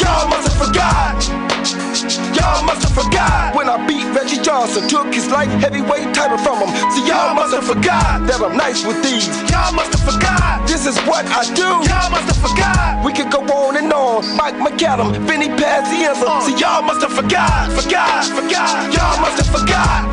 Y'all 0.00 0.28
must 0.28 0.48
have 0.48 0.66
forgot. 0.66 1.37
Y'all 2.38 2.62
must 2.64 2.82
have 2.86 2.94
forgot 2.94 3.54
when 3.54 3.68
I 3.68 3.76
beat 3.86 4.06
Reggie 4.14 4.40
Johnson, 4.40 4.88
took 4.88 5.12
his 5.12 5.28
light 5.28 5.50
heavyweight 5.60 6.14
title 6.14 6.38
from 6.38 6.62
him. 6.62 6.70
See, 6.92 7.06
y'all 7.06 7.34
must 7.34 7.54
have 7.54 7.66
forgot 7.66 8.26
that 8.26 8.40
I'm 8.40 8.56
nice 8.56 8.86
with 8.86 9.02
these. 9.02 9.28
Y'all 9.50 9.74
must 9.74 9.92
have 9.92 10.14
forgot 10.14 10.66
this 10.68 10.86
is 10.86 10.98
what 11.08 11.26
I 11.26 11.42
do. 11.54 11.66
Y'all 11.90 12.10
must 12.10 12.30
have 12.30 12.38
forgot. 12.38 13.04
We 13.04 13.12
could 13.12 13.30
go 13.30 13.40
on 13.40 13.76
and 13.76 13.92
on. 13.92 14.22
Mike 14.36 14.54
McCallum, 14.54 15.16
Vinny 15.26 15.48
Pazienza. 15.48 16.42
See, 16.42 16.56
y'all 16.56 16.82
must 16.82 17.02
have 17.02 17.12
forgot, 17.12 17.72
forgot, 17.72 18.24
forgot. 18.26 18.94
Y'all 18.94 19.20
must 19.20 19.42
have 19.42 19.50
forgot. 19.50 20.06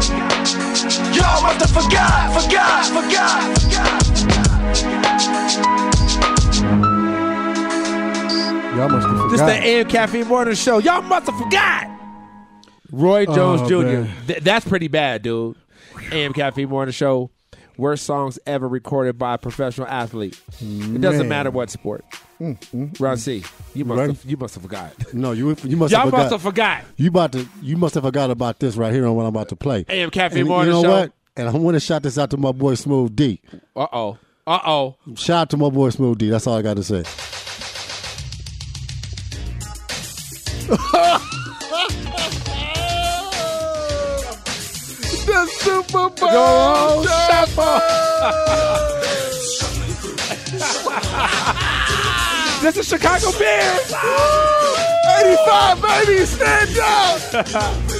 Y'all 1.13 1.41
must 1.43 1.61
have 1.61 1.71
forgot, 1.71 2.33
forgot, 2.41 2.85
forgot, 2.97 3.41
forgot. 3.61 4.25
Y'all 8.75 8.89
must 8.89 9.07
have 9.07 9.17
forgot. 9.17 9.31
This 9.31 9.41
the 9.41 9.63
AM 9.63 9.89
Caffeine 9.89 10.27
Morning 10.27 10.55
Show. 10.55 10.79
Y'all 10.79 11.01
must 11.01 11.27
have 11.27 11.37
forgot. 11.37 11.94
Roy 12.95 13.25
Jones 13.25 13.61
Oh, 13.63 13.67
Jr. 14.05 14.09
Th- 14.27 14.39
that's 14.41 14.65
pretty 14.67 14.87
bad, 14.87 15.21
dude. 15.21 15.55
AM 16.11 16.33
Caffeine 16.33 16.69
Morning 16.69 16.93
Show. 16.93 17.29
Worst 17.77 18.05
songs 18.05 18.39
ever 18.47 18.69
recorded 18.69 19.17
by 19.17 19.33
a 19.33 19.37
professional 19.37 19.85
athlete. 19.87 20.39
It 20.61 21.01
doesn't 21.01 21.27
matter 21.27 21.51
what 21.51 21.69
sport. 21.69 22.05
Mm, 22.39 22.57
mm, 22.73 22.99
Ron 23.01 23.17
mm. 23.17 23.19
C, 23.19 23.43
you 23.73 23.83
must 23.83 23.97
Right. 23.99 24.09
have, 24.09 24.23
you 24.25 24.37
must 24.37 24.53
have 24.55 24.63
forgot. 24.63 25.13
No, 25.13 25.33
you 25.33 25.55
you 25.63 25.75
must 25.75 25.91
Y'all 25.91 26.01
have 26.01 26.09
forgot. 26.09 26.17
must 26.19 26.31
have 26.31 26.41
forgot. 26.41 26.83
You 26.95 27.09
about 27.09 27.31
to 27.33 27.45
you 27.61 27.75
must 27.75 27.95
have 27.95 28.03
forgot 28.05 28.29
about 28.31 28.59
this 28.59 28.75
right 28.77 28.93
here 28.93 29.05
on 29.05 29.15
what 29.15 29.23
I'm 29.23 29.29
about 29.29 29.49
to 29.49 29.55
play. 29.57 29.85
AM 29.89 30.09
Caffeine 30.09 30.39
And 30.39 30.47
Morning 30.49 30.67
You 30.73 30.81
know 30.81 30.83
Show. 30.83 30.89
what? 31.01 31.11
And 31.35 31.49
I 31.49 31.51
want 31.51 31.75
to 31.75 31.79
shout 31.81 32.03
this 32.03 32.17
out 32.17 32.29
to 32.31 32.37
my 32.37 32.53
boy 32.53 32.75
Smooth 32.75 33.13
D. 33.15 33.41
Uh 33.75 33.87
oh. 33.91 34.17
Uh 34.47 34.59
oh. 34.65 34.95
Shout 35.15 35.41
out 35.41 35.49
to 35.51 35.57
my 35.57 35.69
boy 35.69 35.89
Smooth 35.89 36.17
D. 36.17 36.29
That's 36.29 36.47
all 36.47 36.57
I 36.57 36.61
got 36.61 36.77
to 36.77 36.83
say. 36.83 37.03
the 45.35 45.45
Super 45.47 46.09
Bowl 46.09 46.31
Go 46.31 47.05
Shuffle. 47.27 47.81
this 52.61 52.77
is 52.77 52.87
Chicago 52.87 53.31
Bears. 53.37 53.93
85, 55.19 55.81
baby, 55.81 56.25
stand 56.25 56.77
up. 56.79 57.91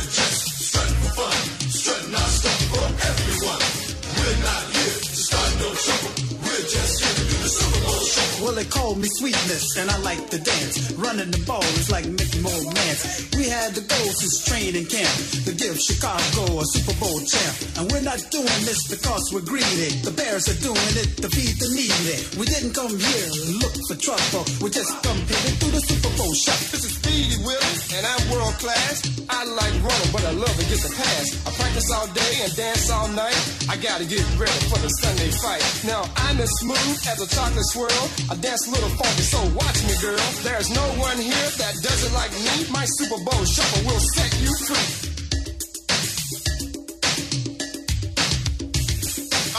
they 8.72 8.96
me 8.96 9.08
Sweetness, 9.08 9.78
and 9.78 9.90
I 9.90 9.98
like 10.00 10.30
to 10.30 10.38
dance. 10.38 10.92
Running 10.94 11.32
the 11.32 11.44
ball 11.46 11.64
is 11.78 11.90
like 11.92 12.06
Mickey 12.06 12.42
Mance. 12.42 13.30
We 13.38 13.50
had 13.50 13.74
the 13.74 13.82
go 13.82 13.96
since 13.96 14.46
training 14.46 14.86
camp 14.86 15.12
to 15.46 15.52
give 15.54 15.78
Chicago 15.80 16.60
a 16.60 16.66
Super 16.66 16.98
Bowl 17.00 17.20
champ. 17.22 17.56
And 17.78 17.92
we're 17.92 18.06
not 18.06 18.22
doing 18.32 18.62
this 18.66 18.88
because 18.88 19.32
we're 19.34 19.46
greedy. 19.46 19.92
The 20.02 20.12
Bears 20.12 20.48
are 20.50 20.60
doing 20.62 20.94
it 21.02 21.18
to 21.22 21.30
feed 21.30 21.56
the 21.60 21.70
needy. 21.74 22.18
We 22.40 22.46
didn't 22.46 22.74
come 22.74 22.94
here 22.94 23.28
to 23.30 23.42
look 23.62 23.76
for 23.88 23.96
trouble. 23.98 24.46
We 24.62 24.70
just 24.70 24.92
come 25.04 25.18
here 25.18 25.44
to 25.46 25.54
do 25.60 25.68
the 25.72 25.82
Super 25.82 26.12
Bowl 26.18 26.34
shot. 26.34 27.05
Speedy 27.06 27.38
Willie, 27.46 27.78
and 27.94 28.02
I'm 28.02 28.22
world 28.34 28.58
class. 28.58 29.06
I 29.30 29.46
like 29.46 29.78
running, 29.78 30.12
but 30.12 30.26
I 30.26 30.34
love 30.34 30.56
to 30.58 30.66
get 30.66 30.82
the 30.82 30.90
pass. 30.90 31.38
I 31.46 31.52
practice 31.54 31.86
all 31.94 32.08
day 32.18 32.34
and 32.42 32.50
dance 32.56 32.90
all 32.90 33.08
night. 33.10 33.38
I 33.70 33.78
gotta 33.78 34.06
get 34.06 34.26
ready 34.42 34.62
for 34.66 34.82
the 34.82 34.90
Sunday 34.90 35.30
fight. 35.38 35.62
Now 35.86 36.02
I'm 36.26 36.42
as 36.42 36.50
smooth 36.66 36.98
as 37.06 37.22
a 37.22 37.30
chocolate 37.30 37.70
swirl. 37.70 38.04
I 38.34 38.36
dance 38.42 38.66
a 38.66 38.72
little 38.74 38.90
funky, 38.98 39.22
so 39.22 39.38
watch 39.54 39.78
me, 39.86 39.94
girl. 40.02 40.26
There's 40.42 40.74
no 40.74 40.86
one 40.98 41.22
here 41.22 41.50
that 41.62 41.74
does 41.86 42.02
it 42.10 42.14
like 42.18 42.34
me. 42.42 42.74
My 42.74 42.86
Super 42.98 43.22
Bowl 43.22 43.46
shuffle 43.46 43.86
will 43.86 44.02
set 44.18 44.32
you 44.42 44.50
free. 44.66 44.90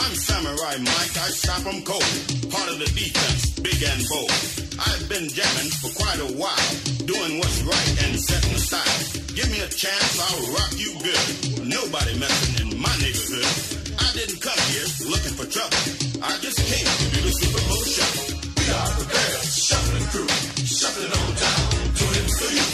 I'm 0.03 0.15
Samurai 0.19 0.75
Mike, 0.83 1.15
I 1.15 1.31
stop 1.31 1.63
'em 1.63 1.79
cold. 1.87 2.11
Part 2.51 2.69
of 2.75 2.83
the 2.83 2.91
defense, 2.91 3.55
big 3.63 3.79
and 3.87 4.03
bold. 4.11 4.66
I've 4.79 5.09
been 5.09 5.29
jamming 5.29 5.71
for 5.81 5.91
quite 5.97 6.21
a 6.21 6.31
while, 6.37 6.71
doing 7.09 7.39
what's 7.39 7.63
right 7.63 7.91
and 8.05 8.21
setting 8.21 8.53
the 8.53 8.61
style. 8.61 8.99
Give 9.35 9.49
me 9.51 9.61
a 9.61 9.69
chance, 9.69 10.13
I'll 10.21 10.53
rock 10.53 10.73
you 10.77 10.93
good. 11.01 11.65
Nobody 11.65 12.19
messing 12.19 12.69
in 12.69 12.81
my 12.81 12.93
neighborhood. 13.01 13.49
I 13.97 14.09
didn't 14.13 14.41
come 14.45 14.61
here 14.73 14.89
looking 15.09 15.35
for 15.37 15.47
trouble. 15.49 15.81
I 16.21 16.37
just 16.45 16.61
came 16.61 16.85
to 16.85 17.07
do 17.15 17.21
the 17.25 17.33
Super 17.41 17.63
Bowl 17.69 17.85
shuffle. 17.89 18.37
We 18.37 18.65
are 18.69 18.93
the 19.01 19.07
Bears, 19.09 19.49
shuffling 19.65 20.07
crew, 20.13 20.29
shuffling 20.65 21.13
on 21.13 21.31
down, 21.41 21.65
doing 21.97 22.25
it 22.25 22.35
for 22.37 22.51
you. 22.53 22.67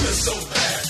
We're 0.00 0.16
so 0.16 0.34
bad, 0.48 0.82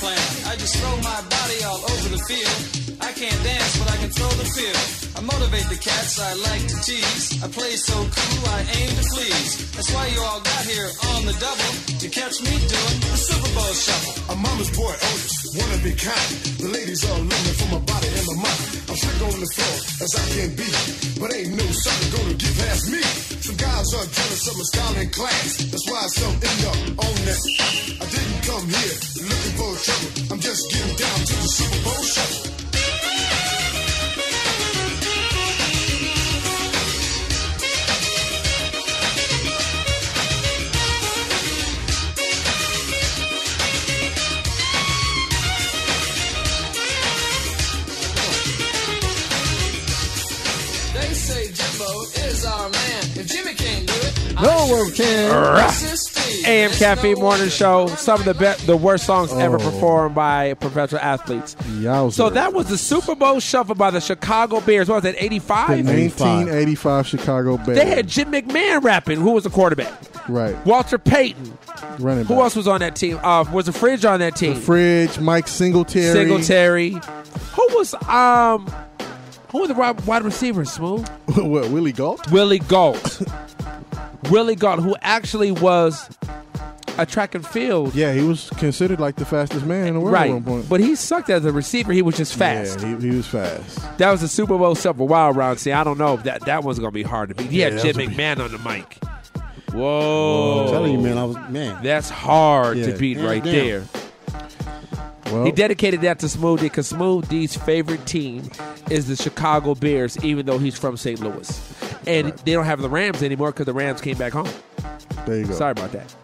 plan. 0.00 0.24
I 0.48 0.56
just 0.56 0.74
throw 0.80 0.96
my 1.04 1.20
body 1.28 1.58
all 1.68 1.80
over 1.92 2.08
the 2.08 2.22
field. 2.24 2.56
I 3.04 3.12
can't 3.12 3.40
dance, 3.44 3.72
but 3.78 3.88
I 3.92 3.96
can 4.00 4.10
throw 4.10 4.32
the 4.40 4.48
field. 4.56 4.84
I 5.16 5.20
motivate 5.20 5.68
the 5.68 5.76
cats 5.76 6.18
I 6.18 6.32
like 6.48 6.64
to 6.72 6.76
tease. 6.80 7.36
I 7.44 7.46
play 7.48 7.76
so 7.76 7.94
cool, 7.94 8.42
I 8.48 8.60
aim 8.80 8.90
to 8.96 9.04
please. 9.12 9.70
That's 9.76 9.92
why 9.92 10.08
you 10.08 10.20
all 10.24 10.40
got 10.40 10.62
here 10.64 10.88
on 11.12 11.28
the 11.28 11.36
double 11.36 11.72
to 12.00 12.06
catch 12.08 12.40
me 12.40 12.54
doing 12.56 12.98
the 13.04 13.16
Super 13.28 13.52
Bowl 13.52 13.74
shuffle. 13.76 14.32
I'm 14.32 14.40
mama's 14.40 14.72
boy 14.72 14.94
Otis, 15.12 15.36
one 15.60 15.70
of 15.76 15.84
a 15.84 15.92
kind. 15.92 16.30
The 16.64 16.68
ladies 16.72 17.04
all 17.04 17.20
looking 17.20 17.56
for 17.60 17.68
my 17.76 17.82
body 17.84 18.08
and 18.08 18.26
my 18.32 18.48
mind. 18.48 18.79
I'm 18.90 18.96
slick 18.96 19.22
on 19.22 19.38
the 19.38 19.46
floor 19.54 19.76
as 20.02 20.12
I 20.18 20.24
can 20.34 20.50
be, 20.58 20.66
but 21.20 21.30
ain't 21.32 21.54
no 21.54 21.62
sucker 21.62 22.10
gonna 22.10 22.34
get 22.34 22.50
past 22.58 22.90
me. 22.90 22.98
Some 23.38 23.54
guys 23.54 23.86
are 23.94 24.02
jealous 24.02 24.48
of 24.50 24.58
my 24.58 24.64
style 24.64 24.96
and 24.98 25.12
class. 25.12 25.62
That's 25.70 25.86
why 25.86 26.06
some 26.10 26.34
end 26.34 26.62
up 26.66 27.06
on 27.06 27.14
that. 27.22 27.42
I 28.02 28.06
didn't 28.10 28.42
come 28.50 28.66
here 28.66 28.96
looking 29.30 29.54
for 29.54 29.70
trouble. 29.78 30.34
I'm 30.34 30.40
just 30.40 30.72
getting 30.72 30.96
down 30.98 31.18
to 31.22 31.34
the 31.38 31.48
Super 31.54 31.84
Bowl 31.84 32.02
shuffle. 32.02 32.59
No 54.42 54.66
one 54.68 54.90
can. 54.92 55.70
AM 56.46 56.70
Caffeine 56.70 57.18
Morning 57.18 57.48
Show. 57.50 57.86
Some 57.88 58.20
of 58.20 58.24
the 58.26 58.34
be- 58.34 58.64
the 58.66 58.76
worst 58.76 59.04
songs 59.04 59.32
ever 59.32 59.56
Oh. 59.56 59.58
performed 59.58 60.14
by 60.14 60.54
professional 60.54 61.00
athletes. 61.02 61.56
Yowza. 61.78 62.12
So 62.14 62.30
that 62.30 62.54
was 62.54 62.68
the 62.68 62.78
Super 62.78 63.14
Bowl 63.14 63.40
shuffle 63.40 63.74
by 63.74 63.90
the 63.90 64.00
Chicago 64.00 64.60
Bears. 64.60 64.88
What 64.88 64.96
was 64.96 65.02
that, 65.04 65.14
the 65.16 65.24
85? 65.24 65.68
1985 65.84 67.06
Chicago 67.06 67.56
Bears. 67.58 67.78
They 67.78 67.84
had 67.86 68.06
Jim 68.08 68.32
McMahon 68.32 68.82
rapping. 68.82 69.20
Who 69.20 69.32
was 69.32 69.44
the 69.44 69.50
quarterback? 69.50 69.92
right 70.28 70.54
Walter 70.64 70.96
Payton. 70.98 71.58
running 71.98 72.24
Who 72.24 72.34
back. 72.34 72.42
else 72.44 72.56
was 72.56 72.68
on 72.68 72.80
that 72.80 72.94
team? 72.96 73.18
Uh, 73.22 73.44
was 73.52 73.66
the 73.66 73.72
Fridge 73.72 74.04
on 74.04 74.20
that 74.20 74.36
team? 74.36 74.54
The 74.54 74.60
Fridge, 74.60 75.18
Mike 75.18 75.48
Singletary. 75.48 76.12
Singletary. 76.14 76.90
Who 76.92 77.68
was 77.72 77.94
um? 78.08 78.72
Who 79.50 79.62
were 79.62 79.66
the 79.66 79.74
wide 79.74 80.00
wide 80.06 80.22
receivers? 80.22 80.70
Smooth. 80.72 81.06
what? 81.36 81.68
Willie 81.70 81.92
Gault. 81.92 82.30
Willie 82.30 82.60
Gault. 82.60 83.20
Willie 84.30 84.56
Gault, 84.56 84.80
who 84.80 84.96
actually 85.00 85.50
was 85.52 86.08
a 86.98 87.06
track 87.06 87.34
and 87.34 87.46
field. 87.46 87.94
Yeah, 87.94 88.12
he 88.12 88.22
was 88.22 88.50
considered 88.58 89.00
like 89.00 89.16
the 89.16 89.24
fastest 89.24 89.64
man 89.64 89.86
in 89.86 89.94
the 89.94 90.00
world 90.00 90.14
at 90.16 90.28
one 90.30 90.44
point. 90.44 90.68
but 90.68 90.80
he 90.80 90.94
sucked 90.94 91.30
as 91.30 91.44
a 91.44 91.52
receiver. 91.52 91.92
He 91.92 92.02
was 92.02 92.16
just 92.16 92.34
fast. 92.34 92.80
Yeah, 92.80 92.96
he, 92.98 93.08
he 93.10 93.16
was 93.16 93.26
fast. 93.26 93.78
That 93.98 94.10
was 94.10 94.20
the 94.20 94.28
Super 94.28 94.58
Bowl 94.58 94.74
shuffle 94.74 95.08
wild 95.08 95.36
round. 95.36 95.58
See, 95.60 95.72
I 95.72 95.82
don't 95.84 95.98
know 95.98 96.14
if 96.14 96.24
that 96.24 96.44
that 96.46 96.62
one's 96.64 96.78
gonna 96.78 96.90
be 96.90 97.02
hard 97.02 97.30
to 97.30 97.34
beat. 97.34 97.50
He 97.50 97.60
Yeah, 97.60 97.70
had 97.70 97.80
Jim 97.82 97.96
was 97.96 98.06
a- 98.06 98.10
McMahon 98.10 98.40
on 98.40 98.52
the 98.52 98.58
mic. 98.58 98.98
Whoa, 99.72 100.64
I'm 100.66 100.70
telling 100.72 100.92
you, 100.92 100.98
man, 100.98 101.16
I 101.16 101.24
was 101.24 101.36
man. 101.48 101.82
That's 101.82 102.10
hard 102.10 102.76
Yeah, 102.76 102.86
to 102.92 102.98
beat 102.98 103.16
hands 103.18 103.28
right 103.28 103.44
down. 103.44 103.54
there. 103.54 103.84
Well, 105.26 105.44
he 105.44 105.52
dedicated 105.52 106.00
that 106.02 106.18
to 106.20 106.26
Smoothie 106.26 106.62
because 106.62 106.88
Smooth 106.88 107.28
D's 107.28 107.56
favorite 107.56 108.04
team 108.06 108.50
is 108.90 109.06
the 109.06 109.16
Chicago 109.16 109.74
Bears, 109.74 110.22
even 110.24 110.46
though 110.46 110.58
he's 110.58 110.78
from 110.78 110.96
St. 110.96 111.20
Louis. 111.20 111.74
And 112.06 112.32
they 112.44 112.52
don't 112.52 112.64
have 112.64 112.80
the 112.80 112.88
Rams 112.88 113.22
anymore 113.22 113.52
because 113.52 113.66
the 113.66 113.74
Rams 113.74 114.00
came 114.00 114.16
back 114.16 114.32
home. 114.32 114.48
There 115.26 115.38
you 115.38 115.46
go. 115.46 115.52
Sorry 115.54 115.72
about 115.72 115.92
that. 115.92 116.14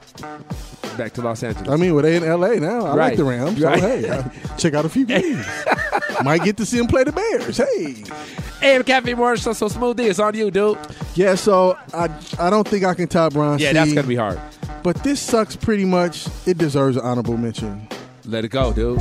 Back 0.97 1.13
to 1.15 1.23
Los 1.23 1.43
Angeles. 1.43 1.69
I 1.69 1.77
mean, 1.77 1.93
well, 1.95 2.03
they 2.03 2.17
in 2.17 2.25
L.A. 2.25 2.59
now. 2.59 2.87
I 2.87 2.97
Right. 2.97 3.09
like 3.09 3.17
the 3.19 3.25
Rams. 3.25 3.61
So, 3.61 3.67
Right. 3.67 3.79
hey, 3.81 4.09
uh, 4.09 4.23
check 4.57 4.73
out 4.75 4.87
a 4.87 4.89
few 4.89 5.05
games. 5.05 5.45
Might 6.25 6.43
get 6.43 6.57
to 6.57 6.65
see 6.67 6.79
them 6.79 6.87
play 6.87 7.05
the 7.05 7.13
Bears. 7.13 7.59
Hey. 7.59 8.83
Caffeine 8.83 9.17
Morning 9.19 9.39
Show, 9.41 9.53
so 9.53 9.69
Smooth 9.69 9.99
D, 9.99 10.05
it's 10.05 10.19
on 10.19 10.35
you, 10.35 10.51
dude. 10.51 10.79
Yeah, 11.15 11.35
so 11.35 11.77
I 11.93 12.09
I 12.39 12.49
don't 12.49 12.67
think 12.67 12.85
I 12.85 12.95
can 12.95 13.07
top 13.07 13.35
Ron 13.35 13.59
Yeah, 13.59 13.69
C, 13.69 13.75
that's 13.75 13.93
gonna 13.93 14.07
be 14.09 14.17
hard. 14.17 14.41
But 14.83 15.03
this 15.05 15.21
sucks 15.21 15.55
pretty 15.55 15.85
much. 15.85 16.27
It 16.47 16.57
deserves 16.57 16.97
an 16.97 17.03
honorable 17.05 17.37
mention. 17.37 17.87
Let 18.27 18.45
it 18.45 18.49
go, 18.49 18.73
dude. 18.73 19.01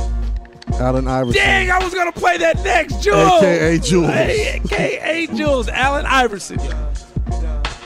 Allen 0.74 1.08
Iverson. 1.08 1.34
Dang, 1.34 1.70
I 1.70 1.82
was 1.82 1.92
gonna 1.92 2.12
play 2.12 2.38
that 2.38 2.62
next, 2.62 2.94
Jewelz. 2.94 3.42
AKA 3.42 3.78
Jewelz. 3.78 4.72
AKA 4.72 5.26
Jewelz, 5.28 5.68
Allen 5.68 6.06
Iverson. 6.06 6.58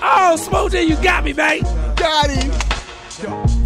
Oh, 0.03 0.36
Smooth 0.36 0.72
D, 0.72 0.82
you 0.82 0.97
got 1.03 1.24
me, 1.24 1.32
mate. 1.32 1.62
Got 1.97 2.30
him. 2.30 2.51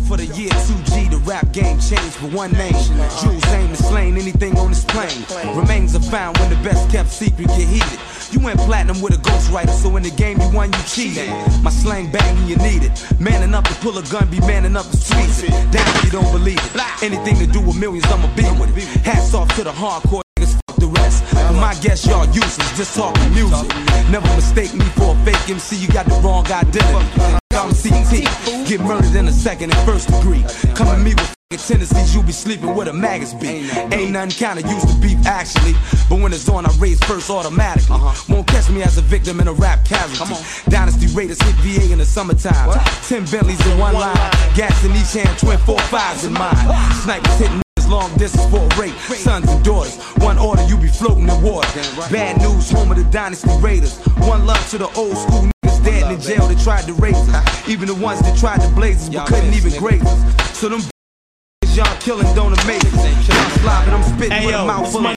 For 0.06 0.16
the 0.16 0.26
year 0.36 0.50
2G, 0.50 1.10
the 1.10 1.16
rap 1.18 1.50
game 1.52 1.78
changed 1.80 2.14
for 2.14 2.26
one 2.28 2.52
name. 2.52 2.74
Jewelz 2.74 3.54
aim 3.54 3.68
to 3.68 3.76
slain 3.76 4.16
anything 4.16 4.56
on 4.58 4.70
this 4.70 4.84
plane. 4.84 5.24
Remains 5.56 5.96
are 5.96 6.00
found 6.00 6.38
when 6.38 6.50
the 6.50 6.56
best 6.56 6.90
kept 6.90 7.10
secret 7.10 7.48
get 7.48 7.66
heated. 7.68 7.98
You 8.34 8.40
went 8.40 8.58
platinum 8.58 9.00
with 9.00 9.14
a 9.14 9.18
ghostwriter, 9.18 9.70
so 9.70 9.96
in 9.96 10.02
the 10.02 10.10
game 10.10 10.40
you 10.40 10.50
won, 10.50 10.72
you 10.72 10.82
cheated. 10.88 11.28
My 11.62 11.70
slang 11.70 12.10
bang 12.10 12.34
when 12.34 12.48
you 12.48 12.56
need 12.56 12.82
it. 12.82 12.90
Man 13.20 13.44
enough 13.44 13.62
to 13.62 13.74
pull 13.74 13.96
a 13.96 14.02
gun, 14.02 14.28
be 14.28 14.40
man 14.40 14.64
enough 14.64 14.90
to 14.90 14.96
squeeze 14.96 15.44
it. 15.44 15.50
Down 15.70 15.86
if 15.86 16.04
you 16.06 16.10
don't 16.10 16.32
believe 16.32 16.58
it. 16.58 16.72
Anything 17.00 17.38
to 17.38 17.46
do 17.46 17.60
with 17.60 17.78
millions, 17.78 18.04
I'ma 18.06 18.26
be 18.34 18.42
with 18.58 18.76
it. 18.76 18.88
Hats 19.06 19.34
off 19.34 19.54
to 19.54 19.62
the 19.62 19.70
hardcore 19.70 20.22
niggas, 20.36 20.60
fuck 20.66 20.76
the 20.78 20.88
rest. 20.88 21.22
My 21.60 21.76
guess, 21.80 22.04
y'all 22.08 22.26
useless, 22.26 22.76
just 22.76 22.96
talking 22.96 23.32
music. 23.34 23.68
Never 24.10 24.26
mistake 24.34 24.74
me 24.74 24.84
for 24.98 25.14
a 25.14 25.24
fake 25.24 25.48
MC, 25.48 25.76
you 25.76 25.86
got 25.86 26.06
the 26.06 26.16
wrong 26.16 26.44
identity. 26.44 27.43
I'm 27.54 27.70
CT, 27.70 28.66
get 28.66 28.80
murdered 28.80 29.14
in 29.14 29.28
a 29.28 29.32
second 29.32 29.72
and 29.72 29.88
first 29.88 30.08
degree. 30.08 30.44
Come 30.74 30.88
at 30.88 30.98
me 30.98 31.14
with 31.14 31.34
tendencies, 31.68 32.14
you 32.14 32.22
be 32.22 32.32
sleeping 32.32 32.74
with 32.74 32.88
a 32.88 32.92
maggots 32.92 33.32
be. 33.34 33.70
Ain't 33.92 34.10
nothing 34.10 34.30
kinda 34.30 34.68
used 34.68 34.88
to 34.88 34.94
beef 34.96 35.24
actually, 35.24 35.74
but 36.08 36.18
when 36.18 36.32
it's 36.32 36.48
on, 36.48 36.66
I 36.66 36.70
raise 36.78 36.98
first 37.04 37.30
automatically. 37.30 37.96
Won't 38.28 38.48
catch 38.48 38.68
me 38.70 38.82
as 38.82 38.98
a 38.98 39.02
victim 39.02 39.40
in 39.40 39.46
a 39.46 39.52
rap 39.52 39.84
casualty. 39.84 40.34
Dynasty 40.68 41.06
Raiders 41.14 41.40
hit 41.42 41.54
VA 41.62 41.92
in 41.92 41.98
the 41.98 42.04
summertime. 42.04 42.72
Ten 43.06 43.24
Bentleys 43.26 43.64
in 43.66 43.78
one 43.78 43.94
line, 43.94 44.16
gas 44.56 44.84
in 44.84 44.90
each 44.92 45.12
hand, 45.12 45.38
twin 45.38 45.58
four 45.58 45.78
fives 45.92 46.24
in 46.24 46.32
mine. 46.32 46.56
Snipers 47.02 47.38
hitting 47.38 47.62
long 47.88 48.10
distance 48.16 48.46
for 48.50 48.58
a 48.58 48.80
rape. 48.80 48.94
Sons 48.96 49.48
and 49.48 49.64
daughters, 49.64 49.96
one 50.18 50.38
order, 50.38 50.64
you 50.64 50.76
be 50.76 50.88
floating 50.88 51.28
in 51.28 51.42
water. 51.42 51.68
Bad 52.10 52.40
news, 52.40 52.70
home 52.70 52.90
of 52.90 52.96
the 52.96 53.04
Dynasty 53.04 53.50
Raiders. 53.60 53.98
One 54.26 54.44
love 54.44 54.68
to 54.70 54.78
the 54.78 54.90
old 54.96 55.16
school 55.16 55.53
dead 55.84 56.12
in 56.12 56.20
jail 56.20 56.46
that 56.48 56.58
tried 56.62 56.84
to 56.84 56.94
raise 56.94 57.14
us. 57.14 57.68
Even 57.68 57.86
the 57.88 57.94
ones 57.94 58.20
that 58.20 58.36
tried 58.38 58.60
to 58.60 58.68
blaze 58.74 59.08
us 59.08 59.14
but 59.14 59.26
couldn't 59.28 59.54
even 59.54 59.72
graze 59.78 60.02
us. 60.02 60.58
So 60.58 60.68
them 60.68 60.80
y'all 61.74 61.96
killing 62.00 62.32
don't 62.34 62.58
amaze 62.64 62.84
us. 62.84 63.30
I'm 63.30 63.50
slobbing, 63.60 63.92
I'm 63.92 64.02
spitting 64.02 64.32
Hey 64.32 64.46
with 64.46 64.54
a 64.54 64.58
yo, 64.58 64.66
mouth 64.66 64.84
it's 64.84 64.92
full 64.92 65.06
of 65.06 65.14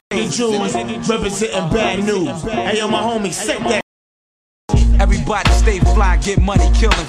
Jewelz 0.70 1.08
representing 1.08 1.70
bad 1.70 2.04
news. 2.04 2.42
Hey 2.42 2.78
yo, 2.78 2.88
my 2.88 3.00
homie, 3.00 3.32
set 3.32 3.60
that. 3.64 3.82
Everybody 5.00 5.50
stay 5.50 5.78
fly, 5.80 6.16
get 6.18 6.40
money, 6.40 6.68
killing. 6.74 7.06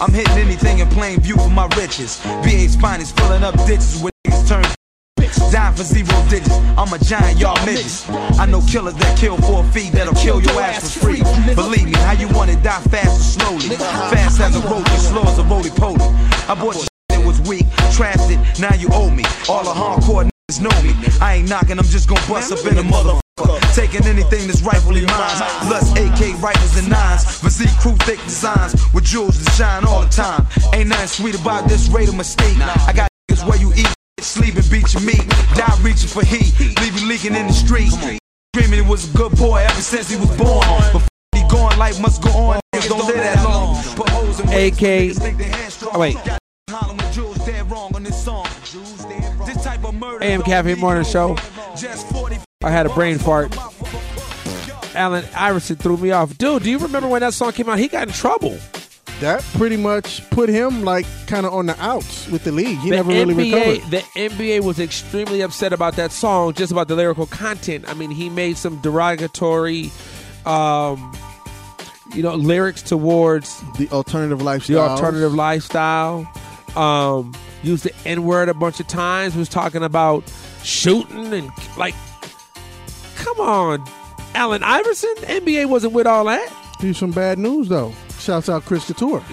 I'm 0.00 0.12
hitting 0.12 0.36
anything 0.38 0.78
in 0.80 0.88
plain 0.88 1.20
view 1.20 1.36
for 1.36 1.50
my 1.50 1.66
riches. 1.76 2.20
VA's 2.44 2.76
finest 2.76 3.18
filling 3.18 3.42
up 3.42 3.54
ditches 3.66 4.02
with 4.02 4.12
niggas 4.26 4.48
turn. 4.48 4.64
Dying 5.50 5.76
for 5.76 5.82
zero 5.84 6.24
digits. 6.28 6.50
I'm 6.76 6.92
a 6.92 6.98
giant, 6.98 7.38
y'all 7.38 7.56
midgets. 7.64 8.08
I 8.38 8.46
know 8.46 8.60
killers 8.62 8.94
that 8.94 9.18
kill 9.18 9.36
for 9.38 9.62
a 9.62 9.68
fee 9.70 9.90
that'll 9.90 10.14
kill 10.14 10.40
your 10.40 10.60
ass 10.60 10.94
for 10.94 11.06
free. 11.06 11.22
Believe 11.54 11.75
die 12.66 12.82
fast 12.90 13.14
or 13.14 13.22
slowly. 13.22 13.76
Fast 14.10 14.40
as 14.40 14.56
a 14.56 14.60
roach, 14.68 14.88
slow 14.98 15.22
as 15.22 15.38
a 15.38 15.44
roly 15.44 15.70
poly. 15.70 16.02
I 16.50 16.54
bought 16.58 16.74
shit 16.74 16.88
that 17.10 17.24
was 17.24 17.40
weak, 17.42 17.66
trashed 17.94 18.26
it, 18.26 18.40
now 18.58 18.74
you 18.74 18.88
owe 18.92 19.08
me. 19.08 19.22
All 19.48 19.62
the 19.62 19.70
hardcore 19.70 20.26
niggas 20.26 20.60
know 20.60 20.74
me. 20.82 20.90
I 21.20 21.36
ain't 21.36 21.48
knocking, 21.48 21.78
I'm 21.78 21.84
just 21.84 22.08
gonna 22.08 22.26
bust 22.26 22.50
up 22.50 22.66
in 22.66 22.76
a 22.78 22.82
motherfucker. 22.82 23.22
Taking 23.72 24.04
anything 24.06 24.48
that's 24.48 24.62
rightfully 24.62 25.06
mine. 25.06 25.36
Plus 25.70 25.92
AK 25.94 26.42
rifles 26.42 26.76
and 26.76 26.90
nines. 26.90 27.22
Physique 27.38 27.76
crew 27.78 27.94
thick 28.02 28.18
designs 28.24 28.74
with 28.92 29.04
jewels 29.04 29.38
that 29.44 29.52
shine 29.52 29.84
all 29.84 30.02
the 30.02 30.10
time. 30.10 30.44
Ain't 30.74 30.88
nothing 30.88 31.06
sweet 31.06 31.38
about 31.38 31.68
this 31.68 31.88
rate 31.88 32.08
of 32.08 32.16
mistake. 32.16 32.56
I 32.58 32.92
got 32.92 33.08
niggas 33.30 33.46
where 33.46 33.58
you 33.58 33.72
eat, 33.74 33.94
sleep 34.18 34.56
and 34.56 34.68
beat 34.68 34.92
your 34.92 35.02
meat. 35.02 35.22
Die 35.54 35.78
reaching 35.82 36.08
for 36.08 36.24
heat, 36.24 36.50
leave 36.80 36.98
you 36.98 37.06
leaking 37.06 37.36
in 37.36 37.46
the 37.46 37.52
street. 37.52 37.92
Dreaming 38.54 38.82
he 38.82 38.90
was 38.90 39.06
a 39.06 39.16
good 39.16 39.36
boy 39.36 39.58
ever 39.62 39.82
since 39.82 40.10
he 40.10 40.16
was 40.16 40.34
born. 40.36 40.66
He 40.66 41.15
gone, 41.56 41.78
life 41.78 42.00
must 42.00 42.22
go 42.22 42.30
on. 42.30 42.60
Niggas 42.74 42.88
don't 42.88 43.06
live 43.06 43.16
that 43.16 43.44
long. 43.44 43.82
Put 43.94 44.08
holes 44.10 44.40
in 44.40 44.48
AK. 44.48 44.74
niggas 44.74 45.18
think 45.20 45.38
they 45.38 45.44
headstrong. 45.44 45.92
Oh, 45.94 46.00
wait. 46.00 46.16
Hollering 46.70 46.98
when 46.98 47.12
Jewelz 47.12 47.46
dead 47.46 47.70
wrong 47.70 47.94
on 47.94 48.02
this 48.02 48.22
song. 48.22 48.46
This 49.46 49.62
type 49.62 49.84
of 49.84 49.94
murder 49.94 50.24
AM 50.24 50.42
Cafe 50.42 50.74
Morning 50.74 51.04
Show. 51.04 51.36
I 52.64 52.70
had 52.70 52.86
a 52.86 52.90
brain 52.90 53.18
fart. 53.18 53.56
Allen 54.94 55.24
Iverson 55.36 55.76
threw 55.76 55.96
me 55.96 56.10
off. 56.10 56.36
Dude, 56.38 56.62
do 56.62 56.70
you 56.70 56.78
remember 56.78 57.08
when 57.08 57.20
that 57.20 57.34
song 57.34 57.52
came 57.52 57.68
out? 57.68 57.78
He 57.78 57.86
got 57.88 58.08
in 58.08 58.14
trouble. 58.14 58.58
That 59.20 59.42
pretty 59.54 59.76
much 59.76 60.28
put 60.30 60.48
him 60.48 60.84
like 60.84 61.06
kind 61.26 61.46
of 61.46 61.54
on 61.54 61.66
the 61.66 61.82
outs 61.82 62.28
with 62.28 62.44
the 62.44 62.52
league. 62.52 62.78
He 62.78 62.90
the 62.90 62.96
never 62.96 63.10
really 63.10 63.34
NBA, 63.34 63.54
recovered. 63.54 63.90
The 63.90 64.20
NBA 64.20 64.60
was 64.62 64.78
extremely 64.78 65.40
upset 65.40 65.72
about 65.72 65.96
that 65.96 66.12
song, 66.12 66.52
just 66.52 66.70
about 66.70 66.88
the 66.88 66.96
lyrical 66.96 67.26
content. 67.26 67.88
I 67.88 67.94
mean, 67.94 68.10
he 68.10 68.28
made 68.28 68.58
some 68.58 68.76
derogatory, 68.82 69.90
um, 70.44 71.16
you 72.16 72.22
know, 72.22 72.34
lyrics 72.34 72.82
towards 72.82 73.60
the 73.78 73.88
alternative 73.90 74.42
lifestyle. 74.42 74.76
the 74.76 74.82
alternative 74.82 75.34
lifestyle. 75.34 76.26
Um, 76.74 77.34
used 77.62 77.84
the 77.84 77.92
N 78.04 78.24
word 78.24 78.48
a 78.48 78.54
bunch 78.54 78.80
of 78.80 78.86
times. 78.86 79.36
Was 79.36 79.48
talking 79.48 79.82
about 79.82 80.24
shooting 80.62 81.32
and 81.32 81.50
like, 81.76 81.94
come 83.16 83.38
on, 83.40 83.84
Allen 84.34 84.62
Iverson. 84.62 85.14
NBA 85.22 85.66
wasn't 85.66 85.92
with 85.92 86.06
all 86.06 86.24
that. 86.24 86.52
Here's 86.80 86.98
some 86.98 87.12
bad 87.12 87.38
news 87.38 87.68
though. 87.68 87.92
Shouts 88.18 88.48
out 88.48 88.64
Chris 88.64 88.86
Couture. 88.86 89.22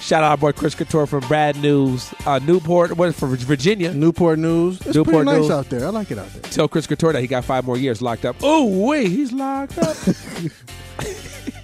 Shout 0.00 0.24
out 0.24 0.30
our 0.32 0.36
boy 0.36 0.52
Chris 0.52 0.74
Couture 0.74 1.06
from 1.06 1.20
Brad 1.28 1.56
News, 1.58 2.12
uh, 2.26 2.40
Newport. 2.40 2.96
What 2.96 3.08
is 3.08 3.18
from 3.18 3.36
Virginia? 3.36 3.94
Newport 3.94 4.38
News. 4.40 4.80
It's 4.80 4.96
Newport 4.96 5.24
pretty 5.24 5.30
nice 5.30 5.40
News. 5.42 5.50
out 5.50 5.70
there. 5.70 5.86
I 5.86 5.90
like 5.90 6.10
it 6.10 6.18
out 6.18 6.28
there. 6.32 6.42
Tell 6.50 6.66
Chris 6.66 6.88
Couture 6.88 7.12
that 7.12 7.20
he 7.20 7.28
got 7.28 7.44
five 7.44 7.64
more 7.64 7.76
years 7.78 8.02
locked 8.02 8.24
up. 8.24 8.34
Oh 8.42 8.66
wait, 8.86 9.08
he's 9.08 9.32
locked 9.32 9.78
up. 9.78 9.96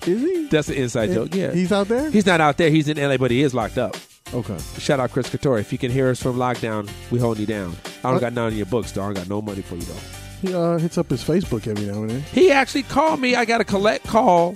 is 0.06 0.20
he? 0.20 0.46
That's 0.48 0.68
an 0.68 0.74
inside 0.74 1.10
joke. 1.12 1.34
Yeah, 1.34 1.52
He's 1.52 1.72
out 1.72 1.88
there. 1.88 2.10
He's 2.10 2.26
not 2.26 2.40
out 2.40 2.56
there. 2.56 2.70
He's 2.70 2.88
in 2.88 2.96
LA, 2.96 3.16
but 3.16 3.30
he 3.30 3.42
is 3.42 3.54
locked 3.54 3.78
up. 3.78 3.96
Okay. 4.34 4.58
Shout 4.78 5.00
out 5.00 5.10
Chris 5.10 5.28
Couture. 5.30 5.58
If 5.58 5.72
you 5.72 5.78
can 5.78 5.90
hear 5.90 6.08
us 6.10 6.22
from 6.22 6.36
lockdown, 6.36 6.90
we 7.10 7.18
holding 7.18 7.40
you 7.40 7.46
down. 7.46 7.74
I 7.84 8.02
don't 8.02 8.12
What? 8.14 8.20
got 8.20 8.32
none 8.34 8.48
of 8.48 8.54
your 8.54 8.66
books, 8.66 8.92
though. 8.92 9.02
I 9.02 9.06
don't 9.06 9.14
got 9.14 9.28
no 9.28 9.40
money 9.40 9.62
for 9.62 9.76
you 9.76 9.82
though. 9.82 9.94
He 10.42 10.54
uh, 10.54 10.78
hits 10.78 10.98
up 10.98 11.08
his 11.10 11.24
Facebook 11.24 11.66
every 11.66 11.86
now 11.86 12.02
and 12.02 12.10
then. 12.10 12.20
He 12.32 12.52
actually 12.52 12.82
called 12.84 13.20
me. 13.20 13.34
I 13.34 13.44
got 13.44 13.60
a 13.60 13.64
collect 13.64 14.06
call 14.06 14.54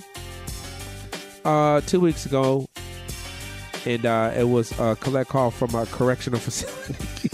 uh, 1.43 1.81
two 1.81 1.99
weeks 1.99 2.25
ago, 2.25 2.67
and 3.85 4.05
uh, 4.05 4.31
it 4.37 4.45
was 4.45 4.71
a 4.79 4.95
collect 4.95 5.29
call 5.29 5.51
from 5.51 5.73
a 5.75 5.85
correctional 5.87 6.39
facility. 6.47 7.29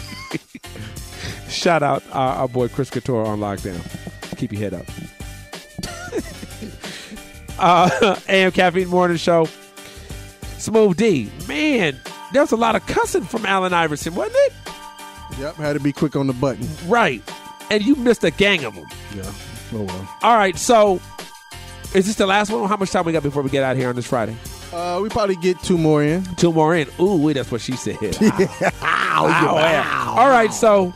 Shout 1.50 1.84
out 1.84 2.04
our, 2.12 2.36
our 2.38 2.48
boy 2.48 2.70
Chris 2.70 2.90
Couture 2.90 3.26
on 3.26 3.40
lockdown. 3.40 3.80
Keep 4.38 4.54
your 4.54 4.62
head 4.62 4.74
up. 4.74 4.86
Uh, 7.60 8.20
AM 8.28 8.52
Caffeine 8.52 8.88
Morning 8.88 9.18
Show. 9.18 9.48
Smooth 10.58 10.98
D. 10.98 11.32
Man, 11.48 11.98
there 12.34 12.42
was 12.42 12.52
a 12.52 12.58
lot 12.58 12.76
of 12.76 12.86
cussing 12.86 13.24
from 13.24 13.46
Allen 13.46 13.74
Iverson, 13.74 14.14
wasn't 14.16 14.36
it? 14.38 14.54
Yep. 15.40 15.56
Had 15.56 15.74
to 15.74 15.80
be 15.80 15.94
quick 15.94 16.16
on 16.16 16.28
the 16.28 16.34
button. 16.34 16.68
Right. 16.88 17.22
And 17.72 17.84
you 17.84 17.96
missed 17.96 18.24
a 18.24 18.32
gang 18.32 18.66
of 18.66 18.76
them. 18.76 18.86
Yeah. 19.16 19.32
Oh 19.74 19.84
well. 19.84 20.18
All 20.24 20.36
right, 20.36 20.58
so 20.58 21.00
is 21.94 22.08
this 22.08 22.16
the 22.16 22.26
last 22.26 22.52
one? 22.52 22.68
How 22.68 22.76
much 22.78 22.90
time 22.92 23.06
we 23.06 23.12
got 23.12 23.22
before 23.24 23.44
we 23.44 23.50
get 23.52 23.64
out 23.64 23.78
here 23.78 23.88
on 23.90 23.96
this 23.96 24.08
Friday? 24.08 24.36
Uh, 24.74 25.00
we 25.02 25.10
probably 25.10 25.36
get 25.36 25.60
two 25.62 25.78
more 25.78 26.04
in. 26.04 26.24
Two 26.36 26.52
more 26.52 26.76
in. 26.76 26.88
Ooh, 27.00 27.16
wait, 27.18 27.34
that's 27.34 27.52
what 27.52 27.62
she 27.62 27.74
said. 27.74 27.98
Ow, 28.02 29.26
Wow, 29.26 29.56
yeah. 29.58 29.72
yeah. 29.72 30.14
All 30.18 30.30
right, 30.30 30.52
so 30.54 30.94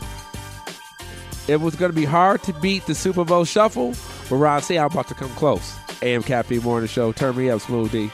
it 1.47 1.61
was 1.61 1.75
going 1.75 1.91
to 1.91 1.95
be 1.95 2.05
hard 2.05 2.41
to 2.43 2.53
beat 2.53 2.85
the 2.87 2.95
Super 2.95 3.23
Bowl 3.23 3.45
shuffle, 3.45 3.93
but 4.29 4.35
Ron 4.37 4.61
say 4.61 4.77
I'm 4.79 4.87
about 4.91 5.07
to 5.09 5.13
come 5.15 5.29
close. 5.31 5.75
AM 6.03 6.21
Caffeine 6.21 6.61
Morning 6.61 6.87
Show. 6.89 7.11
Turn 7.13 7.35
me 7.37 7.49
up, 7.49 7.61
Smooth 7.61 7.91
D. 7.91 8.11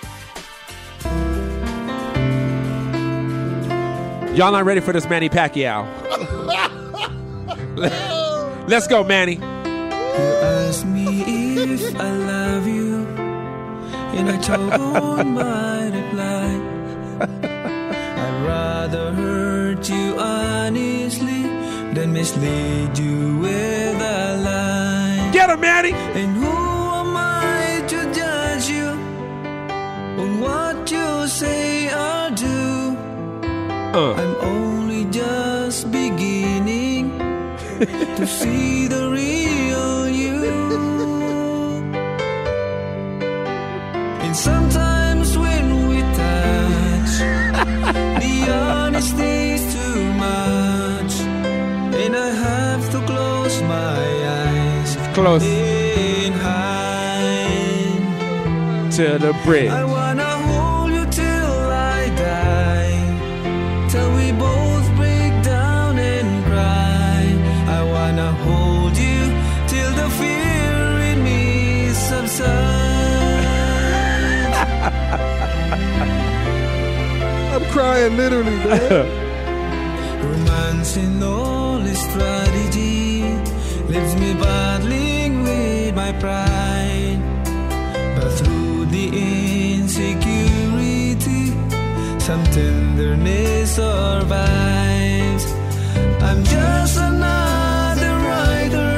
Y'all 4.35 4.51
not 4.51 4.63
ready 4.63 4.79
for 4.79 4.93
this 4.93 5.09
Manny 5.09 5.27
Pacquiao. 5.27 5.85
Let's 8.69 8.87
go, 8.87 9.03
Manny. 9.03 9.35
You 9.35 9.41
ask 9.41 10.85
me 10.85 11.23
if 11.57 11.99
I 11.99 12.11
love 12.11 12.67
you, 12.67 13.05
and 14.17 14.29
I 14.29 14.37
told 14.37 15.27
my 15.27 15.85
reply. 15.87 16.61
I'd 17.21 18.45
rather 18.45 19.11
hurt 19.13 19.89
you 19.89 20.15
honestly 20.19 21.41
than 21.93 22.13
mislead 22.13 22.97
you 22.97 23.39
with 23.39 23.95
a 24.01 24.37
lie. 24.43 25.31
Get 25.33 25.49
him, 25.49 25.59
Manny! 25.59 26.68
What 30.39 30.91
you 30.91 31.27
say 31.27 31.87
or 31.87 32.29
do? 32.31 32.97
Uh. 33.93 34.13
I'm 34.13 34.35
only 34.41 35.05
just 35.05 35.91
beginning 35.91 37.17
to 38.17 38.25
see 38.27 38.87
the 38.87 39.09
real 39.09 40.07
you. 40.07 40.39
And 44.23 44.35
sometimes 44.35 45.37
when 45.37 45.87
we 45.89 46.01
touch, 46.01 47.13
the 48.23 48.35
honesty's 48.71 49.63
too 49.73 50.01
much. 50.13 51.13
And 52.03 52.15
I 52.15 52.29
have 52.47 52.83
to 52.91 52.99
close 53.05 53.61
my 53.63 54.01
eyes. 54.41 54.97
Close. 55.13 55.43
And 55.43 56.35
hide. 56.35 56.79
To 58.97 59.17
crying 77.71 78.17
literally, 78.17 78.57
man. 78.65 79.07
Romance 80.23 80.97
and 80.97 81.23
all 81.23 81.79
its 81.85 82.01
strategy 82.01 83.23
leaves 83.87 84.15
me 84.15 84.33
battling 84.33 85.43
with 85.43 85.95
my 85.95 86.11
pride. 86.13 87.19
But 88.15 88.29
through 88.37 88.85
the 88.85 89.07
insecurity, 89.77 91.53
some 92.19 92.43
tenderness 92.45 93.75
survives. 93.75 95.45
I'm 96.21 96.43
just 96.43 96.97
another 96.97 98.13
rider, 98.33 98.89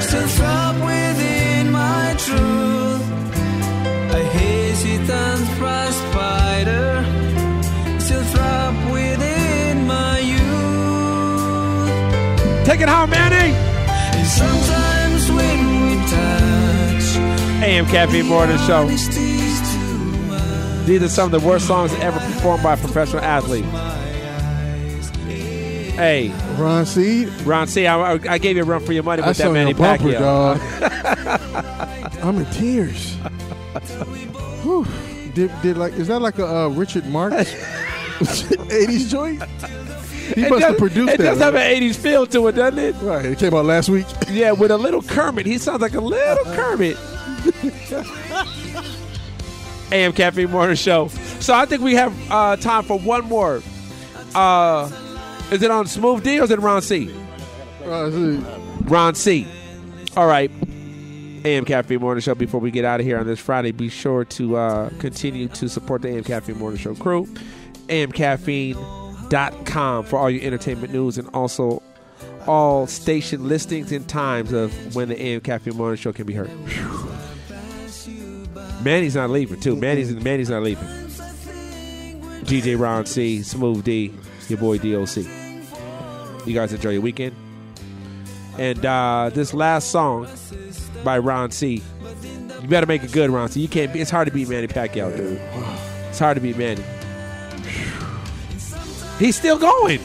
still 0.00 0.28
trapped 0.36 0.80
within 0.84 1.70
my 1.70 2.14
truth. 2.18 2.79
Take 12.80 12.88
it 12.88 12.92
home, 12.94 13.10
Manny. 13.10 13.54
And 14.16 14.26
sometimes 14.26 15.30
when 15.30 15.82
we 15.82 15.96
touch, 16.08 17.62
AM 17.62 17.84
Caffeine 17.84 18.24
Morning 18.24 18.56
Show. 18.60 18.86
These 20.86 21.02
are 21.02 21.08
some 21.10 21.30
of 21.30 21.38
the 21.38 21.46
worst 21.46 21.66
songs 21.66 21.92
ever 21.96 22.18
performed 22.18 22.62
by 22.62 22.72
a 22.72 22.76
professional 22.78 23.22
athlete. 23.22 23.66
Hey, 25.94 26.32
Ron 26.56 26.86
Seed. 26.86 27.28
Ron 27.42 27.66
C. 27.66 27.86
I, 27.86 28.12
I 28.12 28.38
gave 28.38 28.56
you 28.56 28.62
a 28.62 28.64
run 28.64 28.80
for 28.80 28.94
your 28.94 29.02
money 29.02 29.20
with 29.20 29.26
That's 29.36 29.40
that 29.40 29.48
on 29.48 29.52
Manny 29.52 29.74
bumper, 29.74 30.04
Pacquiao. 30.04 30.18
dog. 30.18 32.14
I'm 32.24 32.38
in 32.38 32.46
tears. 32.46 33.14
Whew. 34.62 34.86
Did, 35.34 35.52
did 35.60 35.76
like 35.76 35.92
is 35.92 36.08
that 36.08 36.20
like 36.20 36.38
a 36.38 36.46
uh, 36.46 36.68
Richard 36.68 37.04
Marx 37.04 37.34
80s 38.20 39.10
joint? 39.10 39.42
He 40.34 40.42
It 40.44 40.50
must 40.50 40.60
does- 40.60 40.70
have 40.70 40.78
produced 40.78 41.12
It 41.14 41.18
that. 41.18 41.24
does 41.24 41.38
have 41.38 41.54
an 41.54 41.62
80s 41.62 41.96
feel 41.96 42.26
to 42.28 42.48
it, 42.48 42.52
doesn't 42.52 42.78
it? 42.78 42.94
Right. 43.02 43.24
It 43.26 43.38
came 43.38 43.54
out 43.54 43.64
last 43.64 43.88
week. 43.88 44.06
Yeah, 44.30 44.52
with 44.52 44.70
a 44.70 44.76
little 44.78 45.02
Kermit. 45.02 45.46
He 45.46 45.58
sounds 45.58 45.80
like 45.82 45.94
a 45.94 46.00
little 46.00 46.44
Kermit. 46.54 46.96
AM 49.92 50.12
Caffeine 50.12 50.50
Morning 50.50 50.76
Show. 50.76 51.08
So 51.40 51.52
I 51.54 51.66
think 51.66 51.82
we 51.82 51.94
have 51.94 52.14
uh, 52.30 52.56
time 52.56 52.84
for 52.84 52.98
one 52.98 53.24
more. 53.24 53.62
Uh, 54.34 54.88
is 55.50 55.62
it 55.62 55.70
on 55.70 55.86
Smooth 55.86 56.22
D 56.22 56.38
or 56.38 56.44
is 56.44 56.50
it 56.50 56.60
Ron 56.60 56.80
C? 56.82 57.12
Uh, 57.84 58.10
see, 58.10 58.36
Ron 58.84 59.14
C. 59.16 59.46
All 60.16 60.26
right. 60.26 60.50
AM 61.44 61.64
Caffeine 61.64 62.00
Morning 62.00 62.20
Show. 62.20 62.34
Before 62.36 62.60
we 62.60 62.70
get 62.70 62.84
out 62.84 63.00
of 63.00 63.06
here 63.06 63.18
on 63.18 63.26
this 63.26 63.40
Friday, 63.40 63.72
be 63.72 63.88
sure 63.88 64.24
to 64.26 64.56
uh, 64.56 64.90
continue 65.00 65.48
to 65.48 65.68
support 65.68 66.02
the 66.02 66.08
AM 66.08 66.22
Caffeine 66.22 66.58
Morning 66.58 66.78
Show 66.78 66.94
crew. 66.94 67.26
AMCaffeine.com 69.30 70.04
for 70.04 70.18
all 70.18 70.30
your 70.30 70.42
entertainment 70.44 70.92
news 70.92 71.18
and 71.18 71.28
also 71.34 71.82
all 72.46 72.86
station 72.86 73.48
listings 73.48 73.92
and 73.92 74.08
times 74.08 74.52
of 74.52 74.94
when 74.94 75.08
the 75.08 75.20
AM 75.20 75.40
Caffeine 75.40 75.76
Morning 75.76 75.96
Show 75.96 76.12
can 76.12 76.26
be 76.26 76.34
heard. 76.34 76.50
Manny's 78.82 79.14
not 79.14 79.30
leaving, 79.30 79.60
too. 79.60 79.76
Manny's, 79.76 80.12
Manny's 80.14 80.50
not 80.50 80.62
leaving. 80.62 80.84
DJ 82.44 82.78
Ron 82.78 83.06
C, 83.06 83.42
Smooth 83.42 83.84
D, 83.84 84.12
your 84.48 84.58
boy 84.58 84.78
DOC. 84.78 85.24
You 86.46 86.54
guys 86.54 86.72
enjoy 86.72 86.90
your 86.90 87.02
weekend. 87.02 87.36
And 88.58 88.84
uh, 88.84 89.30
this 89.32 89.54
last 89.54 89.90
song 89.90 90.28
by 91.04 91.18
Ron 91.18 91.50
C. 91.50 91.82
You 92.60 92.68
better 92.68 92.86
make 92.86 93.02
it 93.02 93.12
good, 93.12 93.30
Ron 93.30 93.48
C. 93.48 93.60
You 93.60 93.68
can't. 93.68 93.92
Be, 93.92 94.00
it's 94.00 94.10
hard 94.10 94.26
to 94.28 94.34
beat 94.34 94.48
Manny 94.48 94.66
Pacquiao, 94.66 95.16
dude. 95.16 95.40
It's 96.08 96.18
hard 96.18 96.36
to 96.36 96.40
beat 96.40 96.56
Manny. 96.56 96.82
He's 99.20 99.36
still 99.36 99.58
going. 99.58 100.00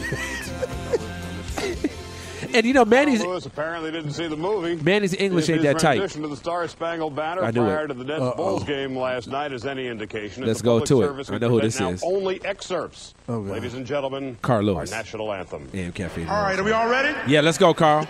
and 2.53 2.65
you 2.65 2.73
know, 2.73 2.83
Manny's 2.85 3.23
Lewis 3.23 3.45
apparently 3.45 3.89
didn't 3.91 4.11
see 4.11 4.27
the 4.27 4.35
movie. 4.35 4.75
Manny's 4.83 5.13
English 5.13 5.49
ain't 5.49 5.61
that 5.63 5.79
tight. 5.79 5.99
rendition 5.99 6.23
of 6.25 6.29
the 6.31 6.35
Star 6.35 6.67
Spangled 6.67 7.15
Banner 7.15 7.41
I 7.43 7.51
knew 7.51 7.63
it. 7.63 7.67
prior 7.67 7.87
to 7.87 7.93
the 7.93 8.03
Nets 8.03 8.21
Uh-oh. 8.21 8.35
Bulls 8.35 8.63
game 8.65 8.95
last 8.97 9.27
night 9.27 9.53
is 9.53 9.65
any 9.65 9.87
indication. 9.87 10.45
Let's 10.45 10.61
go 10.61 10.81
to 10.81 11.01
it. 11.01 11.29
I 11.31 11.37
know 11.37 11.47
who 11.49 11.59
present 11.59 11.61
this 11.61 11.79
now 11.79 11.89
is. 11.91 12.03
Only 12.03 12.43
excerpts. 12.45 13.13
Oh, 13.29 13.41
God. 13.41 13.51
Ladies 13.53 13.73
and 13.73 13.85
gentlemen, 13.85 14.37
Carl 14.41 14.63
Lewis. 14.65 14.91
our 14.91 14.97
national 14.97 15.31
anthem. 15.31 15.69
AM 15.73 15.93
Caffeine. 15.93 16.27
All 16.27 16.43
right, 16.43 16.59
are 16.59 16.63
we 16.63 16.71
all 16.73 16.89
ready? 16.89 17.17
Yeah, 17.31 17.39
let's 17.41 17.57
go, 17.57 17.73
Carl. 17.73 18.07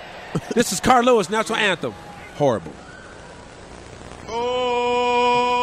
this 0.56 0.74
is 0.74 0.80
Carl 0.80 1.06
Lewis, 1.06 1.30
National 1.30 1.58
Anthem. 1.60 1.94
Horrible. 2.36 2.74
Oh, 4.28 5.55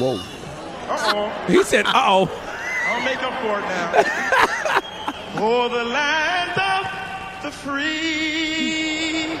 Whoa. 0.00 0.16
Uh-oh. 0.88 1.44
He 1.46 1.62
said, 1.62 1.84
uh 1.84 1.92
oh. 1.94 2.30
I'll 2.86 3.04
make 3.04 3.22
up 3.22 3.34
for 3.42 3.58
it 3.58 3.66
now. 3.68 4.86
For 5.36 5.68
the 5.68 5.84
land 5.84 6.58
of 6.58 7.42
the 7.44 7.50
free. 7.50 9.36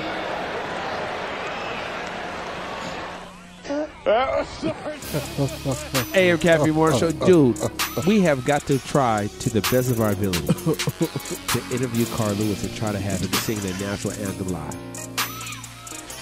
hey, 6.12 6.30
I'm 6.30 6.38
Caffeine 6.38 6.74
Morning 6.74 6.98
Show. 6.98 7.10
Dude, 7.26 7.58
we 8.06 8.20
have 8.20 8.44
got 8.44 8.62
to 8.66 8.78
try 8.78 9.28
to 9.40 9.50
the 9.50 9.62
best 9.62 9.90
of 9.90 10.00
our 10.00 10.12
ability 10.12 10.46
to 10.46 11.74
interview 11.74 12.06
Carl 12.14 12.34
Lewis 12.34 12.64
and 12.64 12.76
try 12.76 12.92
to 12.92 13.00
have 13.00 13.20
him 13.20 13.32
sing 13.32 13.58
the 13.60 13.70
national 13.84 14.12
anthem 14.14 14.48
live. 14.48 15.09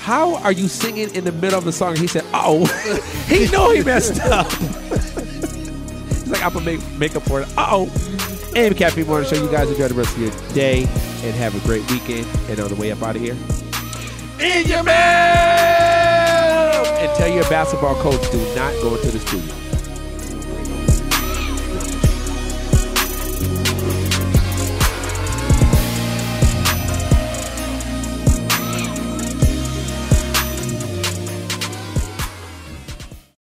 How 0.09 0.37
are 0.37 0.53
you 0.53 0.69
singing 0.69 1.15
in 1.15 1.25
the 1.25 1.33
middle 1.33 1.59
of 1.59 1.67
the 1.67 1.73
song? 1.73 1.95
He 1.95 2.07
said, 2.07 2.25
oh, 2.33 2.65
he 3.27 3.47
knew 3.47 3.73
he 3.75 3.85
messed 3.85 4.19
up. 4.23 4.51
He's 4.51 6.31
like, 6.31 6.43
I'm 6.43 6.55
going 6.55 6.65
to 6.65 6.79
make, 6.79 6.99
make 6.99 7.15
up 7.15 7.25
for 7.25 7.43
it. 7.43 7.49
Uh 7.59 7.67
oh. 7.73 8.53
AM 8.57 8.73
Caffeine 8.73 9.07
Morning 9.07 9.29
Show. 9.29 9.37
You 9.37 9.51
guys 9.51 9.69
enjoy 9.69 9.89
the 9.89 9.93
rest 9.93 10.17
of 10.17 10.23
your 10.23 10.31
day 10.55 10.85
and 10.85 11.35
have 11.35 11.55
a 11.55 11.61
great 11.67 11.83
weekend. 11.91 12.27
And 12.49 12.59
on 12.59 12.71
the 12.71 12.77
way 12.77 12.91
up 12.91 13.03
out 13.03 13.17
of 13.17 13.21
here, 13.21 13.37
in 14.41 14.67
your 14.67 14.83
mail! 14.83 14.95
And 16.97 17.15
tell 17.19 17.29
your 17.29 17.47
basketball 17.51 17.97
coach, 17.97 18.31
do 18.31 18.39
not 18.55 18.73
go 18.81 18.95
into 18.95 19.11
the 19.11 19.19
studio. 19.19 19.78